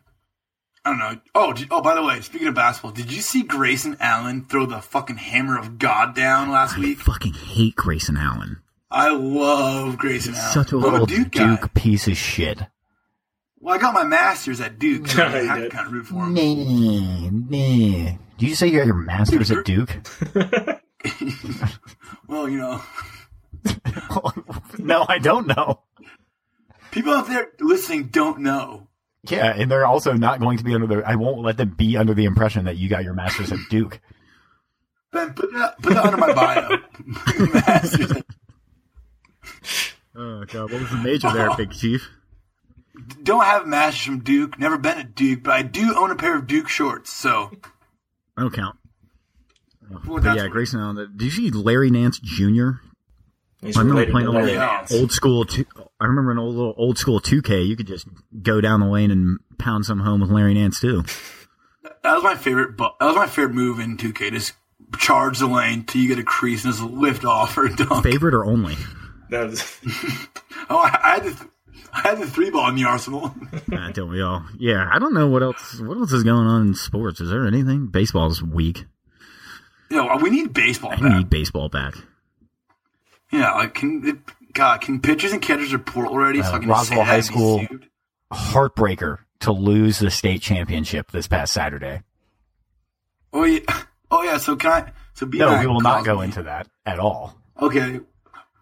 I 0.86 0.90
don't 0.90 0.98
know. 1.00 1.20
Oh, 1.34 1.52
did, 1.52 1.66
oh, 1.72 1.82
by 1.82 1.96
the 1.96 2.02
way, 2.04 2.20
speaking 2.20 2.46
of 2.46 2.54
basketball, 2.54 2.92
did 2.92 3.12
you 3.12 3.20
see 3.20 3.42
Grayson 3.42 3.96
Allen 3.98 4.44
throw 4.48 4.66
the 4.66 4.80
fucking 4.80 5.16
hammer 5.16 5.58
of 5.58 5.78
God 5.80 6.14
down 6.14 6.48
last 6.48 6.76
I 6.76 6.80
week? 6.80 6.98
fucking 7.00 7.34
hate 7.34 7.74
Grayson 7.74 8.16
Allen. 8.16 8.58
I 8.88 9.10
love 9.10 9.98
Grayson 9.98 10.34
Allen. 10.36 10.52
Such 10.52 10.70
a 10.72 10.76
I'm 10.76 10.82
little 10.82 11.06
Duke 11.06 11.32
Duke 11.32 11.60
guy. 11.62 11.68
piece 11.74 12.06
of 12.06 12.16
shit. 12.16 12.60
Well, 13.58 13.74
I 13.74 13.78
got 13.78 13.94
my 13.94 14.04
master's 14.04 14.60
at 14.60 14.78
Duke, 14.78 15.08
so 15.08 15.22
I 15.26 15.40
Yeah, 15.40 15.42
have 15.42 15.56
to 15.56 15.62
did. 15.64 15.72
kind 15.72 15.86
of 15.88 15.92
root 15.92 16.06
for 16.06 16.24
him. 16.24 16.34
Nah, 16.34 17.30
nah. 17.56 18.12
Did 18.38 18.48
you 18.48 18.54
say 18.54 18.68
you 18.68 18.78
got 18.78 18.86
your 18.86 18.94
master's 18.94 19.50
at 19.50 19.64
Duke? 19.64 19.90
Well, 22.28 22.48
you 22.48 22.58
know, 22.58 22.82
no, 24.78 25.04
I 25.08 25.18
don't 25.18 25.46
know. 25.46 25.82
people 26.90 27.12
out 27.12 27.28
there 27.28 27.48
listening 27.60 28.08
don't 28.08 28.40
know. 28.40 28.88
Yeah, 29.30 29.52
and 29.56 29.70
they're 29.70 29.86
also 29.86 30.12
not 30.12 30.40
going 30.40 30.58
to 30.58 30.64
be 30.64 30.74
under 30.74 30.86
the. 30.86 31.02
I 31.06 31.16
won't 31.16 31.40
let 31.40 31.56
them 31.56 31.70
be 31.70 31.96
under 31.96 32.14
the 32.14 32.24
impression 32.24 32.64
that 32.66 32.76
you 32.76 32.88
got 32.88 33.04
your 33.04 33.14
master's 33.14 33.52
at 33.52 33.58
Duke. 33.70 34.00
Ben, 35.12 35.32
put 35.34 35.52
that 35.52 35.78
put 35.82 35.94
that 35.94 36.04
under 36.04 36.18
my 36.18 36.32
bio. 36.32 36.78
Oh 40.18 40.44
god, 40.46 40.72
what 40.72 40.80
was 40.80 40.90
the 40.90 40.96
major 40.96 41.30
there, 41.30 41.54
Big 41.56 41.72
Chief? 41.72 42.08
don't 43.22 43.44
have 43.44 43.64
a 43.64 43.66
master's 43.66 44.06
from 44.06 44.20
Duke. 44.20 44.58
Never 44.58 44.78
been 44.78 44.98
at 44.98 45.14
Duke, 45.14 45.42
but 45.42 45.52
I 45.52 45.62
do 45.62 45.94
own 45.96 46.10
a 46.10 46.16
pair 46.16 46.36
of 46.36 46.46
Duke 46.46 46.68
shorts. 46.68 47.12
So 47.12 47.50
I 48.36 48.40
don't 48.40 48.52
count. 48.52 48.76
well, 50.06 50.36
yeah, 50.36 50.48
Grayson 50.48 50.80
Allen. 50.80 51.12
Did 51.16 51.24
you 51.24 51.30
see 51.30 51.50
Larry 51.50 51.90
Nance 51.90 52.18
Jr.? 52.18 52.70
He's 53.62 53.76
I 53.76 53.80
remember 53.80 54.10
playing 54.10 54.26
to 54.26 54.32
a 54.32 54.32
little 54.32 54.46
Nance. 54.46 54.90
Nance. 54.90 54.94
old 54.94 55.12
school. 55.12 55.44
Two, 55.44 55.64
I 56.00 56.04
remember 56.06 56.30
an 56.32 56.38
old 56.38 56.54
little 56.54 56.74
old 56.76 56.98
school 56.98 57.20
2K. 57.20 57.66
You 57.66 57.76
could 57.76 57.86
just 57.86 58.06
go 58.42 58.60
down 58.60 58.80
the 58.80 58.86
lane 58.86 59.10
and 59.10 59.38
pound 59.58 59.84
some 59.86 60.00
home 60.00 60.20
with 60.20 60.30
Larry 60.30 60.54
Nance 60.54 60.80
too. 60.80 61.02
that 62.02 62.14
was 62.14 62.22
my 62.22 62.34
favorite. 62.34 62.76
Bu- 62.76 62.88
that 63.00 63.06
was 63.06 63.16
my 63.16 63.26
favorite 63.26 63.54
move 63.54 63.78
in 63.80 63.96
2K. 63.96 64.30
Just 64.32 64.52
charge 64.98 65.38
the 65.38 65.46
lane 65.46 65.84
till 65.84 66.00
you 66.00 66.08
get 66.08 66.18
a 66.18 66.22
crease 66.24 66.64
and 66.64 66.72
just 66.74 66.84
lift 66.84 67.24
off 67.24 67.56
or 67.58 67.68
dunk. 67.76 68.04
Favorite 68.04 68.34
or 68.34 68.44
only? 68.44 68.76
That 69.30 69.50
was- 69.50 69.80
Oh, 70.68 70.78
I, 70.78 70.98
I 71.02 71.14
had 71.14 71.24
the 71.24 71.48
I 71.92 72.00
had 72.00 72.18
the 72.18 72.26
three 72.26 72.50
ball 72.50 72.68
in 72.68 72.74
the 72.74 72.84
arsenal. 72.84 73.34
Uh, 73.72 73.90
don't 73.92 74.10
we 74.10 74.20
all? 74.22 74.44
Yeah, 74.58 74.88
I 74.92 74.98
don't 74.98 75.12
know 75.14 75.26
what 75.28 75.42
else. 75.42 75.80
What 75.80 75.96
else 75.98 76.12
is 76.12 76.22
going 76.24 76.46
on 76.46 76.68
in 76.68 76.74
sports? 76.74 77.20
Is 77.20 77.30
there 77.30 77.46
anything? 77.46 77.86
Baseball's 77.88 78.42
weak. 78.42 78.84
you 79.90 79.96
know, 79.96 80.16
we 80.22 80.30
need 80.30 80.52
baseball 80.52 80.92
I 80.92 80.96
back. 80.96 81.02
need 81.16 81.30
baseball 81.30 81.68
back. 81.68 81.94
Yeah, 83.32 83.52
like 83.52 83.74
can 83.74 84.22
God 84.52 84.80
can 84.80 85.00
pitchers 85.00 85.32
and 85.32 85.42
catchers 85.42 85.72
report 85.72 86.08
already? 86.08 86.42
so 86.42 86.52
I 86.52 86.58
can 86.58 86.68
Roswell 86.68 87.04
High 87.04 87.20
School. 87.20 87.66
Heartbreaker 88.32 89.18
to 89.40 89.52
lose 89.52 89.98
the 89.98 90.10
state 90.10 90.42
championship 90.42 91.10
this 91.12 91.26
past 91.28 91.52
Saturday. 91.52 92.02
Oh 93.32 93.44
yeah, 93.44 93.60
oh 94.10 94.22
yeah. 94.22 94.38
So 94.38 94.56
can 94.56 94.72
I? 94.72 94.92
So 95.14 95.26
No, 95.26 95.58
we 95.60 95.66
will 95.66 95.80
not 95.80 96.04
go 96.04 96.20
into 96.20 96.42
that 96.44 96.68
at 96.84 96.98
all. 96.98 97.36
Okay, 97.60 98.00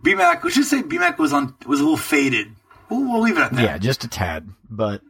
BMAC. 0.04 0.44
Let's 0.44 0.56
just 0.56 0.70
say 0.70 0.82
BMAC 0.82 1.18
was 1.18 1.32
on 1.32 1.54
was 1.66 1.80
a 1.80 1.82
little 1.82 1.96
faded. 1.96 2.48
We'll, 2.90 3.00
we'll 3.00 3.22
leave 3.22 3.38
it 3.38 3.42
at 3.42 3.52
that. 3.52 3.62
Yeah, 3.62 3.78
just 3.78 4.04
a 4.04 4.08
tad. 4.08 4.48
But 4.68 5.00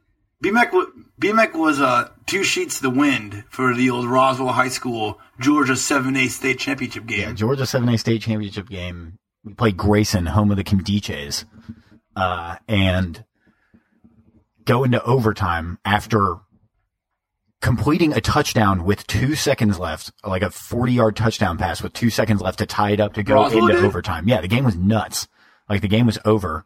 BMAC 0.43 0.71
BMAC 1.21 1.55
was 1.55 1.81
uh, 1.81 2.11
two 2.27 2.45
sheets 2.45 2.77
to 2.77 2.83
the 2.83 2.91
wind 2.91 3.45
for 3.49 3.75
the 3.75 3.91
old 3.91 4.07
Roswell 4.07 4.53
High 4.53 4.69
School 4.69 5.19
Georgia 5.41 5.77
seven 5.77 6.17
A 6.17 6.29
state 6.29 6.59
championship 6.59 7.07
game. 7.07 7.21
yeah, 7.21 7.33
Georgia 7.33 7.63
7A 7.63 7.99
state 7.99 8.23
championship 8.23 8.69
game. 8.69 9.19
We 9.45 9.55
played 9.55 9.77
Grayson, 9.77 10.27
home 10.27 10.51
of 10.51 10.57
the 10.57 10.65
Kimdiches, 10.65 11.45
uh, 12.17 12.57
and 12.67 13.25
go 14.65 14.85
into 14.85 15.03
overtime 15.05 15.79
after 15.85 16.37
completing 17.61 18.13
a 18.13 18.21
touchdown 18.21 18.85
with 18.85 19.07
two 19.07 19.35
seconds 19.35 19.79
left, 19.79 20.13
like 20.25 20.43
a 20.43 20.51
40 20.51 20.93
yard 20.93 21.17
touchdown 21.17 21.59
pass 21.59 21.83
with 21.83 21.93
two 21.93 22.11
seconds 22.11 22.41
left 22.41 22.59
to 22.59 22.67
tie 22.67 22.91
it 22.91 23.01
up 23.01 23.15
to 23.15 23.23
go 23.23 23.47
into 23.47 23.79
overtime. 23.79 24.29
Yeah, 24.29 24.41
the 24.41 24.49
game 24.49 24.65
was 24.65 24.77
nuts. 24.77 25.29
Like 25.69 25.81
the 25.81 25.89
game 25.89 26.07
was 26.07 26.19
over 26.25 26.65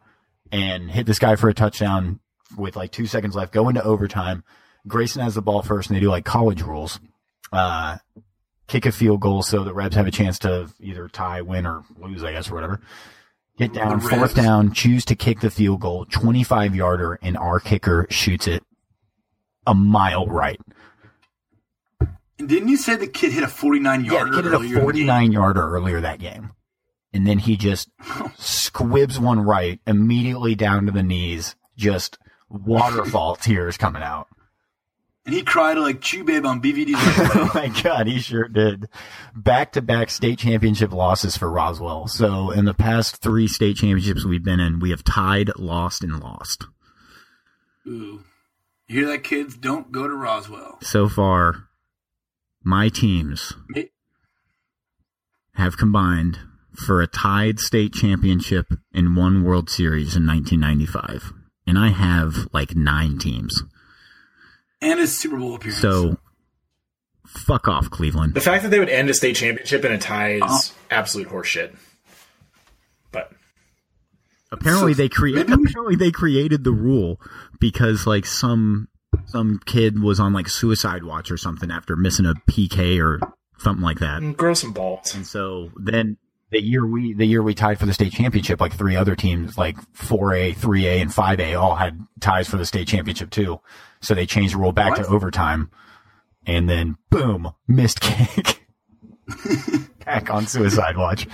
and 0.51 0.91
hit 0.91 1.05
this 1.05 1.19
guy 1.19 1.35
for 1.35 1.49
a 1.49 1.53
touchdown 1.53 2.19
with 2.57 2.75
like 2.75 2.91
two 2.91 3.05
seconds 3.05 3.35
left, 3.35 3.53
go 3.53 3.69
into 3.69 3.83
overtime. 3.83 4.43
Grayson 4.87 5.21
has 5.21 5.35
the 5.35 5.41
ball 5.41 5.61
first 5.61 5.89
and 5.89 5.95
they 5.95 6.01
do 6.01 6.09
like 6.09 6.25
college 6.25 6.61
rules. 6.61 6.99
Uh, 7.51 7.97
kick 8.69 8.85
a 8.85 8.91
field 8.91 9.19
goal 9.19 9.41
so 9.43 9.63
the 9.63 9.73
Rebs 9.73 9.95
have 9.95 10.07
a 10.07 10.11
chance 10.11 10.39
to 10.39 10.69
either 10.79 11.07
tie, 11.09 11.41
win, 11.41 11.65
or 11.65 11.83
lose, 11.97 12.23
I 12.23 12.31
guess, 12.31 12.49
or 12.49 12.53
whatever. 12.55 12.79
Get 13.57 13.73
down, 13.73 13.99
fourth 13.99 14.35
down, 14.35 14.71
choose 14.73 15.03
to 15.05 15.15
kick 15.15 15.41
the 15.41 15.49
field 15.49 15.81
goal, 15.81 16.05
25 16.05 16.75
yarder, 16.75 17.19
and 17.21 17.35
our 17.37 17.59
kicker 17.59 18.07
shoots 18.09 18.47
it 18.47 18.63
a 19.67 19.73
mile 19.73 20.25
right. 20.27 20.59
And 22.39 22.47
didn't 22.47 22.69
you 22.69 22.77
say 22.77 22.95
the 22.95 23.05
kid 23.07 23.33
hit 23.33 23.43
a 23.43 23.47
forty 23.49 23.79
nine 23.81 24.05
Yeah, 24.05 24.13
yarder? 24.13 24.31
the 24.31 24.35
kid 24.37 24.45
hit 24.45 24.53
a 24.53 24.57
in 24.57 24.61
the 24.61 24.73
game? 24.75 24.81
49 24.83 25.31
yarder 25.33 25.69
earlier 25.75 25.99
that 25.99 26.19
game. 26.19 26.51
And 27.13 27.27
then 27.27 27.39
he 27.39 27.57
just 27.57 27.89
squibs 28.37 29.19
one 29.19 29.41
right, 29.41 29.79
immediately 29.85 30.55
down 30.55 30.85
to 30.85 30.91
the 30.93 31.03
knees, 31.03 31.55
just 31.75 32.17
waterfall 32.49 33.35
tears 33.35 33.75
coming 33.75 34.03
out. 34.03 34.27
And 35.25 35.35
he 35.35 35.43
cried 35.43 35.77
like 35.77 36.01
Chew 36.01 36.23
Babe 36.23 36.45
on 36.45 36.61
BVD. 36.61 36.93
oh 36.95 37.51
my 37.53 37.67
god, 37.83 38.07
he 38.07 38.19
sure 38.19 38.47
did. 38.47 38.87
Back 39.35 39.73
to 39.73 39.81
back 39.81 40.09
state 40.09 40.39
championship 40.39 40.91
losses 40.91 41.37
for 41.37 41.51
Roswell. 41.51 42.07
So 42.07 42.51
in 42.51 42.65
the 42.65 42.73
past 42.73 43.17
three 43.17 43.47
state 43.47 43.77
championships 43.77 44.25
we've 44.25 44.43
been 44.43 44.59
in, 44.59 44.79
we 44.79 44.89
have 44.89 45.03
tied, 45.03 45.51
lost, 45.57 46.03
and 46.03 46.19
lost. 46.19 46.65
Ooh. 47.85 48.23
You 48.87 49.01
hear 49.01 49.07
that, 49.09 49.23
kids? 49.23 49.55
Don't 49.55 49.91
go 49.91 50.07
to 50.07 50.15
Roswell. 50.15 50.79
So 50.81 51.07
far, 51.07 51.67
my 52.63 52.89
teams 52.89 53.53
have 55.53 55.77
combined 55.77 56.39
for 56.73 57.01
a 57.01 57.07
tied 57.07 57.59
state 57.59 57.93
championship 57.93 58.73
and 58.93 59.15
one 59.15 59.43
World 59.43 59.69
Series 59.69 60.15
in 60.15 60.25
1995. 60.25 61.33
And 61.67 61.77
I 61.77 61.89
have 61.89 62.47
like 62.51 62.75
nine 62.75 63.19
teams. 63.19 63.63
And 64.81 64.99
his 64.99 65.15
Super 65.17 65.37
Bowl 65.37 65.55
appearance. 65.55 65.81
So 65.81 66.17
fuck 67.27 67.67
off, 67.67 67.89
Cleveland. 67.89 68.33
the 68.33 68.41
fact 68.41 68.63
that 68.63 68.69
they 68.69 68.79
would 68.79 68.89
end 68.89 69.09
a 69.09 69.13
state 69.13 69.35
championship 69.35 69.83
in 69.85 69.91
a 69.91 69.97
tie 69.97 70.33
is 70.35 70.41
Uh-huh. 70.41 70.59
absolute 70.89 71.29
horseshit. 71.29 71.75
But 73.11 73.31
Apparently 74.51 74.93
So- 74.93 74.97
they 74.97 75.09
created 75.09 75.49
maybe 75.49 75.61
we- 75.63 75.69
apparently 75.69 75.95
they 75.95 76.11
created 76.11 76.63
the 76.63 76.71
rule 76.71 77.19
because 77.59 78.07
like 78.07 78.25
some 78.25 78.87
some 79.25 79.59
kid 79.65 80.01
was 80.01 80.19
on 80.19 80.33
like 80.33 80.47
suicide 80.47 81.03
watch 81.03 81.29
or 81.31 81.37
something 81.37 81.69
after 81.71 81.95
missing 81.95 82.25
a 82.25 82.33
PK 82.47 82.99
or 82.99 83.19
something 83.57 83.83
like 83.83 83.99
that. 83.99 84.21
mm, 84.21 84.35
grow 84.37 84.53
some 84.53 84.71
balls. 84.71 85.13
And 85.15 85.25
so 85.25 85.71
then 85.75 86.17
The 86.51 86.61
year 86.63 86.83
we 86.85 87.13
the 87.13 87.25
year 87.27 87.43
we 87.43 87.53
tied 87.53 87.79
for 87.79 87.85
the 87.85 87.93
state 87.93 88.11
championship, 88.13 88.59
like 88.59 88.73
three 88.73 88.95
other 88.95 89.15
teams, 89.15 89.55
like 89.57 89.77
four 89.93 90.33
A, 90.33 90.51
three 90.53 90.87
A, 90.87 90.99
and 90.99 91.13
five 91.13 91.39
A, 91.39 91.53
all 91.53 91.75
had 91.75 91.99
ties 92.21 92.47
for 92.47 92.57
the 92.57 92.65
state 92.65 92.87
championship 92.87 93.29
too. 93.29 93.59
So 94.01 94.13
they 94.13 94.25
changed 94.25 94.53
the 94.53 94.57
rule 94.59 94.71
back 94.71 94.95
to 94.95 95.05
overtime, 95.07 95.69
and 96.45 96.69
then 96.69 96.97
boom, 97.09 97.51
missed 97.67 97.99
kick. 98.01 98.65
back 100.05 100.29
on 100.33 100.47
suicide 100.47 100.97
watch. 100.97 101.27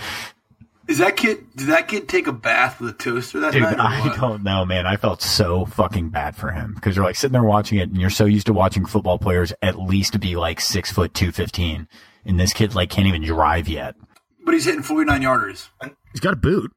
Is 0.88 1.00
that 1.00 1.16
kid? 1.18 1.46
Did 1.56 1.68
that 1.68 1.88
kid 1.88 2.08
take 2.08 2.28
a 2.28 2.32
bath 2.32 2.80
with 2.80 2.92
a 2.92 2.94
toaster 2.94 3.40
that 3.40 3.54
Dude, 3.54 3.64
night? 3.64 3.80
I 3.80 4.02
what? 4.08 4.20
don't 4.20 4.44
know, 4.44 4.66
man. 4.66 4.86
I 4.86 4.98
felt 4.98 5.22
so 5.22 5.66
fucking 5.66 6.10
bad 6.10 6.36
for 6.36 6.52
him 6.52 6.74
because 6.76 6.96
you're 6.96 7.06
like 7.06 7.16
sitting 7.16 7.34
there 7.34 7.44
watching 7.44 7.80
it, 7.80 7.90
and 7.90 7.98
you're 8.00 8.12
so 8.12 8.26
used 8.26 8.46
to 8.48 8.54
watching 8.54 8.86
football 8.86 9.18
players 9.18 9.52
at 9.64 9.80
least 9.80 10.20
be 10.20 10.36
like 10.36 10.60
six 10.62 10.92
foot 10.92 11.14
two 11.16 11.32
fifteen, 11.32 11.88
and 12.24 12.40
this 12.40 12.54
kid 12.54 12.76
like 12.76 12.90
can't 12.92 13.08
even 13.08 13.24
drive 13.24 13.68
yet. 13.68 13.96
But 14.44 14.54
he's 14.54 14.66
hitting 14.66 14.84
forty 14.84 15.06
nine 15.06 15.22
yarders. 15.22 15.70
he's 16.12 16.20
got 16.22 16.34
a 16.34 16.38
boot. 16.38 16.72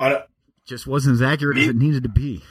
On 0.00 0.12
a, 0.12 0.24
Just 0.66 0.86
wasn't 0.86 1.14
as 1.14 1.22
accurate 1.22 1.58
as 1.58 1.68
it 1.68 1.76
needed 1.76 2.02
to 2.04 2.08
be. 2.08 2.42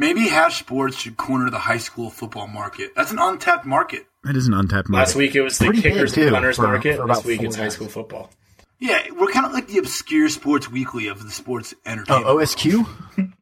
Maybe 0.00 0.28
Hash 0.28 0.58
Sports 0.60 0.96
should 0.98 1.16
corner 1.18 1.50
the 1.50 1.58
high 1.58 1.76
school 1.78 2.08
football 2.08 2.46
market. 2.46 2.92
That's 2.96 3.10
an 3.12 3.18
untapped 3.20 3.66
market. 3.66 4.06
That 4.24 4.34
is 4.34 4.46
an 4.46 4.54
untapped 4.54 4.88
market. 4.88 5.06
Last 5.08 5.14
week 5.14 5.34
it 5.34 5.42
was 5.42 5.58
the 5.58 5.66
Pretty 5.66 5.82
kickers 5.82 6.16
and 6.16 6.30
punters 6.32 6.56
for- 6.56 6.62
market. 6.62 6.96
for 6.96 7.06
this 7.06 7.22
week 7.24 7.42
it's 7.42 7.56
high 7.56 7.68
school 7.68 7.88
football. 7.88 8.30
Yeah, 8.78 8.98
we're 9.18 9.30
kind 9.30 9.44
of 9.44 9.52
like 9.52 9.66
the 9.68 9.76
obscure 9.76 10.30
sports 10.30 10.70
weekly 10.70 11.08
of 11.08 11.22
the 11.22 11.30
sports 11.30 11.74
entertainment. 11.84 12.26
Oh. 12.26 12.36
OSQ? 12.38 12.86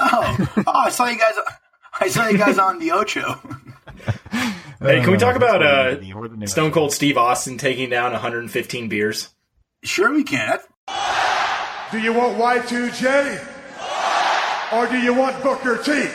Oh, 0.00 0.48
oh, 0.58 0.72
I 0.72 0.90
saw 0.90 1.06
you 1.06 1.18
guys. 1.18 1.34
I 2.00 2.08
saw 2.08 2.28
you 2.28 2.38
guys 2.38 2.56
on 2.58 2.78
the 2.78 2.92
Ocho. 2.92 3.40
Hey, 4.80 5.00
can 5.02 5.10
we 5.10 5.16
talk 5.18 5.34
about 5.34 5.60
uh, 5.60 5.96
the- 5.96 6.14
we're 6.14 6.28
the 6.28 6.36
new- 6.36 6.46
Stone 6.46 6.70
Cold 6.70 6.92
Steve 6.92 7.18
Austin 7.18 7.58
taking 7.58 7.90
down 7.90 8.12
115 8.12 8.88
beers? 8.88 9.30
sure, 9.82 10.12
we 10.12 10.22
can. 10.22 10.58
That's, 10.86 11.90
Do 11.90 11.98
you 11.98 12.12
want 12.12 12.38
Y2J? 12.38 13.57
Or 14.72 14.86
do 14.86 14.98
you 14.98 15.14
want 15.14 15.42
Booker 15.42 15.78
T? 15.78 16.08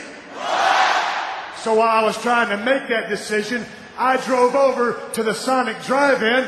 So 1.57 1.75
while 1.75 2.03
I 2.03 2.03
was 2.03 2.21
trying 2.21 2.49
to 2.49 2.57
make 2.63 2.87
that 2.89 3.09
decision, 3.09 3.65
I 3.97 4.17
drove 4.17 4.53
over 4.53 4.99
to 5.13 5.23
the 5.23 5.33
Sonic 5.33 5.81
Drive-In, 5.83 6.47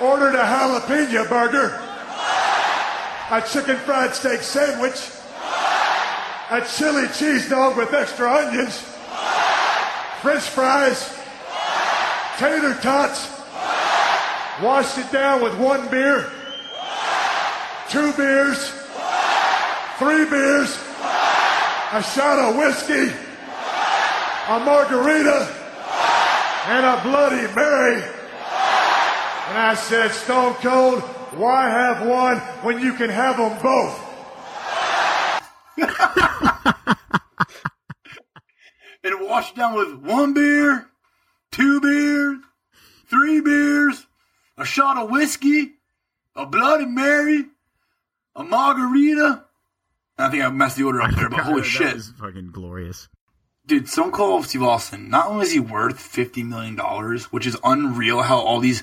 ordered 0.00 0.34
a 0.34 0.44
jalapeno 0.44 1.28
burger, 1.28 1.80
a 3.30 3.42
chicken 3.42 3.76
fried 3.76 4.14
steak 4.14 4.40
sandwich, 4.40 5.10
a 6.50 6.66
chili 6.76 7.06
cheese 7.08 7.48
dog 7.48 7.76
with 7.76 7.92
extra 7.92 8.32
onions, 8.32 8.78
french 10.20 10.42
fries, 10.44 11.16
tater 12.38 12.74
tots, 12.80 13.28
washed 14.62 14.98
it 14.98 15.12
down 15.12 15.42
with 15.42 15.56
one 15.58 15.86
beer, 15.88 16.30
two 17.88 18.12
beers, 18.14 18.83
three 19.98 20.24
beers, 20.24 20.78
a 21.92 22.02
shot 22.02 22.38
of 22.38 22.56
whiskey, 22.56 23.12
a 24.48 24.60
margarita, 24.60 25.54
and 26.66 26.86
a 26.86 27.02
Bloody 27.02 27.46
Mary. 27.54 28.02
And 29.46 29.58
I 29.58 29.74
said, 29.74 30.10
Stone 30.10 30.54
Cold, 30.54 31.02
why 31.36 31.68
have 31.68 32.06
one 32.06 32.38
when 32.62 32.80
you 32.80 32.94
can 32.94 33.10
have 33.10 33.36
them 33.36 33.58
both? 33.62 34.00
and 39.04 39.28
washed 39.28 39.54
down 39.54 39.74
with 39.74 39.94
one 40.02 40.34
beer, 40.34 40.88
two 41.52 41.80
beers, 41.80 42.38
three 43.08 43.40
beers, 43.40 44.04
a 44.56 44.64
shot 44.64 44.96
of 44.96 45.10
whiskey, 45.10 45.74
a 46.34 46.46
Bloody 46.46 46.86
Mary, 46.86 47.44
a 48.34 48.42
margarita. 48.42 49.44
I 50.18 50.30
think 50.30 50.42
I 50.44 50.48
messed 50.50 50.76
the 50.76 50.84
order 50.84 51.02
up 51.02 51.14
there, 51.14 51.28
but 51.28 51.40
holy 51.40 51.62
that 51.62 51.66
shit. 51.66 51.94
is 51.94 52.12
fucking 52.18 52.50
glorious. 52.52 53.08
Dude, 53.66 53.88
Stone 53.88 54.12
Cold 54.12 54.44
Steve 54.44 54.62
Austin, 54.62 55.08
not 55.08 55.28
only 55.28 55.46
is 55.46 55.52
he 55.52 55.60
worth 55.60 55.96
$50 55.98 56.44
million, 56.46 56.76
which 57.30 57.46
is 57.46 57.56
unreal 57.64 58.22
how 58.22 58.38
all 58.38 58.60
these 58.60 58.82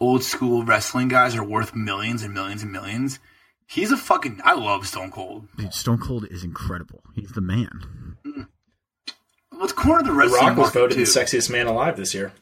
old 0.00 0.22
school 0.22 0.64
wrestling 0.64 1.08
guys 1.08 1.34
are 1.34 1.44
worth 1.44 1.74
millions 1.74 2.22
and 2.22 2.32
millions 2.32 2.62
and 2.62 2.70
millions. 2.72 3.18
He's 3.66 3.92
a 3.92 3.96
fucking. 3.96 4.40
I 4.44 4.54
love 4.54 4.86
Stone 4.86 5.10
Cold. 5.10 5.48
Dude, 5.56 5.74
Stone 5.74 5.98
Cold 5.98 6.26
is 6.30 6.42
incredible. 6.44 7.02
He's 7.14 7.30
the 7.32 7.40
man. 7.40 8.16
Mm. 8.24 8.48
Let's 9.52 9.72
corner 9.72 10.02
the 10.02 10.08
The 10.10 10.14
wrestling 10.14 10.40
Rock 10.40 10.56
was 10.56 10.70
voted 10.70 10.96
too. 10.96 11.04
the 11.04 11.10
sexiest 11.10 11.50
man 11.50 11.66
alive 11.66 11.96
this 11.96 12.14
year. 12.14 12.32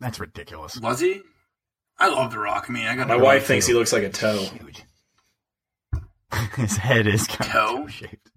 That's 0.00 0.18
ridiculous. 0.18 0.78
Was 0.80 1.00
he? 1.00 1.20
I 1.98 2.08
love 2.08 2.32
The 2.32 2.38
Rock. 2.38 2.66
I 2.68 2.72
mean, 2.72 2.86
I 2.86 2.96
got 2.96 3.06
My 3.08 3.16
wife 3.16 3.46
thinks 3.46 3.66
he 3.66 3.74
looks 3.74 3.92
like 3.92 4.02
a 4.02 4.08
toe. 4.08 4.38
Huge. 4.38 4.82
His 6.56 6.76
head 6.76 7.06
is 7.06 7.26
kind 7.26 7.50
Toe? 7.50 7.84
of 7.84 7.92
shaped. 7.92 8.30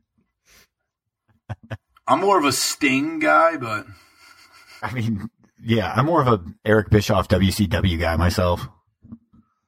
I'm 2.08 2.22
more 2.22 2.38
of 2.40 2.46
a 2.46 2.52
Sting 2.52 3.20
guy, 3.20 3.58
but 3.58 3.86
I 4.82 4.92
mean, 4.94 5.30
yeah, 5.64 5.92
I'm 5.94 6.06
more 6.06 6.22
of 6.22 6.28
a 6.28 6.44
Eric 6.66 6.90
Bischoff 6.90 7.28
WCW 7.28 8.00
guy 8.00 8.16
myself. 8.16 8.68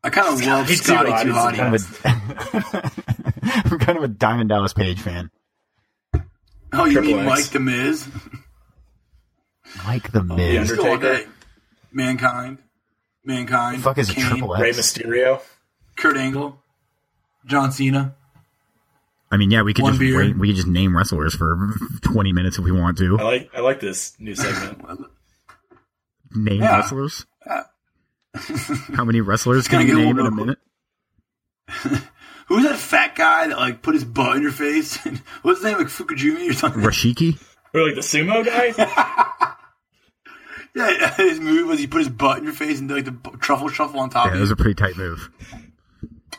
I 0.04 0.10
kind 0.10 0.28
of 0.30 0.46
love 0.46 0.70
Me 0.70 0.76
too, 0.76 0.82
Scotty 0.82 1.12
I 1.12 1.24
Too 1.24 1.30
just- 1.34 1.40
Hotty. 1.40 1.58
Kind 1.58 1.76
of 1.76 2.06
a, 2.06 3.72
I'm 3.74 3.80
kind 3.80 3.98
of 3.98 4.04
a 4.04 4.08
Diamond 4.08 4.50
Dallas 4.50 4.74
Page 4.74 5.02
fan. 5.02 5.30
Oh, 6.72 6.86
you 6.86 6.94
Triple 6.94 7.12
mean 7.16 7.20
X. 7.20 7.28
Mike 7.28 7.46
the 7.52 7.60
Miz? 7.60 8.08
Like 9.86 10.12
the 10.12 10.20
oh, 10.20 10.36
Miz. 10.36 10.70
The 10.70 10.82
Undertaker. 10.82 11.18
day. 11.26 11.30
Mankind. 11.92 12.60
Mankind. 13.26 13.82
fuck 13.84 13.98
is 13.98 14.10
a 14.10 14.14
Triple 14.14 14.56
X? 14.56 14.62
Rey 14.62 14.72
Mysterio. 14.72 15.42
Kurt 15.98 16.16
Angle. 16.16 16.62
John 17.46 17.72
Cena. 17.72 18.16
I 19.32 19.38
mean, 19.38 19.52
yeah, 19.52 19.62
we 19.62 19.74
could 19.74 19.84
One 19.84 19.92
just 19.94 20.00
beer. 20.00 20.18
wait, 20.18 20.38
we 20.38 20.48
could 20.48 20.56
just 20.56 20.68
name 20.68 20.96
wrestlers 20.98 21.36
for 21.36 21.70
20 22.02 22.34
minutes 22.34 22.58
if 22.58 22.64
we 22.64 22.72
want 22.72 22.98
to. 22.98 23.20
I 23.20 23.24
like 23.24 23.50
I 23.56 23.60
like 23.62 23.80
this 23.80 24.20
new 24.20 24.36
segment. 24.36 24.82
Name 26.36 26.62
Yeah. 26.62 26.78
wrestlers. 26.78 27.26
How 28.94 29.04
many 29.06 29.22
wrestlers 29.22 29.68
can 29.68 29.82
you 29.82 29.88
get 29.88 29.96
a 29.98 30.00
name 30.06 30.20
in 30.20 30.26
a 30.26 30.32
minute? 30.32 30.58
Who's 32.48 32.64
that 32.64 32.78
fat 32.80 33.16
guy 33.16 33.48
that 33.48 33.58
like 33.58 33.82
put 33.84 33.94
his 33.94 34.04
butt 34.04 34.38
in 34.38 34.42
your 34.42 34.52
face? 34.52 34.98
What's 35.44 35.60
his 35.60 35.64
name? 35.66 35.78
Like 35.78 35.88
Fukujimi 35.88 36.50
or 36.50 36.54
something? 36.54 36.82
Rikishi. 36.82 37.40
Or 37.74 37.86
like 37.86 37.94
the 37.96 38.02
sumo 38.02 38.44
guy. 38.44 39.56
Yeah, 40.76 40.90
yeah, 40.92 41.14
his 41.16 41.40
move 41.40 41.68
was 41.68 41.80
he 41.80 41.88
put 41.88 42.00
his 42.00 42.10
butt 42.10 42.38
in 42.40 42.44
your 42.46 42.54
face 42.54 42.80
and 42.80 42.88
did 42.88 42.96
like 42.96 43.06
the 43.06 43.12
bu- 43.12 43.38
truffle 43.38 43.70
shuffle 43.70 44.00
on 44.00 44.10
top 44.10 44.26
Yeah, 44.26 44.30
of 44.30 44.34
that 44.34 44.38
you. 44.38 44.42
was 44.42 44.52
a 44.52 44.56
pretty 44.56 44.76
tight 44.76 44.98
move. 44.98 45.30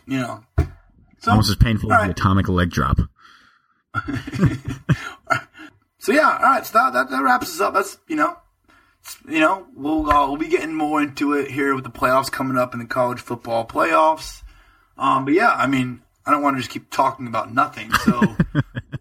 you 0.07 0.19
know. 0.19 0.45
So, 1.21 1.31
Almost 1.31 1.51
as 1.51 1.57
painful 1.57 1.93
as 1.93 2.05
the 2.05 2.11
atomic 2.11 2.49
leg 2.49 2.71
drop. 2.71 2.99
So 6.01 6.13
yeah, 6.13 6.31
all 6.31 6.43
right. 6.43 6.67
So 6.67 6.73
that, 6.79 6.93
that, 6.95 7.11
that 7.11 7.23
wraps 7.23 7.49
us 7.55 7.61
up. 7.61 7.75
That's 7.75 7.99
you 8.09 8.17
know, 8.17 8.37
you 9.29 9.39
know, 9.39 9.67
we'll 9.77 10.11
uh, 10.11 10.27
we'll 10.27 10.39
be 10.39 10.49
getting 10.49 10.75
more 10.75 11.01
into 11.01 11.35
it 11.35 11.51
here 11.51 11.75
with 11.75 11.85
the 11.85 11.91
playoffs 11.91 12.33
coming 12.33 12.57
up 12.57 12.73
in 12.73 12.81
the 12.81 12.87
college 12.87 13.21
football 13.21 13.67
playoffs. 13.67 14.43
Um, 14.97 15.27
but 15.27 15.35
yeah, 15.35 15.53
I 15.53 15.67
mean, 15.67 16.01
I 16.25 16.31
don't 16.31 16.43
want 16.43 16.57
to 16.57 16.63
just 16.63 16.73
keep 16.73 16.91
talking 16.91 17.27
about 17.27 17.53
nothing. 17.53 17.93
So 17.93 18.37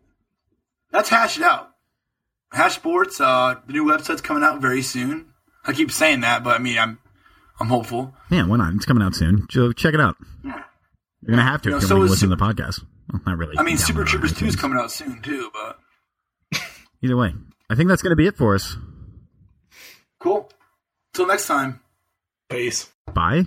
let's 0.93 1.09
hash 1.09 1.37
it 1.37 1.43
out. 1.43 1.71
Hash 2.51 2.75
Sports. 2.75 3.21
Uh, 3.21 3.55
the 3.65 3.73
new 3.73 3.85
website's 3.85 4.21
coming 4.21 4.43
out 4.43 4.61
very 4.61 4.81
soon. 4.81 5.27
I 5.65 5.71
keep 5.71 5.91
saying 5.91 6.21
that, 6.21 6.43
but 6.43 6.59
I 6.59 6.61
mean, 6.61 6.77
I'm 6.77 6.99
I'm 7.61 7.67
hopeful. 7.67 8.13
Yeah, 8.29 8.45
why 8.45 8.57
not? 8.57 8.73
It's 8.73 8.85
coming 8.85 9.03
out 9.03 9.15
soon. 9.15 9.47
So 9.49 9.71
check 9.71 9.93
it 9.93 10.01
out. 10.01 10.17
You're 11.21 11.31
gonna 11.35 11.43
have 11.43 11.61
to 11.63 11.69
You 11.69 11.71
know, 11.71 11.77
if 11.77 11.83
so 11.83 11.95
you're 11.97 12.05
is 12.05 12.09
gonna 12.09 12.11
listen 12.11 12.29
to 12.29 12.35
the 12.35 12.41
podcast. 12.63 12.83
Well, 13.11 13.21
not 13.27 13.37
really. 13.37 13.57
I 13.57 13.63
mean, 13.63 13.77
Super 13.77 14.03
Troopers 14.05 14.33
Two 14.33 14.45
is 14.45 14.55
coming 14.55 14.77
out 14.77 14.91
soon 14.91 15.21
too. 15.21 15.49
But 15.53 16.59
Either 17.01 17.17
way, 17.17 17.33
I 17.69 17.75
think 17.75 17.89
that's 17.89 18.01
gonna 18.01 18.15
be 18.15 18.27
it 18.27 18.37
for 18.37 18.55
us. 18.55 18.75
cool. 20.19 20.49
Till 21.13 21.27
next 21.27 21.47
time. 21.47 21.81
Peace. 22.49 22.89
Bye. 23.13 23.45